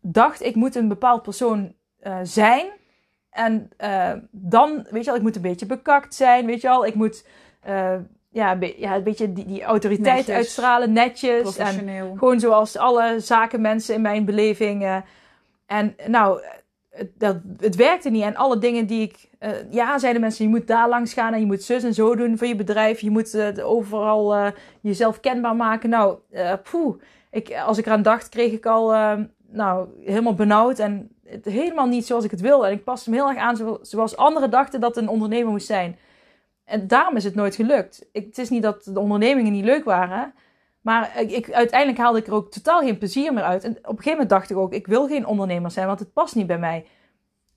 dacht, 0.00 0.42
ik 0.42 0.54
moet 0.54 0.74
een 0.74 0.88
bepaald 0.88 1.22
persoon 1.22 1.74
zijn. 2.22 2.66
En 3.32 3.70
eh, 3.76 4.12
dan, 4.30 4.86
weet 4.90 5.00
je 5.04 5.06
wel, 5.06 5.16
ik 5.16 5.22
moet 5.22 5.36
een 5.36 5.42
beetje 5.42 5.66
bekakt 5.66 6.14
zijn, 6.14 6.46
weet 6.46 6.60
je 6.60 6.68
wel. 6.68 6.86
Ik 6.86 6.94
moet... 6.94 7.26
eh, 7.62 7.94
ja, 8.28 8.56
be- 8.56 8.74
ja, 8.76 8.94
een 8.96 9.02
beetje 9.02 9.32
die, 9.32 9.44
die 9.46 9.62
autoriteit 9.62 10.16
Netjes. 10.16 10.34
uitstralen, 10.36 10.92
netjes. 10.92 11.56
En 11.56 11.88
gewoon 12.18 12.40
zoals 12.40 12.76
alle 12.76 13.20
zakenmensen 13.20 13.94
in 13.94 14.00
mijn 14.00 14.24
beleving. 14.24 15.02
en 15.66 15.96
nou, 16.06 16.40
het, 16.90 17.10
dat, 17.18 17.36
het 17.58 17.76
werkte 17.76 18.10
niet. 18.10 18.22
En 18.22 18.36
alle 18.36 18.58
dingen 18.58 18.86
die 18.86 19.02
ik... 19.02 19.28
eh, 19.38 19.50
ja, 19.70 19.98
zeiden 19.98 20.20
mensen, 20.20 20.44
je 20.44 20.50
moet 20.50 20.66
daar 20.66 20.88
langs 20.88 21.12
gaan 21.12 21.32
en 21.32 21.40
je 21.40 21.46
moet 21.46 21.62
zus 21.62 21.84
en 21.84 21.94
zo 21.94 22.16
doen 22.16 22.38
voor 22.38 22.46
je 22.46 22.56
bedrijf. 22.56 23.00
Je 23.00 23.10
moet 23.10 23.60
overal 23.62 24.52
jezelf 24.80 25.20
kenbaar 25.20 25.56
maken. 25.56 25.90
Nou, 25.90 26.16
eh 26.30 26.52
poeh. 26.70 27.02
Ik, 27.30 27.54
als 27.66 27.78
ik 27.78 27.86
eraan 27.86 28.02
dacht, 28.02 28.28
kreeg 28.28 28.52
ik 28.52 28.66
al 28.66 28.94
nou, 29.48 29.88
helemaal 30.04 30.34
benauwd. 30.34 30.78
En 30.78 31.10
het, 31.32 31.44
helemaal 31.44 31.86
niet 31.86 32.06
zoals 32.06 32.24
ik 32.24 32.30
het 32.30 32.40
wilde. 32.40 32.66
En 32.66 32.72
ik 32.72 32.84
paste 32.84 33.10
hem 33.10 33.18
heel 33.18 33.28
erg 33.28 33.38
aan 33.38 33.56
zo- 33.56 33.78
zoals 33.82 34.16
anderen 34.16 34.50
dachten 34.50 34.80
dat 34.80 34.96
een 34.96 35.08
ondernemer 35.08 35.50
moest 35.50 35.66
zijn. 35.66 35.98
En 36.64 36.86
daarom 36.86 37.16
is 37.16 37.24
het 37.24 37.34
nooit 37.34 37.54
gelukt. 37.54 38.06
Het 38.12 38.38
is 38.38 38.48
niet 38.50 38.62
dat 38.62 38.84
de 38.84 39.00
ondernemingen 39.00 39.52
niet 39.52 39.64
leuk 39.64 39.84
waren. 39.84 40.34
Maar 40.80 41.20
ik, 41.20 41.30
ik- 41.30 41.52
uiteindelijk 41.52 42.00
haalde 42.00 42.18
ik 42.18 42.26
er 42.26 42.34
ook 42.34 42.50
totaal 42.50 42.80
geen 42.80 42.98
plezier 42.98 43.32
meer 43.32 43.42
uit. 43.42 43.64
En 43.64 43.70
op 43.70 43.76
een 43.76 43.88
gegeven 43.88 44.10
moment 44.10 44.28
dacht 44.28 44.50
ik 44.50 44.56
ook, 44.56 44.72
ik 44.72 44.86
wil 44.86 45.06
geen 45.06 45.26
ondernemer 45.26 45.70
zijn, 45.70 45.86
want 45.86 45.98
het 45.98 46.12
past 46.12 46.34
niet 46.34 46.46
bij 46.46 46.58
mij. 46.58 46.86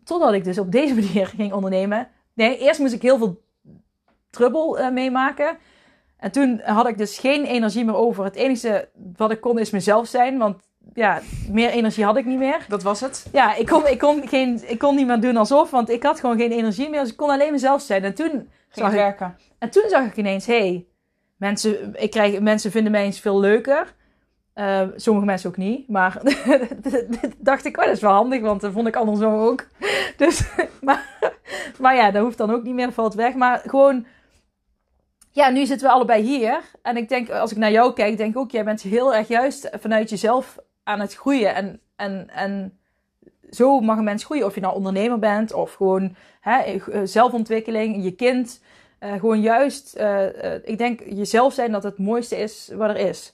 Totdat 0.04 0.34
ik 0.34 0.44
dus 0.44 0.60
op 0.60 0.72
deze 0.72 0.94
manier 1.02 1.28
ging 1.28 1.54
ondernemen. 1.54 2.08
Nee, 2.34 2.58
eerst 2.58 2.80
moest 2.80 2.94
ik 2.94 3.02
heel 3.02 3.18
veel 3.18 3.42
trubbel 4.30 4.80
eh, 4.80 4.92
meemaken. 4.92 5.58
En 6.18 6.32
toen 6.32 6.60
had 6.64 6.88
ik 6.88 6.98
dus 6.98 7.18
geen 7.20 7.46
energie 7.46 7.86
meer 7.86 7.96
over. 7.96 8.24
Het 8.24 8.36
enige 8.36 8.90
wat 9.16 9.32
ik 9.32 9.42
kon 9.42 9.60
is 9.60 9.70
mezelf 9.70 10.08
zijn, 10.08 10.38
want 10.38 10.65
ja, 10.96 11.22
meer 11.50 11.70
energie 11.70 12.06
had 12.06 12.18
ik 12.18 12.26
niet 12.26 12.38
meer. 12.38 12.66
Dat 12.68 12.84
was 12.84 13.02
het. 13.02 13.26
Ja, 13.32 13.56
ik 13.56 13.66
kon, 13.66 13.88
ik, 13.88 14.00
kon 14.00 14.28
geen, 14.28 14.62
ik 14.68 14.80
kon 14.80 14.96
niet 14.96 15.08
meer 15.08 15.20
doen 15.20 15.38
alsof, 15.38 15.72
want 15.72 15.90
ik 15.90 16.04
had 16.04 16.20
gewoon 16.20 16.38
geen 16.38 16.52
energie 16.52 16.90
meer. 16.90 17.02
Dus 17.02 17.12
ik 17.12 17.18
kon 17.18 17.30
alleen 17.30 17.52
mezelf 17.52 17.82
zijn. 17.82 18.04
En 18.04 18.14
toen 18.14 18.30
Ging 18.30 18.50
zag 18.70 18.90
ik, 18.90 18.96
werken. 18.96 19.38
en 19.60 19.70
toen 19.70 19.90
zag 19.90 20.06
ik 20.06 20.18
ineens, 20.18 20.46
hé, 20.46 20.58
hey, 20.60 20.86
mensen, 21.38 21.96
ik 22.02 22.12
krijg, 22.12 22.40
mensen 22.40 22.72
vinden 22.72 22.92
mij 22.92 23.04
eens 23.04 23.20
veel 23.20 23.40
leuker. 23.40 23.94
Eh, 24.54 24.82
sommige 24.96 25.26
mensen 25.26 25.50
ook 25.50 25.58
niet. 25.58 25.90
Maar 25.90 26.22
dacht 27.38 27.66
ik, 27.66 27.78
oh, 27.78 27.86
dat 27.86 27.94
is 27.94 28.02
wel 28.02 28.12
handig, 28.12 28.42
want 28.42 28.62
dat 28.62 28.72
vond 28.72 28.88
ik 28.88 28.96
andersom 28.96 29.34
ook. 29.34 29.68
Dus, 30.18 30.50
maar, 30.82 31.30
maar 31.80 31.96
ja, 31.96 32.12
dat 32.12 32.24
hoeft 32.24 32.38
dan 32.38 32.52
ook 32.52 32.64
niet 32.64 32.74
meer, 32.74 32.92
valt 32.92 33.14
weg. 33.14 33.34
Maar 33.34 33.62
gewoon, 33.66 34.06
ja, 35.32 35.50
nu 35.50 35.66
zitten 35.66 35.88
we 35.88 35.94
allebei 35.94 36.24
hier. 36.24 36.62
En 36.82 36.98
ik 36.98 37.10
denk, 37.10 37.30
als 37.30 37.52
ik 37.52 37.58
naar 37.58 37.72
jou 37.72 37.94
kijk, 37.94 38.18
denk 38.18 38.32
ik 38.32 38.38
ook, 38.38 38.52
jij 38.52 38.64
bent 38.64 38.82
heel 38.82 39.16
erg 39.16 39.28
juist 39.28 39.70
vanuit 39.80 40.10
jezelf 40.10 40.58
aan 40.86 41.00
het 41.00 41.16
groeien. 41.16 41.56
En, 41.56 41.80
en, 41.96 42.30
en 42.30 42.78
zo 43.50 43.80
mag 43.80 43.98
een 43.98 44.04
mens 44.04 44.24
groeien. 44.24 44.46
Of 44.46 44.56
je 44.56 44.62
nou 44.62 44.76
ondernemer 44.76 45.20
bent, 45.20 45.54
of 45.54 45.74
gewoon 45.74 46.16
hè, 46.42 46.60
eh, 46.60 47.02
zelfontwikkeling, 47.04 48.04
je 48.04 48.12
kind. 48.12 48.62
Eh, 49.00 49.14
gewoon 49.14 49.42
juist, 49.42 49.96
eh, 49.96 50.54
ik 50.64 50.78
denk 50.78 51.00
jezelf 51.10 51.54
zijn 51.54 51.72
dat 51.72 51.84
het 51.84 51.98
mooiste 51.98 52.38
is 52.38 52.72
wat 52.76 52.90
er 52.90 52.98
is. 52.98 53.34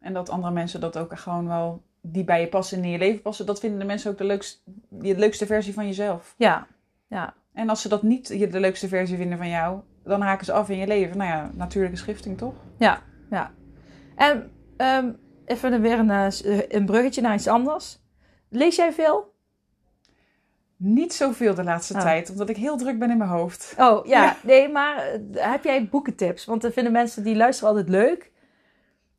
En 0.00 0.12
dat 0.12 0.30
andere 0.30 0.52
mensen 0.52 0.80
dat 0.80 0.98
ook 0.98 1.18
gewoon 1.18 1.48
wel 1.48 1.82
die 2.00 2.24
bij 2.24 2.40
je 2.40 2.46
passen 2.46 2.78
en 2.78 2.84
in 2.84 2.90
je 2.90 2.98
leven 2.98 3.22
passen, 3.22 3.46
dat 3.46 3.60
vinden 3.60 3.78
de 3.78 3.84
mensen 3.84 4.10
ook 4.10 4.18
de 4.18 4.24
leukste, 4.24 4.58
de 4.88 5.18
leukste 5.18 5.46
versie 5.46 5.74
van 5.74 5.86
jezelf. 5.86 6.34
Ja, 6.36 6.66
ja. 7.06 7.34
En 7.52 7.68
als 7.68 7.82
ze 7.82 7.88
dat 7.88 8.02
niet 8.02 8.52
de 8.52 8.60
leukste 8.60 8.88
versie 8.88 9.16
vinden 9.16 9.38
van 9.38 9.48
jou, 9.48 9.80
dan 10.04 10.20
haken 10.20 10.44
ze 10.44 10.52
af 10.52 10.68
in 10.68 10.78
je 10.78 10.86
leven. 10.86 11.16
Nou 11.16 11.30
ja, 11.30 11.50
natuurlijke 11.54 11.96
schifting 11.96 12.38
toch? 12.38 12.54
Ja, 12.78 13.02
ja. 13.30 13.50
En 14.14 14.50
ehm, 14.76 15.12
even 15.46 15.80
weer 15.80 15.98
een, 15.98 16.10
eh, 16.10 16.28
een 16.68 16.86
bruggetje 16.86 17.20
naar 17.20 17.34
iets 17.34 17.48
anders. 17.48 17.98
Lees 18.48 18.76
jij 18.76 18.92
veel? 18.92 19.34
Niet 20.76 21.14
zoveel 21.14 21.54
de 21.54 21.64
laatste 21.64 21.94
Oh. 21.94 22.00
tijd, 22.00 22.30
omdat 22.30 22.48
ik 22.48 22.56
heel 22.56 22.76
druk 22.76 22.98
ben 22.98 23.10
in 23.10 23.18
mijn 23.18 23.30
hoofd. 23.30 23.74
Oh 23.78 24.06
ja, 24.06 24.22
Ja. 24.22 24.36
nee, 24.42 24.68
maar 24.68 24.96
eh, 24.98 25.20
heb 25.52 25.64
jij 25.64 25.88
boekentips? 25.88 26.44
Want 26.44 26.62
dat 26.62 26.72
vinden 26.72 26.92
mensen 26.92 27.24
die 27.24 27.36
luisteren 27.36 27.70
altijd 27.70 27.88
leuk. 27.88 28.30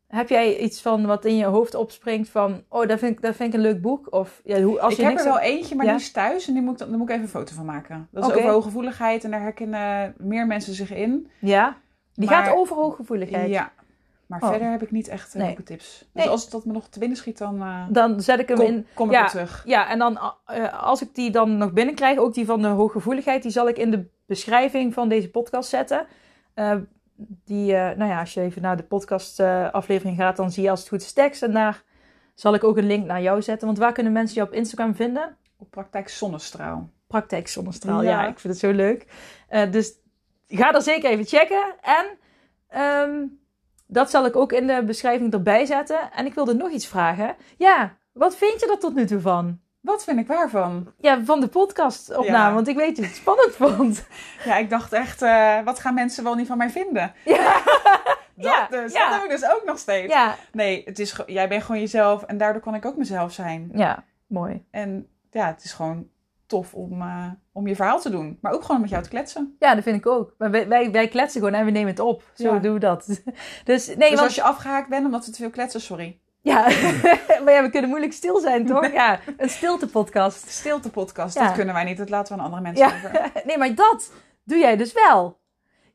Heb 0.07 0.29
jij 0.29 0.57
iets 0.57 0.81
van 0.81 1.05
wat 1.05 1.25
in 1.25 1.35
je 1.35 1.45
hoofd 1.45 1.75
opspringt 1.75 2.29
van, 2.29 2.63
oh, 2.69 2.87
dat 2.87 2.99
vind 2.99 3.11
ik, 3.11 3.21
dat 3.21 3.35
vind 3.35 3.49
ik 3.49 3.55
een 3.59 3.65
leuk 3.65 3.81
boek? 3.81 4.13
Of 4.13 4.41
ja, 4.43 4.61
hoe, 4.61 4.79
als 4.79 4.91
ik 4.93 4.97
je 4.99 5.03
heb 5.03 5.11
niks 5.13 5.25
er 5.25 5.31
wel 5.31 5.39
hebt- 5.41 5.53
eentje, 5.53 5.75
maar 5.75 5.85
Ja? 5.85 5.91
die 5.91 6.01
is 6.01 6.11
thuis 6.11 6.47
en 6.47 6.53
die 6.53 6.61
moet, 6.61 6.71
ik 6.73 6.77
dan- 6.79 6.89
daar 6.89 6.97
moet 6.97 7.07
ik 7.09 7.13
even 7.15 7.25
een 7.27 7.31
foto 7.31 7.53
van 7.55 7.65
maken. 7.65 8.07
Dat 8.11 8.23
is 8.23 8.29
Oké. 8.29 8.37
over 8.39 8.51
hooggevoeligheid 8.51 9.23
en 9.23 9.31
daar 9.31 9.41
herkennen 9.41 10.13
meer 10.17 10.47
mensen 10.47 10.73
zich 10.73 10.91
in. 10.93 11.29
Ja, 11.39 11.77
die 12.13 12.29
Maar- 12.29 12.43
gaat 12.45 12.55
over 12.55 12.75
hooggevoeligheid. 12.75 13.49
Ja, 13.49 13.71
maar 14.27 14.41
Oh. 14.41 14.49
verder 14.49 14.71
heb 14.71 14.81
ik 14.81 14.91
niet 14.91 15.07
echt 15.07 15.35
uh, 15.35 15.41
Nee. 15.41 15.63
tips. 15.63 15.97
Dus 15.99 16.07
Nee. 16.13 16.29
als 16.29 16.41
het 16.41 16.51
dat 16.51 16.65
me 16.65 16.73
nog 16.73 16.87
te 16.87 16.99
binnen 16.99 17.17
schiet, 17.17 17.37
dan 17.37 17.61
eh, 17.61 17.85
Dan 17.89 18.21
zet 18.21 18.39
ik 18.39 18.47
hem 18.47 18.57
kom, 18.57 18.65
in. 18.65 18.87
kom 18.93 19.07
ik 19.07 19.13
ja. 19.13 19.27
terug. 19.27 19.61
Ja, 19.65 19.89
en 19.89 19.99
dan 19.99 20.19
eh, 20.45 20.83
als 20.83 21.01
ik 21.01 21.15
die 21.15 21.31
dan 21.31 21.57
nog 21.57 21.73
binnenkrijg, 21.73 22.17
ook 22.17 22.33
die 22.33 22.45
van 22.45 22.61
de 22.61 22.67
hooggevoeligheid, 22.67 23.41
die 23.41 23.51
zal 23.51 23.67
ik 23.67 23.77
in 23.77 23.91
de 23.91 24.05
beschrijving 24.25 24.93
van 24.93 25.09
deze 25.09 25.29
podcast 25.29 25.69
zetten. 25.69 26.07
Eh, 26.53 26.75
die, 27.45 27.75
eh, 27.75 27.97
nou 27.97 28.11
ja, 28.11 28.19
als 28.19 28.33
je 28.33 28.41
even 28.41 28.61
naar 28.61 28.77
de 28.77 28.83
podcast 28.83 29.39
eh, 29.39 29.71
aflevering 29.71 30.17
gaat, 30.17 30.35
dan 30.37 30.51
zie 30.51 30.63
je 30.63 30.69
als 30.69 30.79
het 30.79 30.89
goed 30.89 31.01
is 31.01 31.13
tekst. 31.13 31.43
En 31.43 31.51
daar 31.53 31.83
zal 32.35 32.53
ik 32.53 32.63
ook 32.63 32.77
een 32.77 32.87
link 32.87 33.05
naar 33.05 33.21
jou 33.21 33.41
zetten. 33.41 33.67
Want 33.67 33.79
waar 33.79 33.91
kunnen 33.93 34.11
mensen 34.13 34.35
je 34.41 34.47
op 34.47 34.53
Instagram 34.53 34.95
vinden? 34.95 35.37
Op 35.57 35.71
praktijk 35.71 36.09
zonnestraal. 36.09 36.89
Praktijk 37.07 37.47
Zonnestraal. 37.47 38.01
Ja. 38.03 38.09
Ja. 38.21 38.27
ik 38.27 38.39
vind 38.39 38.53
het 38.53 38.61
zo 38.61 38.71
leuk. 38.71 39.05
Eh, 39.47 39.71
dus 39.71 39.93
ga 40.47 40.73
er 40.73 40.81
zeker 40.81 41.09
even 41.09 41.25
checken. 41.25 41.75
En 41.81 42.05
ehm, 42.67 43.25
dat 43.87 44.09
zal 44.09 44.25
ik 44.25 44.35
ook 44.35 44.51
in 44.51 44.67
de 44.67 44.83
beschrijving 44.85 45.33
erbij 45.33 45.65
zetten. 45.65 46.11
En 46.11 46.25
ik 46.25 46.33
wilde 46.33 46.53
nog 46.53 46.69
iets 46.69 46.87
vragen. 46.87 47.35
Ja, 47.57 47.97
wat 48.13 48.35
vind 48.35 48.59
je 48.59 48.69
er 48.71 48.79
tot 48.79 48.95
nu 48.95 49.05
toe 49.05 49.19
van? 49.19 49.59
Wat 49.81 50.03
vind 50.03 50.19
ik 50.19 50.27
waarvan? 50.27 50.93
Ja, 50.97 51.23
van 51.23 51.39
de 51.39 51.47
podcastopname. 51.47 52.47
Ja. 52.47 52.53
Want 52.53 52.67
ik 52.67 52.75
weet 52.75 52.87
dat 52.87 52.97
je 52.97 53.03
het 53.11 53.15
spannend 53.15 53.55
vond. 53.61 54.07
Ja, 54.45 54.57
ik 54.57 54.69
dacht 54.69 54.93
echt, 54.93 55.21
eh, 55.21 55.61
wat 55.63 55.79
gaan 55.79 55.93
mensen 55.93 56.23
wel 56.23 56.35
niet 56.35 56.47
van 56.47 56.57
mij 56.57 56.69
vinden? 56.69 57.13
Ja, 57.25 57.61
Dat 58.35 58.45
Ja, 58.45 58.67
dus, 58.69 58.93
ja. 58.93 59.09
dat 59.09 59.23
ik 59.23 59.29
dus 59.29 59.49
ook 59.49 59.63
nog 59.65 59.77
steeds. 59.77 60.13
ja. 60.13 60.35
Nee, 60.51 60.81
het 60.85 60.99
is, 60.99 61.19
jij 61.25 61.47
bent 61.47 61.63
gewoon 61.63 61.81
jezelf 61.81 62.23
en 62.23 62.37
daardoor 62.37 62.61
kan 62.61 62.75
ik 62.75 62.85
ook 62.85 62.97
mezelf 62.97 63.31
zijn. 63.31 63.69
ja 63.73 64.03
mooi. 64.27 64.65
En 64.71 65.07
ja, 65.31 65.47
het 65.47 65.63
is 65.63 65.73
gewoon 65.73 66.07
tof 66.45 66.73
om, 66.73 67.01
eh, 67.01 67.25
om 67.57 67.67
je 67.67 67.75
verhaal 67.75 67.99
te 67.99 68.09
doen. 68.09 68.37
Maar 68.41 68.51
ook 68.51 68.61
gewoon 68.61 68.75
om 68.75 68.81
met 68.81 68.91
jou 68.91 69.03
te 69.03 69.09
kletsen. 69.09 69.55
Ja, 69.59 69.75
dat 69.75 69.83
vind 69.83 69.97
ik 69.97 70.05
ook. 70.05 70.33
Maar 70.37 70.51
wij, 70.51 70.67
wij, 70.67 70.91
wij 70.91 71.07
kletsen 71.07 71.41
gewoon 71.41 71.55
en 71.59 71.65
we 71.65 71.71
nemen 71.71 71.89
het 71.89 71.99
op. 71.99 72.23
Zo 72.33 72.53
Ja. 72.53 72.59
doen 72.59 72.73
we 72.73 72.79
dat. 72.79 73.05
Dus 73.63 73.87
nee, 73.87 73.97
dus 73.97 74.09
want... 74.09 74.19
als 74.21 74.35
je 74.35 74.41
afgehaakt 74.41 74.89
bent 74.89 75.05
omdat 75.05 75.25
we 75.25 75.31
te 75.31 75.37
veel 75.37 75.49
kletsen, 75.49 75.81
sorry. 75.81 76.19
Ja, 76.41 76.61
maar 77.43 77.53
ja, 77.53 77.61
we 77.61 77.69
kunnen 77.71 77.89
moeilijk 77.89 78.13
stil 78.13 78.39
zijn, 78.39 78.65
toch? 78.65 78.91
Ja, 78.91 79.19
een 79.37 79.49
stilte-podcast. 79.49 80.49
Stilte 80.49 80.89
podcast, 80.89 81.35
Ja. 81.35 81.43
dat 81.45 81.53
kunnen 81.53 81.73
wij 81.73 81.83
niet. 81.83 81.97
Dat 81.97 82.09
laten 82.09 82.35
we 82.35 82.39
aan 82.41 82.45
andere 82.45 82.61
mensen 82.63 82.87
Ja, 82.87 82.95
over. 82.95 83.31
nee, 83.47 83.57
maar 83.57 83.75
dat 83.75 84.11
doe 84.43 84.57
jij 84.57 84.77
dus 84.77 84.93
wel. 84.93 85.39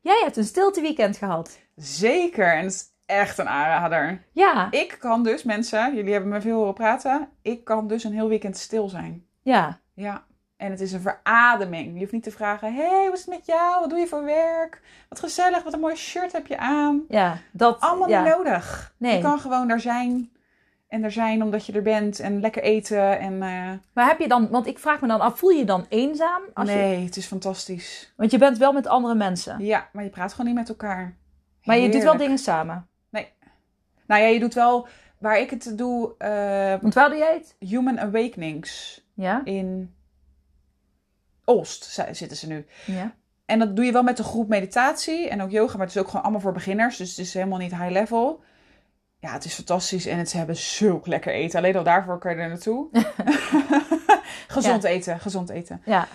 Jij 0.01 0.21
hebt 0.23 0.37
een 0.37 0.43
stilte 0.43 0.81
weekend 0.81 1.17
gehad. 1.17 1.59
Zeker, 1.75 2.53
en 2.53 2.63
het 2.63 2.73
is 2.73 2.85
echt 3.05 3.37
een 3.37 3.49
aanrader. 3.49 4.23
Ja, 4.31 4.67
Ik 4.71 4.95
kan 4.99 5.23
dus, 5.23 5.43
mensen, 5.43 5.95
jullie 5.95 6.11
hebben 6.11 6.29
me 6.31 6.41
veel 6.41 6.57
horen 6.57 6.73
praten. 6.73 7.29
Ik 7.41 7.63
kan 7.63 7.87
dus 7.87 8.03
een 8.03 8.13
heel 8.13 8.27
weekend 8.29 8.57
stil 8.57 8.89
zijn. 8.89 9.25
ja, 9.41 9.79
Ja, 9.93 10.23
en 10.63 10.71
het 10.71 10.81
is 10.81 10.91
een 10.91 11.01
verademing. 11.01 11.93
Je 11.93 11.99
hoeft 11.99 12.11
niet 12.11 12.23
te 12.23 12.31
vragen, 12.31 12.73
hey, 12.75 13.03
hoe 13.05 13.13
is 13.13 13.19
het 13.25 13.29
met 13.29 13.45
jou? 13.45 13.79
Wat 13.79 13.89
doe 13.89 13.99
je 13.99 14.07
voor 14.07 14.23
werk? 14.23 14.81
Wat 15.09 15.19
gezellig, 15.19 15.63
wat 15.63 15.73
een 15.73 15.79
mooi 15.79 15.95
shirt 15.95 16.31
heb 16.31 16.47
je 16.47 16.57
aan? 16.57 17.03
ja. 17.09 17.37
Dat, 17.51 17.79
Allemaal 17.79 18.09
ja. 18.09 18.23
niet 18.23 18.33
nodig. 18.35 18.93
Nee. 18.97 19.15
Je 19.15 19.21
kan 19.21 19.39
gewoon 19.39 19.67
daar 19.67 19.79
zijn. 19.79 20.31
En 20.87 21.03
er 21.03 21.11
zijn 21.11 21.43
omdat 21.43 21.65
je 21.65 21.73
er 21.73 21.81
bent. 21.81 22.19
En 22.19 22.39
lekker 22.39 22.63
eten. 22.63 23.19
En, 23.19 23.33
eh, 23.33 23.71
Maar 23.93 24.07
heb 24.07 24.19
je 24.19 24.27
dan, 24.27 24.49
want 24.49 24.67
ik 24.67 24.79
vraag 24.79 25.01
me 25.01 25.07
dan 25.07 25.19
af, 25.21 25.39
voel 25.39 25.49
je 25.49 25.57
je 25.57 25.65
dan 25.65 25.85
eenzaam? 25.89 26.41
Als 26.53 26.69
je, 26.69 26.75
nee, 26.75 27.05
het 27.05 27.17
is 27.17 27.25
fantastisch. 27.25 28.13
want 28.17 28.31
je 28.31 28.37
bent 28.37 28.57
wel 28.57 28.73
met 28.73 28.87
andere 28.87 29.15
mensen. 29.15 29.63
Ja, 29.65 29.89
maar 29.93 30.03
je 30.03 30.09
praat 30.09 30.31
gewoon 30.31 30.45
niet 30.45 30.55
met 30.55 30.69
elkaar. 30.69 31.15
Maar 31.63 31.77
je 31.77 31.89
doet 31.89 32.03
wel 32.03 32.17
dingen 32.17 32.37
samen. 32.37 32.87
Nou 34.05 34.21
ja, 34.21 34.27
je 34.27 34.39
doet 34.39 34.53
wel... 34.53 34.87
Waar 35.17 35.39
ik 35.39 35.49
het 35.49 35.77
doe... 35.77 36.13
eh, 36.17 36.81
Want 36.81 36.93
waar 36.93 37.09
doe 37.09 37.17
jij 37.17 37.33
het? 37.33 37.55
Human 37.69 37.99
Awakenings. 37.99 39.03
Ja? 39.13 39.41
In 39.43 39.93
Oost 41.45 41.83
zi- 41.83 42.13
zitten 42.13 42.37
ze 42.37 42.47
nu. 42.47 42.65
Ja. 42.85 43.13
En 43.45 43.59
dat 43.59 43.75
doe 43.75 43.85
je 43.85 43.91
wel 43.91 44.03
met 44.03 44.19
een 44.19 44.25
groep 44.25 44.47
meditatie 44.47 45.29
en 45.29 45.41
ook 45.41 45.51
yoga, 45.51 45.77
maar 45.77 45.85
het 45.85 45.95
is 45.95 46.01
ook 46.01 46.07
gewoon 46.07 46.21
allemaal 46.23 46.41
voor 46.41 46.51
beginners. 46.51 46.97
Dus 46.97 47.09
het 47.09 47.19
is 47.19 47.33
helemaal 47.33 47.57
niet 47.57 47.75
high 47.75 47.91
level. 47.91 48.41
Ja, 49.19 49.33
het 49.33 49.45
is 49.45 49.53
fantastisch 49.53 50.05
en 50.05 50.17
het, 50.17 50.29
ze 50.29 50.37
hebben 50.37 50.55
zulk 50.55 51.07
lekker 51.07 51.33
eten. 51.33 51.59
Alleen 51.59 51.75
al 51.75 51.83
daarvoor 51.83 52.17
kan 52.19 52.35
je 52.35 52.41
er 52.41 52.47
naartoe. 52.49 52.87
gezond 54.47 54.83
eten, 54.83 55.19
gezond 55.19 55.49
eten. 55.49 55.81
Ja. 55.85 56.07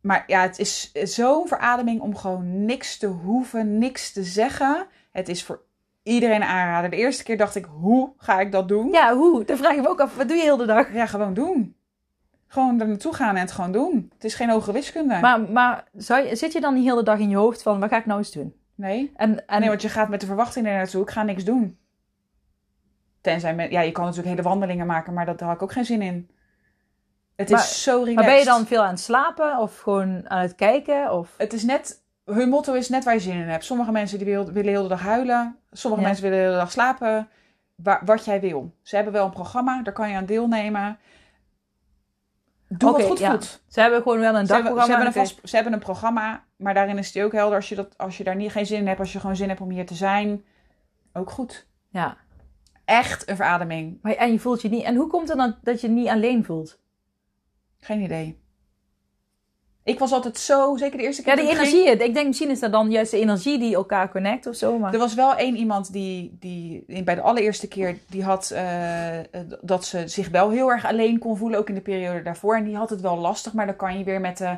Maar 0.00 0.24
ja, 0.26 0.40
het 0.42 0.58
is 0.58 0.92
zo'n 0.92 1.48
verademing 1.48 2.00
om 2.00 2.16
gewoon 2.16 2.64
niks 2.64 2.96
te 2.96 3.06
hoeven, 3.06 3.78
niks 3.78 4.12
te 4.12 4.22
zeggen. 4.24 4.86
Het 5.12 5.28
is 5.28 5.44
voor 5.44 5.62
iedereen 6.02 6.36
een 6.42 6.48
aanrader. 6.48 6.90
De 6.90 6.96
eerste 6.96 7.22
keer 7.22 7.36
dacht 7.36 7.54
ik, 7.56 7.64
hoe 7.64 8.12
ga 8.16 8.40
ik 8.40 8.52
dat 8.52 8.68
doen? 8.68 8.90
Ja, 8.92 9.14
hoe? 9.16 9.44
Dan 9.44 9.56
vraag 9.56 9.74
ik 9.74 9.80
me 9.82 9.88
ook 9.88 10.00
af, 10.00 10.16
wat 10.16 10.28
doe 10.28 10.36
je 10.36 10.42
heel 10.42 10.56
de 10.56 10.66
dag? 10.66 10.92
Ja, 10.92 11.06
gewoon 11.06 11.34
doen. 11.34 11.75
Gewoon 12.48 12.80
er 12.80 12.88
naartoe 12.88 13.14
gaan 13.14 13.34
en 13.34 13.40
het 13.40 13.52
gewoon 13.52 13.72
doen. 13.72 14.10
Het 14.14 14.24
is 14.24 14.34
geen 14.34 14.50
hogere 14.50 14.72
wiskunde. 14.72 15.18
Maar, 15.20 15.40
maar 15.40 15.84
zou 15.96 16.26
je, 16.26 16.36
zit 16.36 16.52
je 16.52 16.60
dan 16.60 16.74
niet 16.74 16.84
heel 16.84 16.96
de 16.96 17.02
dag 17.02 17.18
in 17.18 17.28
je 17.30 17.36
hoofd 17.36 17.62
van, 17.62 17.80
wat 17.80 17.88
ga 17.88 17.96
ik 17.96 18.06
nou 18.06 18.18
eens 18.18 18.32
doen? 18.32 18.54
nee. 18.74 19.12
En, 19.16 19.46
en 19.46 19.60
Nee, 19.60 19.68
want 19.68 19.82
je 19.82 19.88
gaat 19.88 20.08
met 20.08 20.20
de 20.20 20.26
verwachting 20.26 20.66
er 20.66 20.72
naartoe. 20.76 21.02
Ik 21.02 21.10
ga 21.10 21.22
niks 21.22 21.44
doen. 21.44 21.78
Tenzij, 23.20 23.54
met, 23.54 23.70
ja, 23.70 23.80
je 23.80 23.92
kan 23.92 24.04
natuurlijk 24.04 24.30
hele 24.30 24.48
wandelingen 24.48 24.86
maken, 24.86 25.12
maar 25.14 25.26
dat, 25.26 25.38
daar 25.38 25.48
had 25.48 25.56
ik 25.56 25.62
ook 25.62 25.72
geen 25.72 25.84
zin 25.84 26.02
in. 26.02 26.30
Het 27.36 27.50
Maar- 27.50 27.58
is 27.60 27.82
zo 27.82 27.90
relaxed. 27.90 28.14
Maar 28.14 28.24
ben 28.24 28.38
je 28.38 28.44
dan 28.44 28.66
veel 28.66 28.82
aan 28.82 28.90
het 28.90 29.00
slapen 29.00 29.58
of 29.58 29.78
gewoon 29.80 30.30
aan 30.30 30.40
het 30.40 30.54
kijken? 30.54 31.12
Of... 31.12 31.34
Het 31.36 31.52
is 31.52 31.62
net, 31.64 32.02
hun 32.24 32.48
motto 32.48 32.72
is 32.72 32.88
net 32.88 33.04
waar 33.04 33.14
je 33.14 33.20
zin 33.20 33.34
in 33.36 33.48
hebt. 33.48 33.64
Sommige 33.64 33.92
mensen 33.92 34.18
die 34.18 34.26
wil, 34.26 34.44
willen 34.44 34.70
heel 34.70 34.82
de 34.82 34.88
dag 34.88 35.00
huilen. 35.00 35.56
Sommige 35.72 36.02
Ja. 36.02 36.08
mensen 36.08 36.24
willen 36.24 36.38
de 36.40 36.44
hele 36.48 36.58
dag 36.60 36.70
slapen. 36.72 37.28
Wa- 37.74 38.00
wat 38.04 38.24
jij 38.24 38.40
wil. 38.40 38.74
Ze 38.82 38.94
hebben 38.94 39.12
wel 39.12 39.24
een 39.24 39.30
programma, 39.30 39.82
daar 39.82 39.92
kan 39.92 40.08
je 40.10 40.16
aan 40.16 40.24
deelnemen. 40.26 40.98
Doe 42.68 42.90
Oké, 42.90 42.98
wat 42.98 43.08
goed 43.08 43.18
ja. 43.18 43.30
voelt. 43.30 43.62
Ze 43.68 43.80
hebben 43.80 44.02
gewoon 44.02 44.18
wel 44.18 44.36
een 44.36 44.46
Ze 44.46 44.52
hebben, 44.52 44.74
dagprogramma. 44.74 44.84
ze, 44.84 44.90
hebben 44.90 45.22
een 45.22 45.28
vast, 45.28 45.48
ze 45.48 45.54
hebben 45.54 45.72
een 45.72 45.78
programma, 45.78 46.44
maar 46.56 46.74
daarin 46.74 46.98
is 46.98 47.14
het 47.14 47.24
ook 47.24 47.32
helder. 47.32 47.56
Als 47.56 47.68
je, 47.68 47.74
dat, 47.74 47.98
als 47.98 48.18
je 48.18 48.24
daar 48.24 48.36
niet, 48.36 48.52
geen 48.52 48.66
zin 48.66 48.78
in 48.78 48.86
hebt, 48.86 49.00
als 49.00 49.12
je 49.12 49.20
gewoon 49.20 49.36
zin 49.36 49.48
hebt 49.48 49.60
om 49.60 49.70
hier 49.70 49.86
te 49.86 49.94
zijn, 49.94 50.44
ook 51.12 51.30
goed. 51.30 51.66
Ja. 51.88 52.16
Echt 52.84 53.28
een 53.28 53.36
verademing. 53.36 53.98
Maar, 54.02 54.12
en 54.12 54.32
je 54.32 54.38
voelt 54.38 54.62
je 54.62 54.68
niet... 54.68 54.84
En 54.84 54.96
hoe 54.96 55.06
komt 55.06 55.28
het 55.28 55.38
dan 55.38 55.56
dat 55.62 55.80
je 55.80 55.88
niet 55.88 56.08
alleen 56.08 56.44
voelt? 56.44 56.78
Geen 57.78 58.00
idee. 58.00 58.44
Ik 59.86 59.98
was 59.98 60.12
altijd 60.12 60.38
zo, 60.38 60.76
zeker 60.76 60.98
de 60.98 61.04
eerste 61.04 61.22
keer. 61.22 61.36
Ja, 61.36 61.42
die 61.42 61.54
ging- 61.54 61.58
energie. 61.58 62.04
Ik 62.04 62.14
denk 62.14 62.26
misschien 62.26 62.50
is 62.50 62.60
dat 62.60 62.72
dan 62.72 62.90
juist 62.90 63.10
de 63.10 63.18
energie 63.20 63.58
die 63.58 63.74
elkaar 63.74 64.10
connect 64.10 64.46
of 64.46 64.54
zo. 64.54 64.78
Maar... 64.78 64.92
Er 64.92 64.98
was 64.98 65.14
wel 65.14 65.34
één 65.36 65.56
iemand 65.56 65.92
die, 65.92 66.36
die 66.40 66.84
bij 67.04 67.14
de 67.14 67.20
allereerste 67.20 67.68
keer, 67.68 67.98
die 68.06 68.24
had 68.24 68.50
eh, 68.50 69.18
eh, 69.18 69.24
dat 69.60 69.84
ze 69.84 70.08
zich 70.08 70.28
wel 70.28 70.50
heel 70.50 70.70
erg 70.70 70.84
alleen 70.86 71.18
kon 71.18 71.36
voelen, 71.36 71.58
ook 71.58 71.68
in 71.68 71.74
de 71.74 71.80
periode 71.80 72.22
daarvoor. 72.22 72.56
En 72.56 72.64
die 72.64 72.76
had 72.76 72.90
het 72.90 73.00
wel 73.00 73.16
lastig, 73.16 73.52
maar 73.52 73.66
dan 73.66 73.76
kan 73.76 73.98
je 73.98 74.04
weer 74.04 74.20
met 74.20 74.38
de 74.38 74.56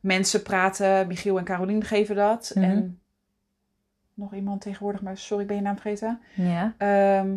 mensen 0.00 0.42
praten. 0.42 1.06
Michiel 1.06 1.38
en 1.38 1.44
Carolien 1.44 1.84
geven 1.84 2.16
dat. 2.16 2.52
Mhm. 2.54 2.64
En 2.64 3.00
nog 4.14 4.34
iemand 4.34 4.60
tegenwoordig, 4.60 5.02
maar 5.02 5.16
sorry, 5.18 5.42
ik 5.42 5.48
ben 5.48 5.56
je 5.56 5.62
naam 5.62 5.78
vergeten. 5.78 6.20
Ja. 6.34 6.74
Ehm, 6.78 7.28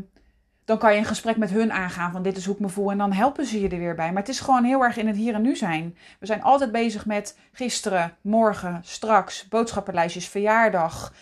dan 0.66 0.78
kan 0.78 0.94
je 0.94 1.00
een 1.00 1.06
gesprek 1.06 1.38
met 1.38 1.50
hun 1.50 1.72
aangaan 1.72 2.12
van 2.12 2.24
dit 2.24 2.38
is 2.38 2.46
hoe 2.46 2.54
ik 2.54 2.60
me 2.60 2.70
voel. 2.70 2.92
En 2.92 2.98
dan 2.98 3.12
helpen 3.12 3.46
ze 3.46 3.62
je 3.62 3.70
er 3.70 3.78
weer 3.78 3.96
bij. 3.96 4.08
Maar 4.08 4.22
het 4.22 4.32
is 4.32 4.40
gewoon 4.40 4.64
heel 4.64 4.84
erg 4.84 4.98
in 4.98 5.08
het 5.08 5.16
hier 5.16 5.34
en 5.34 5.42
nu 5.42 5.56
zijn. 5.56 5.98
We 6.20 6.26
zijn 6.26 6.44
altijd 6.44 6.72
bezig 6.72 7.06
met 7.06 7.40
gisteren, 7.52 8.18
morgen, 8.22 8.80
straks, 8.84 9.48
boodschappenlijstjes, 9.48 10.28
verjaardag. 10.28 11.14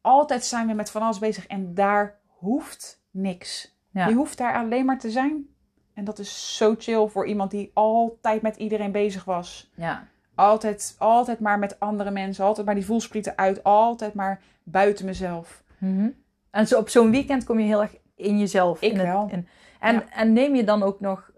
Altijd 0.00 0.44
zijn 0.44 0.66
we 0.66 0.72
met 0.72 0.90
van 0.90 1.02
alles 1.02 1.18
bezig. 1.18 1.46
En 1.46 1.74
daar 1.74 2.18
hoeft 2.26 3.02
niks. 3.10 3.76
Ja. 3.90 4.06
Je 4.06 4.14
hoeft 4.14 4.38
daar 4.38 4.54
alleen 4.54 4.84
maar 4.84 4.98
te 4.98 5.10
zijn. 5.10 5.46
En 5.94 6.04
dat 6.04 6.18
is 6.18 6.56
zo 6.56 6.74
chill 6.78 7.06
voor 7.06 7.26
iemand 7.26 7.50
die 7.50 7.70
altijd 7.74 8.42
met 8.42 8.56
iedereen 8.56 8.92
bezig 8.92 9.24
was. 9.24 9.70
ja. 9.74 10.06
Altijd, 10.36 10.94
altijd 10.98 11.40
maar 11.40 11.58
met 11.58 11.80
andere 11.80 12.10
mensen. 12.10 12.44
Altijd 12.44 12.66
maar 12.66 12.74
die 12.74 12.84
voelsprieten 12.84 13.36
uit. 13.36 13.62
Altijd 13.64 14.14
maar 14.14 14.42
buiten 14.62 15.04
mezelf. 15.04 15.62
Mhm. 15.78 16.08
En 16.50 16.66
zo, 16.66 16.78
op 16.78 16.88
zo'n 16.88 17.10
weekend 17.10 17.44
kom 17.44 17.58
je 17.58 17.66
heel 17.66 17.82
erg 17.82 17.96
in 18.16 18.38
jezelf. 18.38 18.82
Ik 18.82 18.92
in 18.92 18.98
het- 18.98 19.06
wel. 19.06 19.28
in- 19.30 19.48
en, 19.80 19.94
Ja. 19.94 20.04
en 20.10 20.32
neem 20.32 20.54
je 20.54 20.64
dan 20.64 20.82
ook 20.82 21.00
nog... 21.00 21.30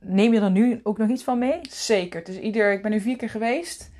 Neem 0.00 0.32
je 0.32 0.40
er 0.40 0.50
nu 0.50 0.80
ook 0.82 0.98
nog 0.98 1.08
iets 1.08 1.24
van 1.24 1.38
mee? 1.38 1.60
Zeker. 1.70 2.24
Dus 2.24 2.38
ieder, 2.38 2.72
ik 2.72 2.82
ben 2.82 2.90
nu 2.90 3.00
vier 3.00 3.16
keer 3.16 3.30
geweest. 3.30 3.92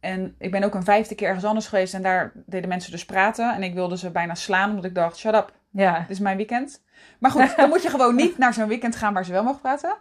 En 0.00 0.34
ik 0.38 0.50
ben 0.50 0.62
ook 0.62 0.74
een 0.74 0.84
vijfde 0.84 1.14
keer 1.14 1.26
ergens 1.26 1.44
anders 1.44 1.66
geweest. 1.66 1.94
En 1.94 2.02
daar 2.02 2.32
deden 2.46 2.68
mensen 2.68 2.90
dus 2.90 3.04
praten. 3.04 3.54
En 3.54 3.62
ik 3.62 3.74
wilde 3.74 3.96
ze 3.98 4.10
bijna 4.10 4.34
slaan, 4.34 4.68
omdat 4.70 4.84
ik 4.84 4.94
dacht, 4.94 5.16
shut 5.18 5.34
up. 5.34 5.52
Ja. 5.70 5.98
Dit 5.98 6.10
is 6.10 6.18
mijn 6.18 6.36
weekend. 6.36 6.82
Maar 7.18 7.30
goed, 7.30 7.56
dan 7.56 7.68
moet 7.68 7.82
je 7.82 7.90
gewoon 7.96 8.14
niet 8.14 8.38
naar 8.38 8.54
zo'n 8.54 8.68
weekend 8.68 8.96
gaan 8.96 9.14
waar 9.14 9.24
ze 9.24 9.32
wel 9.32 9.42
mogen 9.42 9.60
praten. 9.60 9.96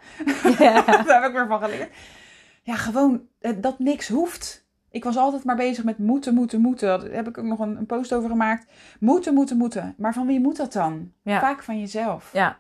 ja. 0.60 0.82
Daar 1.06 1.22
heb 1.22 1.30
ik 1.30 1.36
weer 1.36 1.48
van 1.48 1.60
geleerd. 1.60 1.90
Ja, 2.64 2.76
gewoon 2.76 3.22
eh, 3.40 3.52
dat 3.58 3.80
niks 3.80 4.08
hoeft. 4.10 4.66
Ik 4.92 5.04
was 5.04 5.18
altijd 5.18 5.44
maar 5.44 5.56
bezig 5.56 5.84
met 5.84 5.98
moeten, 5.98 6.34
moeten, 6.34 6.62
moeten. 6.62 6.88
Daar 6.88 7.12
heb 7.12 7.28
ik 7.28 7.38
ook 7.38 7.46
nog 7.46 7.60
een, 7.60 7.78
een 7.78 7.86
post 7.86 8.14
over 8.14 8.30
gemaakt. 8.30 8.72
Moeten, 9.00 9.34
moeten, 9.34 9.58
moeten. 9.58 9.96
Maar 9.98 10.14
van 10.14 10.28
wie 10.28 10.40
moet 10.40 10.58
dat 10.58 10.74
dan? 10.74 11.14
Ja. 11.22 11.40
Vaak 11.40 11.64
van 11.64 11.80
jezelf. 11.80 12.34
Ja. 12.34 12.60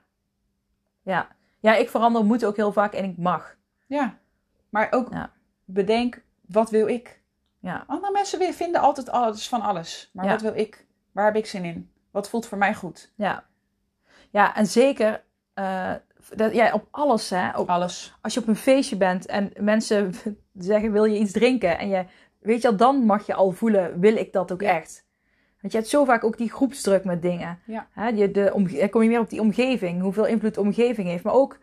Ja. 1.02 1.28
Ja, 1.60 1.76
ik 1.76 1.90
verander 1.90 2.26
moet 2.26 2.46
ook 2.46 2.56
heel 2.56 2.72
vaak 2.72 2.94
en 2.94 3.04
ik 3.04 3.18
mag. 3.18 3.56
Ja. 3.88 4.18
Maar 4.70 4.88
ook 4.92 5.14
Ja. 5.14 5.32
bedenk, 5.66 6.22
wat 6.48 6.70
wil 6.70 6.88
ik? 6.88 7.22
Ja. 7.60 7.84
Andere 7.88 8.12
mensen 8.12 8.54
vinden 8.54 8.82
altijd 8.82 9.10
alles 9.10 9.50
van 9.50 9.62
alles. 9.62 10.10
Maar 10.14 10.26
Ja. 10.26 10.32
wat 10.32 10.42
wil 10.42 10.56
ik? 10.56 10.86
Waar 11.12 11.26
heb 11.26 11.36
ik 11.36 11.46
zin 11.46 11.66
in? 11.66 11.92
Wat 12.12 12.30
voelt 12.30 12.46
voor 12.46 12.58
mij 12.58 12.74
goed? 12.76 13.12
Ja. 13.16 13.44
Ja, 14.30 14.56
en 14.56 14.68
zeker 14.68 15.24
eh, 15.54 15.94
dat, 16.36 16.54
ja, 16.54 16.74
op 16.74 16.88
alles, 16.92 17.30
hè. 17.30 17.58
Ook 17.58 17.68
Alles. 17.68 18.14
als 18.22 18.34
je 18.34 18.40
op 18.40 18.48
een 18.48 18.56
feestje 18.56 18.98
bent 18.98 19.26
en 19.26 19.52
mensen 19.60 20.14
zeggen, 20.58 20.91
wil 20.91 21.06
je 21.06 21.20
iets 21.20 21.32
drinken? 21.32 21.78
En 21.80 21.89
je, 21.89 22.06
weet 22.39 22.62
je 22.62 22.68
al, 22.68 22.76
dan 22.76 23.06
mag 23.06 23.26
je 23.26 23.34
al 23.34 23.52
voelen, 23.52 23.99
wil 23.99 24.16
ik 24.16 24.34
dat 24.34 24.52
ook 24.52 24.62
Ja. 24.62 24.70
echt? 24.80 25.06
Want 25.62 25.74
je 25.74 25.80
hebt 25.80 25.91
zo 25.91 26.06
vaak 26.06 26.24
ook 26.24 26.38
die 26.38 26.49
groepsdruk 26.52 27.04
met 27.04 27.22
dingen. 27.22 27.60
Ja. 27.66 27.88
Hè, 27.91 28.32
de, 28.32 28.52
omge- 28.54 28.78
dan 28.80 28.89
kom 28.89 29.02
je 29.02 29.10
meer 29.10 29.20
op 29.20 29.30
die 29.30 29.41
omgeving, 29.41 30.02
hoeveel 30.02 30.26
invloed 30.26 30.54
de 30.54 30.62
omgeving 30.62 31.08
heeft. 31.08 31.24
Maar 31.24 31.34
ook, 31.34 31.58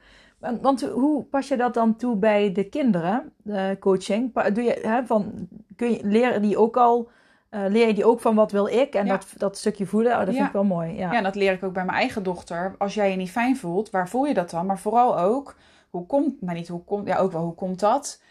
want, 0.61 0.82
hoe 0.82 1.24
pas 1.24 1.49
je 1.49 1.57
dat 1.57 1.74
dan 1.74 1.97
toe 1.97 2.16
bij 2.16 2.53
de 2.53 2.64
kinderen, 2.64 3.32
de 3.43 3.76
coaching? 3.80 4.32
Doe 4.53 4.64
je, 4.64 4.78
hè, 4.82 5.07
van, 5.07 5.49
kun 5.76 5.91
je, 5.91 5.99
leren 6.03 6.43
die 6.43 6.57
ook 6.57 6.76
al, 6.76 7.09
eh, 7.49 7.61
leer 7.68 7.86
je 7.86 7.95
die 7.95 8.05
ook 8.05 8.20
van 8.20 8.34
wat 8.34 8.53
wil 8.53 8.66
ik? 8.66 8.95
En 8.95 9.07
Ja. 9.07 9.12
dat, 9.12 9.32
dat 9.36 9.59
stukje 9.59 9.86
voelen, 9.86 10.12
oh, 10.12 10.18
dat 10.18 10.26
Ja. 10.28 10.34
vind 10.34 10.47
ik 10.47 10.53
wel 10.53 10.64
mooi. 10.64 10.95
Ja. 10.97 11.12
Ja, 11.12 11.20
dat 11.22 11.34
leer 11.34 11.53
ik 11.53 11.64
ook 11.64 11.72
bij 11.72 11.84
mijn 11.84 11.99
eigen 11.99 12.22
dochter. 12.22 12.74
Als 12.78 12.95
jij 12.95 13.11
je 13.11 13.16
niet 13.16 13.30
fijn 13.30 13.57
voelt, 13.57 13.91
waar 13.91 14.09
voel 14.09 14.24
je 14.26 14.34
dat 14.34 14.51
dan? 14.51 14.66
Maar 14.66 14.78
vooral 14.78 15.18
ook, 15.18 15.57
hoe 15.91 16.07
komt, 16.07 16.41
nou 16.43 16.57
niet 16.57 16.68
hoe 16.68 16.84
komt, 16.84 17.07
ja 17.07 17.16
ook 17.18 17.32
wel, 17.32 17.43
hoe 17.43 17.55
komt 17.55 17.80
dat? 17.80 18.22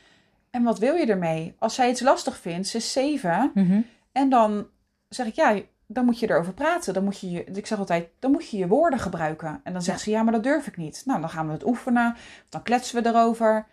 En 0.58 0.64
wat 0.64 0.80
wil 0.80 0.96
je 0.96 1.06
ermee? 1.06 1.56
Als 1.60 1.76
zij 1.76 1.90
iets 1.90 2.02
lastig 2.02 2.38
vindt, 2.38 2.68
ze 2.68 2.78
is 2.78 2.92
zeven, 2.92 3.52
Mhm. 3.54 3.82
en 4.12 4.30
dan 4.30 4.68
zeg 5.10 5.28
ik, 5.28 5.34
ja, 5.36 5.60
dan 5.88 6.06
moet 6.06 6.20
je 6.20 6.30
erover 6.30 6.54
praten. 6.54 6.94
Dan 6.94 7.04
moet 7.04 7.20
je, 7.20 7.32
je 7.32 7.44
ik 7.44 7.66
zeg 7.66 7.80
altijd, 7.80 8.10
dan 8.20 8.32
moet 8.32 8.50
je 8.50 8.58
je 8.58 8.68
woorden 8.68 9.00
gebruiken. 9.00 9.62
En 9.64 9.74
dan 9.74 9.82
zegt 9.82 9.98
Ja. 9.98 10.04
ze, 10.04 10.10
ja, 10.12 10.24
maar 10.24 10.34
dat 10.34 10.44
durf 10.44 10.68
ik 10.68 10.78
niet. 10.78 11.02
Nou, 11.06 11.20
dan 11.20 11.30
gaan 11.30 11.48
we 11.48 11.54
het 11.54 11.66
oefenen, 11.66 12.16
dan 12.50 12.64
kletsen 12.64 13.04
we 13.04 13.10
erover. 13.10 13.68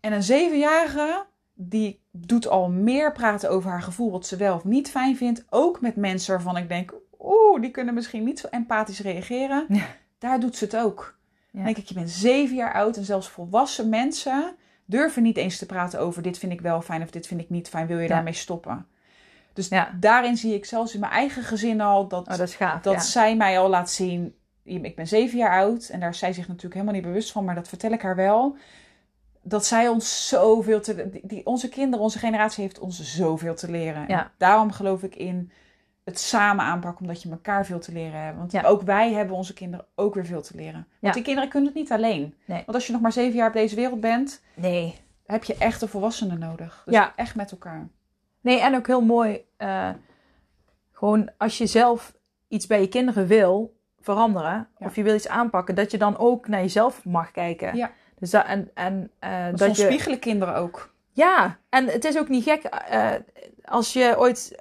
En 0.00 0.12
een 0.12 0.22
zevenjarige, 0.22 1.24
die 1.54 2.00
doet 2.10 2.48
al 2.48 2.70
meer 2.70 3.12
praten 3.12 3.50
over 3.50 3.70
haar 3.70 3.82
gevoel, 3.82 4.10
wat 4.10 4.26
ze 4.26 4.36
wel 4.36 4.54
of 4.54 4.64
niet 4.64 4.90
fijn 4.90 5.16
vindt. 5.16 5.44
Ook 5.50 5.80
met 5.80 5.96
mensen 5.96 6.34
waarvan 6.34 6.56
ik 6.56 6.68
denk, 6.68 6.94
oeh, 7.20 7.60
die 7.60 7.70
kunnen 7.70 7.94
misschien 7.94 8.24
niet 8.24 8.38
zo 8.38 8.46
empathisch 8.50 9.00
reageren. 9.00 9.64
Ja. 9.68 9.84
Daar 10.18 10.40
doet 10.40 10.56
ze 10.56 10.64
het 10.64 10.76
ook. 10.76 11.18
Ja. 11.50 11.50
Dan 11.52 11.64
denk 11.64 11.76
ik, 11.76 11.88
je 11.88 11.94
bent 11.94 12.10
zeven 12.10 12.56
jaar 12.56 12.72
oud 12.74 12.96
en 12.96 13.04
zelfs 13.04 13.28
volwassen 13.28 13.88
mensen 13.88 14.56
durven 14.84 15.22
niet 15.22 15.36
eens 15.36 15.58
te 15.58 15.66
praten 15.66 16.00
over 16.00 16.22
dit 16.22 16.38
vind 16.38 16.52
ik 16.52 16.60
wel 16.60 16.80
fijn 16.82 17.02
of 17.02 17.10
dit 17.10 17.26
vind 17.26 17.40
ik 17.40 17.50
niet 17.50 17.68
fijn. 17.68 17.86
Wil 17.86 17.96
je 17.96 18.02
Ja. 18.02 18.08
daarmee 18.08 18.32
stoppen? 18.32 18.86
Dus 19.52 19.68
Ja. 19.68 19.96
daarin 20.00 20.36
zie 20.36 20.54
ik 20.54 20.64
zelfs 20.64 20.94
in 20.94 21.00
mijn 21.00 21.12
eigen 21.12 21.42
gezin 21.42 21.80
al 21.80 22.08
dat, 22.08 22.28
Oh, 22.28 22.36
dat 22.36 22.48
is 22.48 22.54
gaaf. 22.54 22.82
dat 22.82 22.94
ja. 22.94 23.00
zij 23.00 23.36
mij 23.36 23.58
al 23.58 23.68
laat 23.68 23.90
zien. 23.90 24.34
Ik 24.62 24.96
ben 24.96 25.06
zeven 25.06 25.38
jaar 25.38 25.58
oud 25.58 25.88
en 25.88 26.00
daar 26.00 26.10
is 26.10 26.18
zij 26.18 26.32
zich 26.32 26.46
natuurlijk 26.48 26.74
helemaal 26.74 26.94
niet 26.94 27.04
bewust 27.04 27.32
van, 27.32 27.44
maar 27.44 27.54
dat 27.54 27.68
vertel 27.68 27.90
ik 27.92 28.02
haar 28.02 28.16
wel. 28.16 28.56
Dat 29.42 29.66
zij 29.66 29.88
ons 29.88 30.28
zoveel 30.28 30.80
te. 30.80 31.20
Die, 31.22 31.46
onze 31.46 31.68
kinderen, 31.68 32.04
onze 32.04 32.18
generatie 32.18 32.62
heeft 32.62 32.78
ons 32.78 33.14
zoveel 33.16 33.54
te 33.54 33.70
leren. 33.70 34.08
En 34.08 34.30
daarom 34.38 34.72
geloof 34.72 35.02
ik 35.02 35.14
in 35.16 35.50
het 36.04 36.18
samen 36.18 36.64
aanpakken, 36.64 37.00
omdat 37.06 37.22
je 37.22 37.30
elkaar 37.30 37.66
veel 37.66 37.78
te 37.78 37.92
leren 37.92 38.20
hebt. 38.20 38.36
Want 38.38 38.52
Ja. 38.52 38.62
ook 38.62 38.82
wij 38.82 39.12
hebben 39.12 39.36
onze 39.36 39.54
kinderen 39.54 39.86
ook 39.94 40.14
weer 40.14 40.26
veel 40.26 40.42
te 40.42 40.56
leren. 40.56 40.72
Want 40.72 40.86
Ja. 41.00 41.12
die 41.12 41.22
kinderen 41.22 41.48
kunnen 41.50 41.68
het 41.68 41.78
niet 41.78 41.92
alleen. 41.92 42.34
Nee. 42.44 42.62
Want 42.64 42.74
als 42.76 42.86
je 42.86 42.92
nog 42.92 43.00
maar 43.00 43.12
zeven 43.12 43.36
jaar 43.36 43.48
op 43.48 43.52
deze 43.54 43.74
wereld 43.74 44.00
bent, 44.00 44.42
Nee. 44.54 45.00
heb 45.26 45.44
je 45.44 45.56
echt 45.58 45.82
een 45.82 45.88
volwassene 45.88 46.36
nodig. 46.36 46.82
Dus 46.84 46.94
Ja. 46.94 47.12
echt 47.16 47.34
met 47.34 47.50
elkaar. 47.50 47.88
Nee, 48.40 48.60
en 48.60 48.74
ook 48.76 48.86
heel 48.86 49.00
mooi, 49.04 49.44
eh, 49.56 49.90
gewoon 50.92 51.30
als 51.38 51.58
je 51.58 51.66
zelf 51.66 52.14
iets 52.48 52.66
bij 52.66 52.80
je 52.80 52.88
kinderen 52.88 53.26
wil 53.26 53.76
veranderen, 54.00 54.68
of 54.78 54.96
je 54.96 55.02
wil 55.02 55.14
iets 55.14 55.28
aanpakken, 55.28 55.74
dat 55.74 55.90
je 55.90 55.98
dan 55.98 56.18
ook 56.18 56.48
naar 56.48 56.60
jezelf 56.60 57.04
mag 57.04 57.30
kijken. 57.30 57.76
Ja. 57.76 57.90
Dus 58.18 58.30
dat, 58.30 58.44
en, 58.46 58.70
en, 58.74 59.10
eh, 59.18 59.46
Dat, 59.46 59.58
dat 59.58 59.76
je, 59.76 59.82
spiegelen 59.84 60.18
kinderen 60.18 60.54
ook. 60.54 60.92
Ja, 61.12 61.58
en 61.68 61.86
het 61.86 62.04
is 62.04 62.18
ook 62.18 62.28
niet 62.28 62.44
gek 62.44 62.62
eh, 62.64 63.10
als 63.64 63.92
je 63.92 64.14
ooit. 64.18 64.58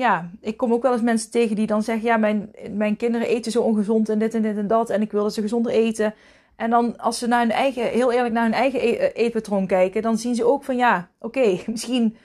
Ja, 0.00 0.30
ik 0.40 0.56
kom 0.56 0.72
ook 0.72 0.82
wel 0.82 0.92
eens 0.92 1.02
mensen 1.02 1.30
tegen 1.30 1.56
die 1.56 1.66
dan 1.66 1.82
zeggen: 1.82 2.04
Ja, 2.04 2.16
mijn, 2.16 2.50
mijn 2.70 2.96
kinderen 2.96 3.28
eten 3.28 3.52
zo 3.52 3.62
ongezond 3.62 4.08
en 4.08 4.18
dit 4.18 4.34
en 4.34 4.42
dit 4.42 4.56
en 4.56 4.66
dat. 4.66 4.90
En 4.90 5.02
ik 5.02 5.12
wil 5.12 5.22
dat 5.22 5.34
ze 5.34 5.40
gezonder 5.40 5.72
eten. 5.72 6.14
En 6.56 6.70
dan 6.70 6.98
als 6.98 7.18
ze 7.18 7.26
naar 7.26 7.40
hun 7.40 7.50
eigen, 7.50 7.84
heel 7.84 8.12
eerlijk 8.12 8.34
naar 8.34 8.44
hun 8.44 8.52
eigen 8.52 8.80
e- 8.80 8.96
eh, 8.96 9.24
eetpatroon 9.24 9.66
kijken, 9.66 10.02
dan 10.02 10.18
zien 10.18 10.34
ze 10.34 10.44
ook 10.44 10.64
van 10.64 10.76
ja, 10.76 11.08
oké, 11.18 11.58
misschien, 11.66 12.16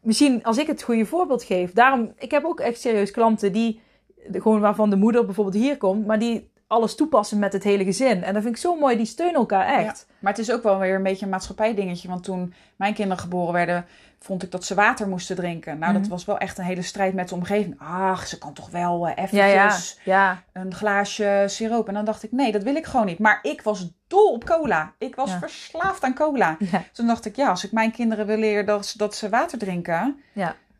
misschien 0.00 0.42
als 0.42 0.58
ik 0.58 0.66
het 0.66 0.82
goede 0.82 1.06
voorbeeld 1.06 1.42
geef. 1.44 1.72
Daarom, 1.72 2.12
ik 2.18 2.30
heb 2.30 2.44
ook 2.44 2.60
echt 2.60 2.80
serieus 2.80 3.10
klanten 3.10 3.52
die, 3.52 3.80
gewoon 4.32 4.60
waarvan 4.60 4.90
de 4.90 4.96
moeder 4.96 5.24
bijvoorbeeld 5.24 5.64
hier 5.64 5.76
komt, 5.76 6.06
maar 6.06 6.18
die 6.18 6.50
alles 6.66 6.94
toepassen 6.94 7.38
met 7.38 7.52
het 7.52 7.64
hele 7.64 7.84
gezin. 7.84 8.22
En 8.22 8.34
dat 8.34 8.42
vind 8.42 8.54
ik 8.54 8.60
zo 8.60 8.76
mooi, 8.76 8.96
die 8.96 9.06
steunen 9.06 9.34
elkaar 9.34 9.66
echt. 9.66 10.06
Maar 10.18 10.32
het 10.32 10.40
is 10.40 10.52
ook 10.52 10.62
wel 10.62 10.78
weer 10.78 10.94
een 10.94 11.02
beetje 11.02 11.24
een 11.24 11.30
maatschappij-dingetje. 11.30 12.08
Want 12.08 12.24
toen 12.24 12.54
mijn 12.76 12.94
kinderen 12.94 13.22
geboren 13.22 13.52
werden, 13.52 13.86
vond 14.24 14.42
ik 14.42 14.50
dat 14.50 14.64
ze 14.64 14.74
water 14.74 15.08
moesten 15.08 15.36
drinken. 15.36 15.78
Nou, 15.78 15.92
Mhm. 15.92 16.00
dat 16.00 16.10
was 16.10 16.24
wel 16.24 16.38
echt 16.38 16.58
een 16.58 16.64
hele 16.64 16.82
strijd 16.82 17.14
met 17.14 17.28
de 17.28 17.34
omgeving. 17.34 17.74
Ach, 17.78 18.26
ze 18.26 18.38
kan 18.38 18.52
toch 18.52 18.70
wel 18.70 19.08
eh, 19.08 19.30
Ja, 19.30 19.44
ja, 19.46 19.52
eventjes 19.64 19.98
ja. 20.04 20.42
een 20.52 20.74
glaasje 20.74 21.44
siroop. 21.46 21.88
En 21.88 21.94
dan 21.94 22.04
dacht 22.04 22.22
ik, 22.22 22.32
nee, 22.32 22.52
dat 22.52 22.62
wil 22.62 22.74
ik 22.76 22.84
gewoon 22.86 23.06
niet. 23.06 23.18
Maar 23.18 23.38
ik 23.42 23.62
was 23.62 23.90
dol 24.06 24.32
op 24.32 24.44
cola. 24.44 24.92
Ik 24.98 25.14
was 25.14 25.30
verslaafd 25.38 26.02
aan 26.02 26.14
cola. 26.14 26.56
Ja. 26.70 26.82
Toen 26.92 27.06
dacht 27.06 27.24
ik, 27.24 27.36
ja, 27.36 27.48
als 27.48 27.64
ik 27.64 27.72
mijn 27.72 27.90
kinderen 27.90 28.26
wil 28.26 28.36
leren 28.36 28.66
dat, 28.66 28.86
ze- 28.86 28.98
dat 28.98 29.14
ze 29.14 29.28
water 29.28 29.58
drinken... 29.58 30.20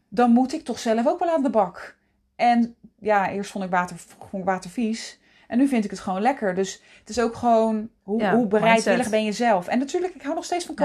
Dan 0.08 0.30
moet 0.30 0.52
ik 0.52 0.64
toch 0.64 0.78
zelf 0.78 1.06
ook 1.06 1.18
wel 1.18 1.34
aan 1.34 1.42
de 1.42 1.50
bak. 1.50 1.96
En 2.36 2.74
ja, 2.98 3.30
eerst 3.30 3.50
vond 3.50 3.64
ik 3.64 3.70
water, 3.70 3.96
vond 4.30 4.42
ik 4.42 4.48
water 4.48 4.70
vies. 4.70 5.18
En 5.48 5.58
nu 5.58 5.68
vind 5.68 5.84
ik 5.84 5.90
het 5.90 6.00
gewoon 6.00 6.20
lekker. 6.20 6.54
Dus 6.54 6.82
het 7.00 7.08
is 7.08 7.20
ook 7.20 7.34
gewoon, 7.34 7.88
hoe, 8.02 8.20
Ja, 8.20 8.34
hoe 8.34 8.46
bereidwillig 8.46 9.08
ben 9.10 9.24
je 9.24 9.32
zelf? 9.32 9.66
En 9.68 9.78
natuurlijk, 9.78 10.14
ik 10.14 10.22
hou 10.22 10.34
nog 10.34 10.44
steeds 10.44 10.64
van 10.64 10.74
Ja. 10.78 10.84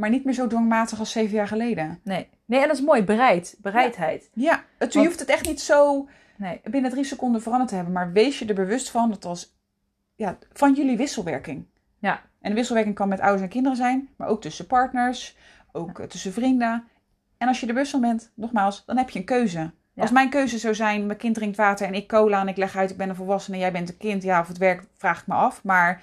Maar 0.00 0.10
niet 0.10 0.24
meer 0.24 0.34
zo 0.34 0.46
dwangmatig 0.46 0.98
als 0.98 1.10
zeven 1.12 1.34
jaar 1.34 1.48
geleden. 1.48 2.00
Nee. 2.04 2.28
nee, 2.44 2.60
en 2.60 2.68
dat 2.68 2.76
is 2.76 2.84
mooi, 2.84 3.02
bereid, 3.04 3.56
bereidheid. 3.58 4.30
Ja, 4.34 4.64
het, 4.78 4.92
je 4.92 4.98
Want- 4.98 5.06
hoeft 5.10 5.20
het 5.20 5.28
echt 5.28 5.46
niet 5.46 5.60
zo 5.60 6.08
Nee. 6.36 6.60
binnen 6.64 6.90
drie 6.90 7.04
seconden 7.04 7.42
veranderd 7.42 7.68
te 7.68 7.74
hebben. 7.76 7.94
Maar 7.94 8.12
wees 8.12 8.38
je 8.38 8.46
er 8.46 8.54
bewust 8.54 8.90
van 8.90 9.10
dat 9.10 9.24
als, 9.24 9.56
ja, 10.14 10.38
van 10.52 10.74
jullie 10.74 10.96
wisselwerking. 10.96 11.66
Ja. 11.98 12.22
En 12.40 12.50
de 12.50 12.56
wisselwerking 12.56 12.94
kan 12.94 13.08
met 13.08 13.20
ouders 13.20 13.42
en 13.42 13.48
kinderen 13.48 13.76
zijn. 13.76 14.08
Maar 14.16 14.28
ook 14.28 14.40
tussen 14.40 14.66
partners. 14.66 15.36
Ook 15.72 15.98
eh, 15.98 16.06
tussen 16.06 16.32
vrienden. 16.32 16.84
En 17.38 17.48
als 17.48 17.60
je 17.60 17.66
er 17.66 17.72
bewust 17.72 17.90
van 17.90 18.00
bent, 18.00 18.32
nogmaals, 18.34 18.84
dan 18.84 18.96
heb 18.96 19.10
je 19.10 19.18
een 19.18 19.24
keuze. 19.24 19.58
Ja. 19.58 20.02
Als 20.02 20.10
mijn 20.10 20.30
keuze 20.30 20.58
zou 20.58 20.74
zijn, 20.74 21.06
mijn 21.06 21.18
kind 21.18 21.34
drinkt 21.34 21.56
water 21.56 21.86
en 21.86 21.94
ik 21.94 22.08
cola 22.08 22.40
en 22.40 22.48
ik 22.48 22.56
leg 22.56 22.76
uit, 22.76 22.90
ik 22.90 22.96
ben 22.96 23.08
een 23.08 23.14
volwassene 23.14 23.56
en 23.56 23.62
jij 23.62 23.72
bent 23.72 23.88
een 23.88 23.96
kind. 23.96 24.22
Ja, 24.22 24.40
of 24.40 24.48
het 24.48 24.58
werkt, 24.58 24.86
vraag 24.96 25.20
ik 25.20 25.26
me 25.26 25.34
af. 25.34 25.64
Maar 25.64 26.02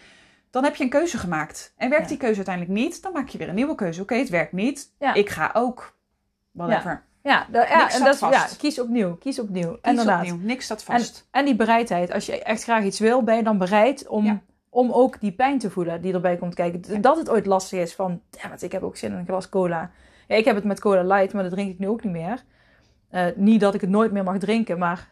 dan 0.50 0.64
heb 0.64 0.76
je 0.76 0.84
een 0.84 0.90
keuze 0.90 1.18
gemaakt. 1.18 1.74
En 1.78 1.90
werkt 1.90 2.04
Ja. 2.04 2.10
die 2.10 2.18
keuze 2.18 2.36
uiteindelijk 2.36 2.76
niet, 2.80 3.02
dan 3.02 3.12
maak 3.14 3.28
je 3.28 3.38
weer 3.38 3.50
een 3.50 3.56
nieuwe 3.56 3.76
keuze. 3.76 4.02
Oké, 4.02 4.16
het 4.16 4.30
werkt 4.30 4.52
niet. 4.52 4.94
Ja. 5.00 5.14
Ik 5.14 5.30
ga 5.30 5.50
ook. 5.54 5.96
Whatever. 6.52 7.06
Ja, 7.24 7.48
ja 7.52 7.90
en 7.92 8.04
dat 8.04 8.14
is, 8.14 8.20
ja, 8.20 8.32
vast. 8.32 8.58
kies 8.58 8.80
opnieuw, 8.82 9.16
kies 9.16 9.40
opnieuw. 9.40 9.72
Kies 9.72 9.92
Inderdaad. 9.92 10.20
opnieuw. 10.22 10.38
Niks 10.46 10.66
staat 10.66 10.80
En, 10.80 10.86
vast. 11.00 11.28
en 11.32 11.46
die 11.46 11.56
bereidheid, 11.56 12.12
als 12.12 12.26
je 12.26 12.44
echt 12.44 12.64
graag 12.64 12.84
iets 12.84 13.00
wil, 13.00 13.24
ben 13.24 13.36
je 13.36 13.44
dan 13.44 13.58
bereid 13.58 14.08
om, 14.08 14.42
om 14.70 14.92
ook 14.92 15.20
die 15.20 15.32
pijn 15.32 15.60
te 15.60 15.70
voelen 15.70 16.02
die 16.02 16.14
erbij 16.14 16.38
komt 16.38 16.54
kijken. 16.54 17.02
Dat 17.02 17.18
het 17.18 17.30
ooit 17.30 17.46
lastig 17.46 17.80
is 17.80 17.96
van, 17.96 18.22
damn 18.30 18.54
it, 18.54 18.62
ik 18.62 18.72
heb 18.72 18.84
ook 18.84 18.98
zin 18.98 19.12
in 19.12 19.18
een 19.18 19.26
glas 19.26 19.50
cola. 19.50 19.92
Ja, 20.28 20.36
ik 20.36 20.46
heb 20.46 20.56
het 20.56 20.64
met 20.64 20.80
cola 20.80 21.04
light, 21.16 21.34
maar 21.34 21.44
dat 21.44 21.52
drink 21.52 21.70
ik 21.70 21.80
nu 21.80 21.88
ook 21.88 22.04
niet 22.04 22.14
meer. 22.14 22.44
Eh, 23.10 23.26
niet 23.36 23.60
dat 23.60 23.74
ik 23.74 23.82
het 23.82 23.90
nooit 23.90 24.12
meer 24.12 24.24
mag 24.24 24.38
drinken, 24.38 24.78
maar 24.80 25.08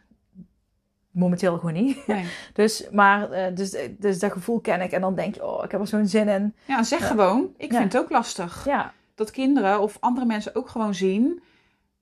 momenteel 1.15 1.57
gewoon 1.57 1.73
niet. 1.73 1.97
Nee. 2.07 2.25
Dus, 2.53 2.87
maar, 2.91 3.31
eh, 3.31 3.55
dus, 3.55 3.75
dus 3.97 4.19
dat 4.19 4.31
gevoel 4.31 4.59
ken 4.59 4.81
ik 4.81 4.91
en 4.91 5.01
dan 5.01 5.15
denk 5.15 5.35
je, 5.35 5.45
oh, 5.47 5.63
ik 5.63 5.71
heb 5.71 5.81
er 5.81 5.87
zo'n 5.87 6.07
zin 6.07 6.27
in. 6.27 6.55
Ja, 6.65 6.83
zeg 6.83 6.99
Ja. 6.99 7.05
gewoon. 7.05 7.53
Ik 7.57 7.71
Ja. 7.71 7.77
vind 7.79 7.93
het 7.93 8.01
ook 8.01 8.09
lastig. 8.09 8.65
Ja, 8.65 8.93
Dat 9.15 9.31
kinderen 9.31 9.79
of 9.79 9.97
andere 9.99 10.25
mensen 10.25 10.55
ook 10.55 10.69
gewoon 10.69 10.93
zien. 10.95 11.41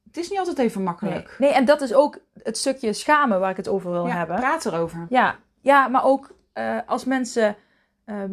Het 0.08 0.18
is 0.18 0.30
niet 0.30 0.40
altijd 0.40 0.58
even 0.60 0.84
makkelijk. 0.84 1.36
nee. 1.40 1.54
En 1.54 1.66
dat 1.66 1.82
is 1.82 1.94
ook 1.94 2.18
het 2.44 2.58
stukje 2.58 2.94
schamen 2.94 3.40
waar 3.40 3.50
ik 3.52 3.58
het 3.58 3.68
over 3.68 3.92
wil 3.92 4.08
Ja, 4.08 4.18
hebben. 4.18 4.36
praat 4.36 4.66
erover. 4.66 5.06
Ja, 5.10 5.36
ja 5.62 5.88
maar 5.88 6.04
ook 6.06 6.36
eh, 6.54 6.78
als 6.86 7.06
mensen. 7.06 7.56
ehm, 8.06 8.32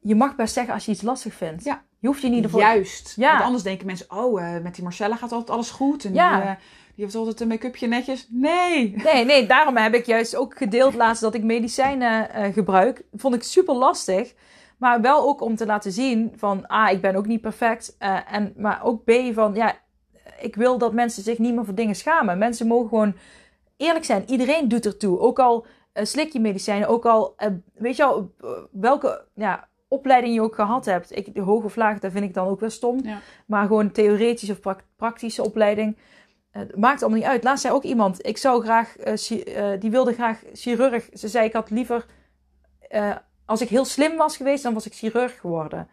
je 0.00 0.14
mag 0.14 0.36
best 0.36 0.54
zeggen 0.54 0.74
als 0.74 0.84
je 0.84 0.92
iets 0.92 1.02
lastig 1.02 1.34
vindt. 1.34 1.64
Ja. 1.64 1.82
Je 1.98 2.06
hoeft 2.06 2.20
je 2.22 2.28
niet 2.28 2.44
ervoor. 2.44 2.60
Juist. 2.60 3.12
Ja. 3.16 3.30
Want 3.32 3.44
anders 3.44 3.62
denken 3.62 3.86
mensen, 3.86 4.10
oh, 4.10 4.42
eh, 4.42 4.62
met 4.62 4.74
die 4.74 4.84
Marcella 4.84 5.16
gaat 5.16 5.32
altijd 5.32 5.50
alles 5.50 5.70
goed. 5.70 6.04
En 6.04 6.14
Ja. 6.14 6.36
die, 6.40 6.48
eh, 6.48 6.54
die 6.94 7.04
heeft 7.04 7.16
altijd 7.16 7.40
een 7.40 7.48
make-upje 7.48 7.86
netjes. 7.86 8.26
Nee. 8.30 8.94
Nee, 9.04 9.24
nee, 9.24 9.46
daarom 9.46 9.76
heb 9.76 9.94
ik 9.94 10.06
juist 10.06 10.36
ook 10.36 10.56
gedeeld 10.56 10.94
laatst 10.94 11.22
dat 11.22 11.34
ik 11.34 11.42
medicijnen 11.42 12.30
eh, 12.30 12.52
gebruik. 12.52 13.02
Vond 13.12 13.34
ik 13.34 13.42
super 13.42 13.74
lastig. 13.74 14.34
Maar 14.78 15.00
wel 15.00 15.22
ook 15.28 15.40
om 15.40 15.56
te 15.56 15.66
laten 15.66 15.92
zien 15.92 16.32
van, 16.36 16.66
ah, 16.66 16.90
ik 16.90 17.00
ben 17.00 17.14
ook 17.16 17.26
niet 17.26 17.40
perfect. 17.40 17.96
eh, 17.98 18.18
en, 18.34 18.52
maar 18.56 18.84
ook 18.84 19.04
B, 19.04 19.12
van, 19.32 19.54
ja, 19.54 19.74
ik 20.40 20.56
wil 20.56 20.78
dat 20.78 20.92
mensen 20.92 21.22
zich 21.22 21.38
niet 21.38 21.54
meer 21.54 21.64
voor 21.64 21.74
dingen 21.74 21.94
schamen. 21.94 22.38
Mensen 22.38 22.66
mogen 22.66 22.88
gewoon 22.88 23.14
eerlijk 23.76 24.04
zijn. 24.04 24.24
Iedereen 24.30 24.68
doet 24.68 24.86
ertoe. 24.86 25.18
Ook 25.18 25.38
al 25.38 25.66
eh, 25.92 26.04
slik 26.04 26.32
je 26.32 26.40
medicijnen. 26.40 26.88
Ook 26.88 27.06
al, 27.06 27.34
weet 27.74 27.96
je 27.96 28.04
al, 28.04 28.34
welke 28.70 29.24
ja, 29.34 29.68
opleiding 29.88 30.34
je 30.34 30.42
ook 30.42 30.54
gehad 30.54 30.84
hebt. 30.84 31.16
Ik, 31.16 31.34
de 31.34 31.40
hoge 31.40 31.68
vlaag, 31.68 31.98
daar 31.98 32.10
vind 32.10 32.24
ik 32.24 32.34
dan 32.34 32.46
ook 32.48 32.60
wel 32.60 32.70
stom. 32.70 33.00
Ja. 33.02 33.18
Maar 33.46 33.66
gewoon 33.66 33.90
theoretische 33.92 34.52
of 34.52 34.60
prak- 34.60 34.84
praktische 34.96 35.44
opleiding. 35.44 35.96
Eh, 36.52 36.62
maakt 36.74 37.00
allemaal 37.02 37.20
niet 37.20 37.28
uit. 37.28 37.44
Laatst 37.44 37.62
zei 37.62 37.74
ook 37.74 37.82
iemand, 37.82 38.26
ik 38.26 38.36
zou 38.38 38.62
graag, 38.62 38.96
eh, 38.96 39.72
eh, 39.72 39.80
die 39.80 39.90
wilde 39.90 40.12
graag 40.12 40.42
chirurg. 40.52 41.08
Ze 41.12 41.28
zei, 41.28 41.46
ik 41.46 41.52
had 41.52 41.70
liever, 41.70 42.06
als 43.44 43.60
ik 43.60 43.68
heel 43.68 43.84
slim 43.84 44.16
was 44.16 44.36
geweest, 44.36 44.62
dan 44.62 44.74
was 44.74 44.86
ik 44.86 44.94
chirurg 44.94 45.40
geworden. 45.40 45.88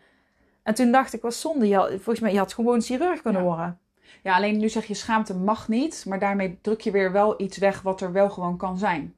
En 0.64 0.74
toen 0.74 0.92
dacht 0.92 1.14
ik, 1.14 1.22
was 1.22 1.42
zonde. 1.42 1.68
Je 1.68 1.76
had- 1.76 1.90
volgens 1.90 2.20
mij, 2.20 2.32
je 2.32 2.38
had 2.38 2.54
gewoon 2.54 2.82
chirurg 2.82 3.22
kunnen 3.22 3.42
Ja. 3.42 3.48
worden. 3.48 3.80
Ja, 4.24 4.36
alleen 4.36 4.58
nu 4.58 4.70
zeg 4.70 4.86
je 4.86 4.94
schaamte 4.94 5.36
mag 5.36 5.68
niet, 5.68 6.06
maar 6.08 6.20
daarmee 6.20 6.60
druk 6.62 6.82
je 6.82 6.92
weer 6.92 7.12
wel 7.12 7.42
iets 7.42 7.58
weg 7.58 7.82
wat 7.82 8.02
er 8.02 8.12
wel 8.12 8.30
gewoon 8.30 8.58
kan 8.58 8.78
zijn. 8.78 9.16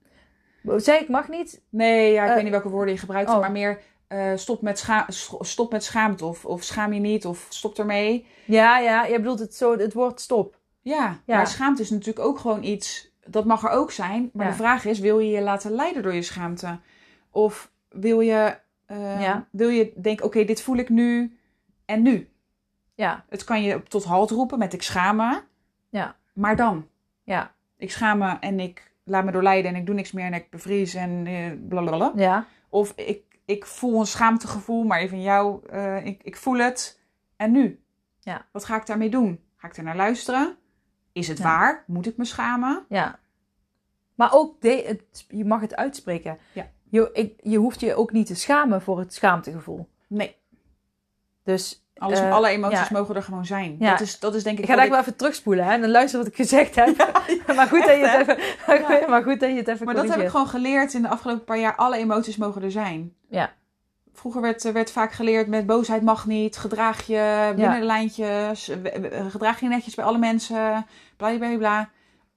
Zei 0.75 0.99
ik, 0.99 1.09
mag 1.09 1.29
niet? 1.29 1.61
Nee, 1.69 2.11
ja, 2.13 2.25
ik 2.27 2.33
weet 2.33 2.43
niet 2.43 2.51
welke 2.51 2.69
woorden 2.69 2.93
je 2.93 2.99
gebruikt, 2.99 3.29
oh. 3.29 3.39
maar 3.39 3.51
meer 3.51 3.79
stop, 4.35 4.61
met 4.61 4.79
scha- 4.79 5.05
sch- 5.09 5.33
stop 5.39 5.71
met 5.71 5.83
schaamte 5.83 6.25
of, 6.25 6.45
of 6.45 6.63
schaam 6.63 6.93
je 6.93 6.99
niet 6.99 7.25
of 7.25 7.45
stop 7.49 7.77
ermee. 7.79 8.25
Ja, 8.45 8.79
ja, 8.79 9.05
je 9.05 9.15
bedoelt 9.17 9.39
het 9.39 9.55
zo, 9.55 9.77
het 9.77 9.93
woord 9.93 10.21
stop. 10.21 10.55
Ja, 10.81 11.19
Ja. 11.25 11.35
maar 11.35 11.47
schaamte 11.47 11.81
is 11.81 11.89
natuurlijk 11.89 12.25
ook 12.25 12.39
gewoon 12.39 12.63
iets, 12.63 13.11
dat 13.25 13.45
mag 13.45 13.63
er 13.63 13.69
ook 13.69 13.91
zijn. 13.91 14.29
Maar 14.33 14.45
Ja. 14.45 14.51
de 14.51 14.57
vraag 14.57 14.85
is, 14.85 14.99
wil 14.99 15.19
je 15.19 15.29
je 15.31 15.41
laten 15.41 15.71
leiden 15.71 16.03
door 16.03 16.13
je 16.13 16.21
schaamte? 16.21 16.79
Of 17.31 17.71
wil 17.89 18.19
je, 18.19 18.57
eh, 18.85 19.21
Ja. 19.21 19.47
wil 19.51 19.69
je 19.69 19.93
denken, 19.95 20.25
oké, 20.25 20.43
dit 20.43 20.61
voel 20.61 20.75
ik 20.77 20.89
nu 20.89 21.37
en 21.85 22.01
nu? 22.01 22.29
Ja, 22.95 23.25
Het 23.29 23.43
kan 23.43 23.63
je 23.63 23.83
tot 23.83 24.03
halt 24.03 24.29
roepen 24.31 24.59
met 24.59 24.73
ik 24.73 24.81
schaam 24.83 25.15
me. 25.15 25.41
Ja. 25.89 26.15
Maar 26.33 26.55
dan? 26.55 26.87
ja, 27.23 27.53
Ik 27.77 27.91
schaam 27.91 28.17
me 28.17 28.37
en 28.39 28.59
ik 28.59 28.91
laat 29.03 29.23
me 29.25 29.31
doorleiden 29.31 29.71
en 29.73 29.79
ik 29.79 29.85
doe 29.85 29.95
niks 29.95 30.11
meer 30.11 30.25
en 30.25 30.33
ik 30.33 30.49
bevries 30.49 30.93
en 30.93 31.27
eh, 31.27 31.51
blablabla. 31.67 32.11
ja, 32.15 32.45
Of 32.69 32.93
ik, 32.95 33.21
ik 33.45 33.65
voel 33.65 33.99
een 33.99 34.05
schaamtegevoel, 34.05 34.83
maar 34.83 34.99
even 34.99 35.21
jou, 35.21 35.67
eh, 35.69 36.05
ik, 36.05 36.23
ik 36.23 36.37
voel 36.37 36.57
het. 36.57 36.99
En 37.35 37.51
nu? 37.51 37.79
Ja. 38.19 38.45
Wat 38.51 38.65
ga 38.65 38.75
ik 38.75 38.85
daarmee 38.85 39.09
doen? 39.09 39.39
Ga 39.55 39.67
ik 39.67 39.77
er 39.77 39.83
naar 39.83 39.95
luisteren? 39.95 40.57
Is 41.13 41.27
het 41.27 41.37
Ja. 41.37 41.43
waar? 41.43 41.83
Moet 41.87 42.07
ik 42.07 42.17
me 42.17 42.25
schamen? 42.25 42.85
ja. 42.89 43.19
Maar 44.15 44.33
ook, 44.33 44.61
de, 44.61 44.83
het, 44.87 45.25
je 45.27 45.45
mag 45.45 45.61
het 45.61 45.75
uitspreken. 45.75 46.37
Ja. 46.53 46.69
Je, 46.89 47.09
ik, 47.13 47.39
je 47.43 47.57
hoeft 47.57 47.79
je 47.79 47.95
ook 47.95 48.11
niet 48.11 48.27
te 48.27 48.35
schamen 48.35 48.81
voor 48.81 48.99
het 48.99 49.13
schaamtegevoel. 49.13 49.87
Nee, 50.07 50.35
Dus 51.43 51.85
alles, 51.97 52.19
Eh, 52.19 52.31
alle 52.31 52.49
emoties 52.49 52.79
ja. 52.79 52.87
mogen 52.91 53.15
er 53.15 53.23
gewoon 53.23 53.45
zijn. 53.45 53.75
Ja. 53.79 53.91
Dat, 53.91 53.99
is, 53.99 54.19
dat 54.19 54.35
is 54.35 54.43
denk 54.43 54.57
ik 54.57 54.63
ik 54.63 54.69
ga 54.69 54.75
daar 54.75 54.89
wel 54.89 54.99
even 54.99 55.15
terugspoelen 55.15 55.65
hè, 55.65 55.71
en 55.71 55.81
dan 55.81 55.89
luister 55.89 56.19
wat 56.19 56.27
ik 56.27 56.35
gezegd 56.35 56.75
heb. 56.75 56.97
maar, 57.55 57.67
goed 57.67 57.85
dat 57.85 57.97
je 57.97 58.07
het 58.07 58.29
even, 58.29 59.09
maar 59.09 59.23
goed 59.23 59.39
dat 59.39 59.49
je 59.49 59.55
het 59.55 59.67
even 59.67 59.85
Maar 59.85 59.95
dat 59.95 60.09
heb 60.09 60.19
ik 60.19 60.27
gewoon 60.29 60.47
geleerd 60.47 60.93
in 60.93 61.01
de 61.01 61.07
afgelopen 61.07 61.43
paar 61.43 61.59
jaar. 61.59 61.75
Alle 61.75 61.97
emoties 61.97 62.37
mogen 62.37 62.63
er 62.63 62.71
zijn. 62.71 63.13
Ja. 63.29 63.53
Vroeger 64.13 64.41
werd, 64.41 64.71
werd 64.71 64.91
vaak 64.91 65.11
geleerd 65.11 65.47
met 65.47 65.65
boosheid 65.65 66.01
mag 66.01 66.25
niet. 66.25 66.57
Gedraag 66.57 67.07
je 67.07 67.53
binnen 67.55 67.79
de 67.79 67.85
lijntjes. 67.85 68.71
Gedraag 69.29 69.59
je 69.59 69.67
netjes 69.67 69.95
bij 69.95 70.05
alle 70.05 70.17
mensen. 70.17 70.85
Bla 71.17 71.37
bla 71.37 71.57
bla. 71.57 71.89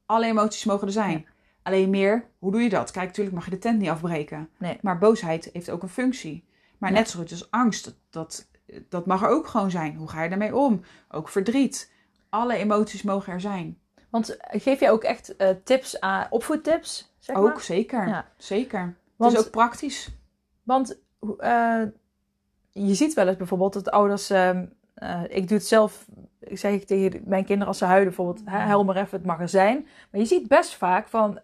Alle 0.07 0.27
emoties 0.27 0.65
mogen 0.65 0.87
er 0.87 0.93
zijn. 0.93 1.19
Ja. 1.19 1.33
Alleen 1.63 1.91
meer, 1.91 2.25
hoe 2.39 2.53
doe 2.53 2.63
je 2.63 2.69
dat? 2.69 2.91
Kijk, 2.91 3.07
natuurlijk 3.07 3.37
mag 3.37 3.45
je 3.45 3.51
de 3.51 3.59
tent 3.59 3.79
niet 3.79 3.89
afbreken. 3.89 4.49
Nee. 4.59 4.79
Maar 4.81 4.99
boosheid 4.99 5.51
heeft 5.53 5.71
ook 5.71 5.83
een 5.83 5.89
functie. 5.89 6.45
Maar 6.79 6.91
Ja. 6.91 6.97
net 6.97 7.09
zo 7.09 7.19
goed 7.19 7.31
als 7.31 7.51
angst. 7.51 7.95
Dat, 8.11 8.49
dat, 8.89 9.07
mag 9.07 9.23
er 9.23 9.29
ook 9.29 9.47
gewoon 9.47 9.71
zijn. 9.71 9.97
Hoe 9.97 10.09
ga 10.09 10.23
je 10.23 10.29
daarmee 10.29 10.57
om? 10.57 10.81
Ook 11.11 11.29
verdriet. 11.29 11.93
Alle 12.29 12.57
emoties 12.57 13.03
mogen 13.03 13.33
er 13.33 13.41
zijn. 13.41 13.79
Want 14.11 14.37
eh, 14.37 14.61
geef 14.61 14.81
jij 14.81 14.91
ook 14.91 15.03
echt 15.05 15.37
eh, 15.37 15.49
tips 15.65 16.01
aan, 16.01 16.27
opvoedtips? 16.31 17.15
Zeg 17.19 17.37
ook, 17.37 17.47
maar? 17.53 17.61
zeker. 17.61 18.09
Ja. 18.09 18.29
Zeker. 18.37 18.97
Want- 19.17 19.33
het 19.33 19.41
is 19.41 19.47
ook 19.47 19.53
praktisch. 19.53 20.09
Want 20.63 20.99
eh, 21.39 21.83
je 22.73 22.95
ziet 22.95 23.15
wel 23.15 23.29
eens 23.29 23.37
bijvoorbeeld 23.37 23.73
dat 23.73 23.91
ouders. 23.91 24.31
ehm, 24.31 24.67
eh, 24.95 25.21
ik 25.29 25.49
doe 25.49 25.57
het 25.59 25.67
zelf. 25.67 26.07
Ik 26.41 26.59
zeg 26.59 26.73
ik 26.73 26.87
tegen 26.87 27.23
mijn 27.25 27.45
kinderen 27.45 27.69
als 27.69 27.79
ze 27.79 27.85
huilen, 27.85 28.07
bijvoorbeeld, 28.09 28.47
huil 28.47 28.85
maar 28.85 28.97
even, 28.97 29.19
het 29.19 29.27
mag 29.27 29.41
er 29.41 29.49
zijn. 29.49 29.87
Maar 30.11 30.21
je 30.21 30.27
ziet 30.27 30.49
best 30.49 30.75
vaak 30.75 31.09
van 31.09 31.39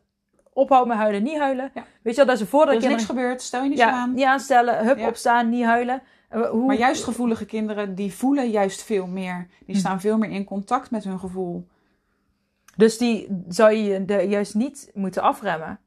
ophouden 0.53 0.89
met 0.89 0.97
huilen, 0.99 1.23
niet 1.23 1.39
huilen. 1.39 1.71
Ja. 1.75 1.85
Weet 2.03 2.15
je 2.15 2.21
wel, 2.25 2.27
dat 2.31 2.39
ze 2.39 2.47
voordat 2.47 2.75
Er 2.75 2.83
is 2.83 2.89
niks 2.89 3.05
gebeurd. 3.05 3.43
Stel 3.43 3.63
je 3.63 3.69
niet 3.69 3.79
ja, 3.79 3.91
aan. 3.91 4.15
niet 4.15 4.25
aanstellen, 4.25 4.85
hup, 4.87 4.99
Ja. 4.99 5.09
opstaan, 5.09 5.49
niet 5.49 5.65
huilen. 5.65 6.03
Eh, 6.29 6.49
Hoe, 6.51 6.67
Maar 6.67 6.77
juist 6.77 7.05
gevoelige 7.05 7.47
kinderen, 7.47 7.95
die 7.95 8.13
voelen 8.15 8.51
juist 8.51 8.83
veel 8.83 9.07
meer. 9.07 9.47
Die 9.67 9.75
Hm. 9.75 9.81
staan 9.81 10.01
veel 10.01 10.19
meer 10.19 10.31
in 10.31 10.45
contact 10.45 10.91
met 10.91 11.05
hun 11.05 11.19
gevoel. 11.19 11.67
Dus 12.77 12.99
die 12.99 13.43
zou 13.49 13.73
je 13.73 14.05
de, 14.05 14.15
juist 14.15 14.55
niet 14.55 14.91
moeten 14.95 15.23
afremmen. 15.23 15.79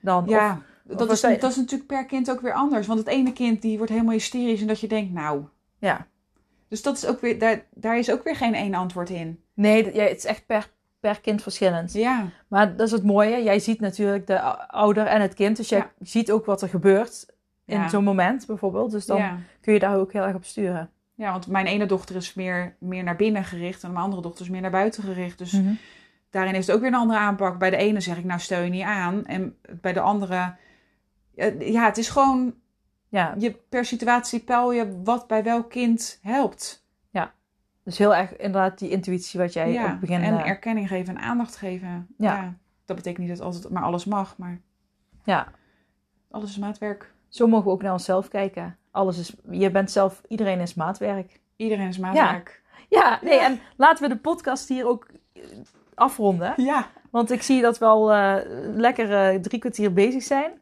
Dan, 0.00 0.24
Ja, 0.26 0.52
of- 0.52 0.58
dat, 0.86 1.10
is, 1.10 1.20
dat 1.20 1.42
is 1.50 1.56
natuurlijk 1.56 1.86
per 1.88 2.06
kind 2.06 2.30
ook 2.30 2.40
weer 2.40 2.52
anders. 2.52 2.86
Want 2.86 2.98
het 2.98 3.08
ene 3.08 3.32
kind 3.32 3.62
die 3.62 3.76
wordt 3.76 3.92
helemaal 3.92 4.12
hysterisch 4.14 4.60
en 4.60 4.66
dat 4.66 4.80
je 4.80 4.88
denkt, 4.88 5.12
nou. 5.12 5.42
ja. 5.78 6.06
Dus 6.68 6.82
dat 6.82 6.96
is 6.96 7.06
ook 7.06 7.20
weer, 7.20 7.38
daar, 7.38 7.64
daar 7.74 7.98
is 7.98 8.10
ook 8.10 8.24
weer 8.24 8.36
geen 8.36 8.54
één 8.54 8.74
antwoord 8.74 9.10
in. 9.10 9.40
Nee, 9.54 9.94
ja, 9.94 10.02
het 10.02 10.16
is 10.16 10.24
echt 10.24 10.46
per, 10.46 10.70
per 11.00 11.20
kind 11.20 11.42
verschillend. 11.42 11.92
Ja, 11.92 12.28
Maar 12.48 12.76
dat 12.76 12.86
is 12.86 12.92
het 12.92 13.02
mooie. 13.04 13.42
Jij 13.42 13.58
ziet 13.58 13.80
natuurlijk 13.80 14.26
de 14.26 14.40
ou- 14.40 14.66
ouder 14.66 15.06
en 15.06 15.20
het 15.20 15.34
kind. 15.34 15.56
Dus 15.56 15.68
jij 15.68 15.78
Ja. 15.78 15.90
ziet 16.00 16.30
ook 16.32 16.44
wat 16.46 16.62
er 16.62 16.68
gebeurt 16.68 17.26
in 17.64 17.78
Ja. 17.78 17.88
zo'n 17.88 18.04
moment 18.04 18.46
bijvoorbeeld. 18.46 18.90
Dus 18.90 19.06
dan 19.06 19.18
ja. 19.18 19.38
kun 19.60 19.72
je 19.72 19.78
daar 19.78 19.96
ook 19.96 20.12
heel 20.12 20.22
erg 20.22 20.34
op 20.34 20.44
sturen. 20.44 20.90
ja, 21.14 21.30
want 21.32 21.46
mijn 21.46 21.66
ene 21.66 21.86
dochter 21.86 22.16
is 22.16 22.34
meer, 22.34 22.76
meer 22.78 23.02
naar 23.02 23.16
binnen 23.16 23.44
gericht 23.44 23.82
en 23.82 23.92
mijn 23.92 24.04
andere 24.04 24.22
dochter 24.22 24.44
is 24.44 24.50
meer 24.50 24.60
naar 24.60 24.70
buiten 24.70 25.02
gericht. 25.02 25.38
Dus 25.38 25.52
Mhm. 25.52 25.72
daarin 26.30 26.54
is 26.54 26.66
het 26.66 26.74
ook 26.74 26.80
weer 26.82 26.90
een 26.92 26.98
andere 26.98 27.18
aanpak. 27.18 27.58
Bij 27.58 27.70
de 27.70 27.76
ene 27.76 28.00
zeg 28.00 28.18
ik, 28.18 28.24
nou 28.24 28.40
stel 28.40 28.60
je 28.62 28.70
niet 28.70 28.82
aan. 28.82 29.26
En 29.26 29.56
bij 29.80 29.92
de 29.92 30.00
andere, 30.00 30.54
ja, 31.58 31.84
het 31.84 31.98
is 31.98 32.08
gewoon, 32.08 32.54
Ja, 33.08 33.34
je 33.38 33.52
per 33.68 33.84
situatie 33.84 34.40
peil 34.40 34.72
je 34.72 35.00
wat 35.04 35.26
bij 35.26 35.42
welk 35.42 35.70
kind 35.70 36.18
helpt. 36.22 36.84
dus 37.82 37.98
heel 37.98 38.14
erg 38.14 38.36
inderdaad 38.36 38.78
die 38.78 38.90
intuïtie 38.90 39.40
wat 39.40 39.52
jij 39.52 39.82
op 39.82 39.88
het 39.88 40.00
begin... 40.00 40.22
en 40.22 40.38
eh, 40.38 40.48
erkenning 40.48 40.88
geven 40.88 41.16
en 41.16 41.22
aandacht 41.22 41.56
geven. 41.56 42.06
Ja. 42.18 42.54
Dat 42.84 42.96
betekent 42.96 43.26
niet 43.26 43.36
dat 43.36 43.46
altijd 43.46 43.72
maar 43.72 43.82
alles 43.82 44.04
mag, 44.04 44.36
maar 44.38 44.60
ja, 45.24 45.46
alles 46.30 46.50
is 46.50 46.58
maatwerk. 46.58 47.12
zo 47.28 47.46
mogen 47.46 47.64
we 47.66 47.70
ook 47.72 47.82
naar 47.82 47.92
onszelf 47.92 48.28
kijken. 48.28 48.76
Alles 48.90 49.18
is... 49.18 49.34
Je 49.50 49.70
bent 49.70 49.90
zelf... 49.90 50.22
Iedereen 50.28 50.60
is 50.60 50.74
maatwerk. 50.74 51.40
Iedereen 51.56 51.88
is 51.88 51.98
maatwerk. 51.98 52.62
Ja, 52.88 53.18
nee, 53.22 53.34
Ja. 53.34 53.44
en 53.44 53.60
laten 53.76 54.08
we 54.08 54.14
de 54.14 54.20
podcast 54.20 54.68
hier 54.68 54.86
ook 54.86 55.06
eh, 55.32 55.42
afronden. 55.94 56.52
Ja. 56.56 56.86
Want 57.10 57.30
ik 57.30 57.42
zie 57.42 57.60
dat 57.62 57.78
we 57.78 57.84
al 57.84 58.12
eh, 58.12 58.36
lekker 58.74 59.40
drie 59.42 59.60
kwartier 59.60 59.92
bezig 59.92 60.22
zijn. 60.22 60.52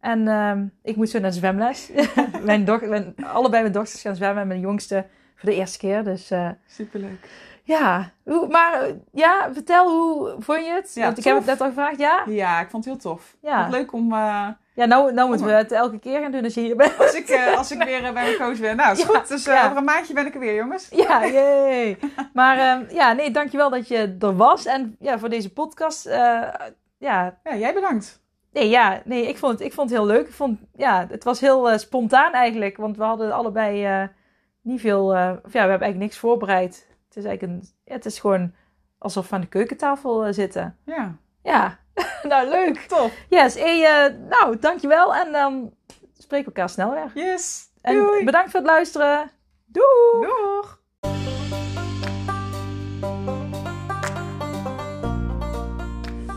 En 0.00 0.28
ehm, 0.28 0.64
ik 0.82 0.96
moet 0.96 1.10
zo 1.10 1.18
naar 1.18 1.30
de 1.30 1.36
zwemles. 1.36 1.90
mijn 2.42 2.64
doch- 2.64 2.80
mijn, 2.86 3.14
allebei 3.32 3.62
mijn 3.62 3.74
dochters 3.74 4.00
gaan 4.02 4.14
zwemmen 4.16 4.42
en 4.42 4.48
mijn 4.48 4.60
jongste 4.60 5.06
voor 5.36 5.48
de 5.50 5.54
eerste 5.56 5.78
keer. 5.78 6.04
Dus 6.04 6.30
eh, 6.30 6.48
Superleuk. 6.66 7.28
ja, 7.62 8.10
hoe, 8.22 8.48
maar 8.48 8.82
eh, 8.82 8.94
ja, 9.12 9.48
vertel 9.52 9.88
hoe 9.90 10.34
vond 10.38 10.64
je 10.64 10.72
het? 10.72 10.94
Ja, 10.94 11.04
Want 11.04 11.18
ik 11.18 11.24
heb 11.24 11.36
het 11.36 11.44
net 11.46 11.60
al 11.60 11.66
gevraagd, 11.66 11.98
ja? 11.98 12.22
Ja, 12.26 12.60
ik 12.60 12.70
vond 12.70 12.84
het 12.84 12.94
heel 12.94 13.02
tof. 13.02 13.36
Ja. 13.42 13.62
Wat 13.62 13.70
leuk 13.72 13.92
om, 13.92 14.12
eh, 14.12 14.48
Ja, 14.74 14.84
nou, 14.86 15.12
nou 15.12 15.28
moeten 15.28 15.46
we 15.46 15.52
het 15.52 15.72
elke 15.72 15.98
keer 15.98 16.20
gaan 16.20 16.32
doen 16.32 16.44
als 16.44 16.54
je 16.54 16.60
hier 16.60 16.76
bent. 16.76 16.98
als, 16.98 17.14
ik, 17.14 17.52
als 17.56 17.70
ik 17.72 17.82
weer 17.90 18.00
bij 18.02 18.12
mijn 18.12 18.36
coach 18.36 18.58
ben. 18.60 18.76
Nou, 18.76 18.92
is 18.92 18.98
Ja, 18.98 19.06
goed. 19.06 19.28
Dus 19.28 19.44
ja. 19.44 19.64
over 19.64 19.76
een 19.76 19.84
maandje 19.84 20.14
ben 20.14 20.26
ik 20.26 20.34
er 20.34 20.40
weer, 20.40 20.54
jongens. 20.54 20.88
Ja, 20.90 21.26
jee. 21.26 21.98
Maar 22.32 22.58
ehm, 22.58 22.94
ja, 22.94 23.12
nee, 23.12 23.30
dankjewel 23.30 23.70
dat 23.70 23.88
je 23.88 24.16
er 24.20 24.36
was. 24.36 24.66
En 24.66 24.96
ja, 25.00 25.18
voor 25.18 25.28
deze 25.28 25.52
podcast, 25.52 26.04
ja, 26.04 26.54
Ja, 26.98 27.56
jij 27.56 27.74
bedankt. 27.74 28.19
Nee, 28.52 28.68
ja, 28.68 29.02
nee, 29.04 29.26
ik 29.28 29.38
vond 29.38 29.52
het, 29.52 29.60
ik 29.60 29.72
vond 29.72 29.90
het 29.90 29.98
heel 29.98 30.08
leuk. 30.08 30.26
Ik 30.26 30.32
vond, 30.32 30.60
ja, 30.76 31.06
het 31.08 31.24
was 31.24 31.40
heel 31.40 31.70
eh, 31.70 31.78
spontaan 31.78 32.32
eigenlijk, 32.32 32.76
want 32.76 32.96
we 32.96 33.02
hadden 33.02 33.32
allebei 33.32 33.84
eh, 33.84 34.08
niet 34.60 34.80
veel, 34.80 35.14
eh, 35.14 35.30
of 35.44 35.52
ja, 35.52 35.64
we 35.64 35.68
hebben 35.68 35.68
eigenlijk 35.68 35.98
niks 35.98 36.18
voorbereid. 36.18 36.86
Het 37.08 37.16
is 37.16 37.24
eigenlijk 37.24 37.42
een, 37.62 37.68
ja, 37.84 37.94
het 37.94 38.06
is 38.06 38.18
gewoon 38.18 38.52
alsof 38.98 39.28
we 39.28 39.34
aan 39.34 39.40
de 39.40 39.46
keukentafel 39.46 40.32
zitten. 40.32 40.78
Ja, 40.84 41.16
Ja, 41.42 41.78
nou 42.22 42.48
leuk. 42.48 42.76
tof. 42.78 43.12
Yes, 43.28 43.54
hey, 43.54 44.08
nou, 44.28 44.58
dankjewel 44.58 45.14
en 45.14 45.32
dan 45.32 45.74
spreken 46.18 46.48
we 46.48 46.54
elkaar 46.54 46.68
snel 46.68 46.90
weer. 46.90 47.10
Yes. 47.14 47.68
En 47.80 47.94
Doei. 47.94 48.24
bedankt 48.24 48.50
voor 48.50 48.60
het 48.60 48.68
luisteren. 48.68 49.30
Doei! 49.66 50.26
Doeg. 50.26 50.79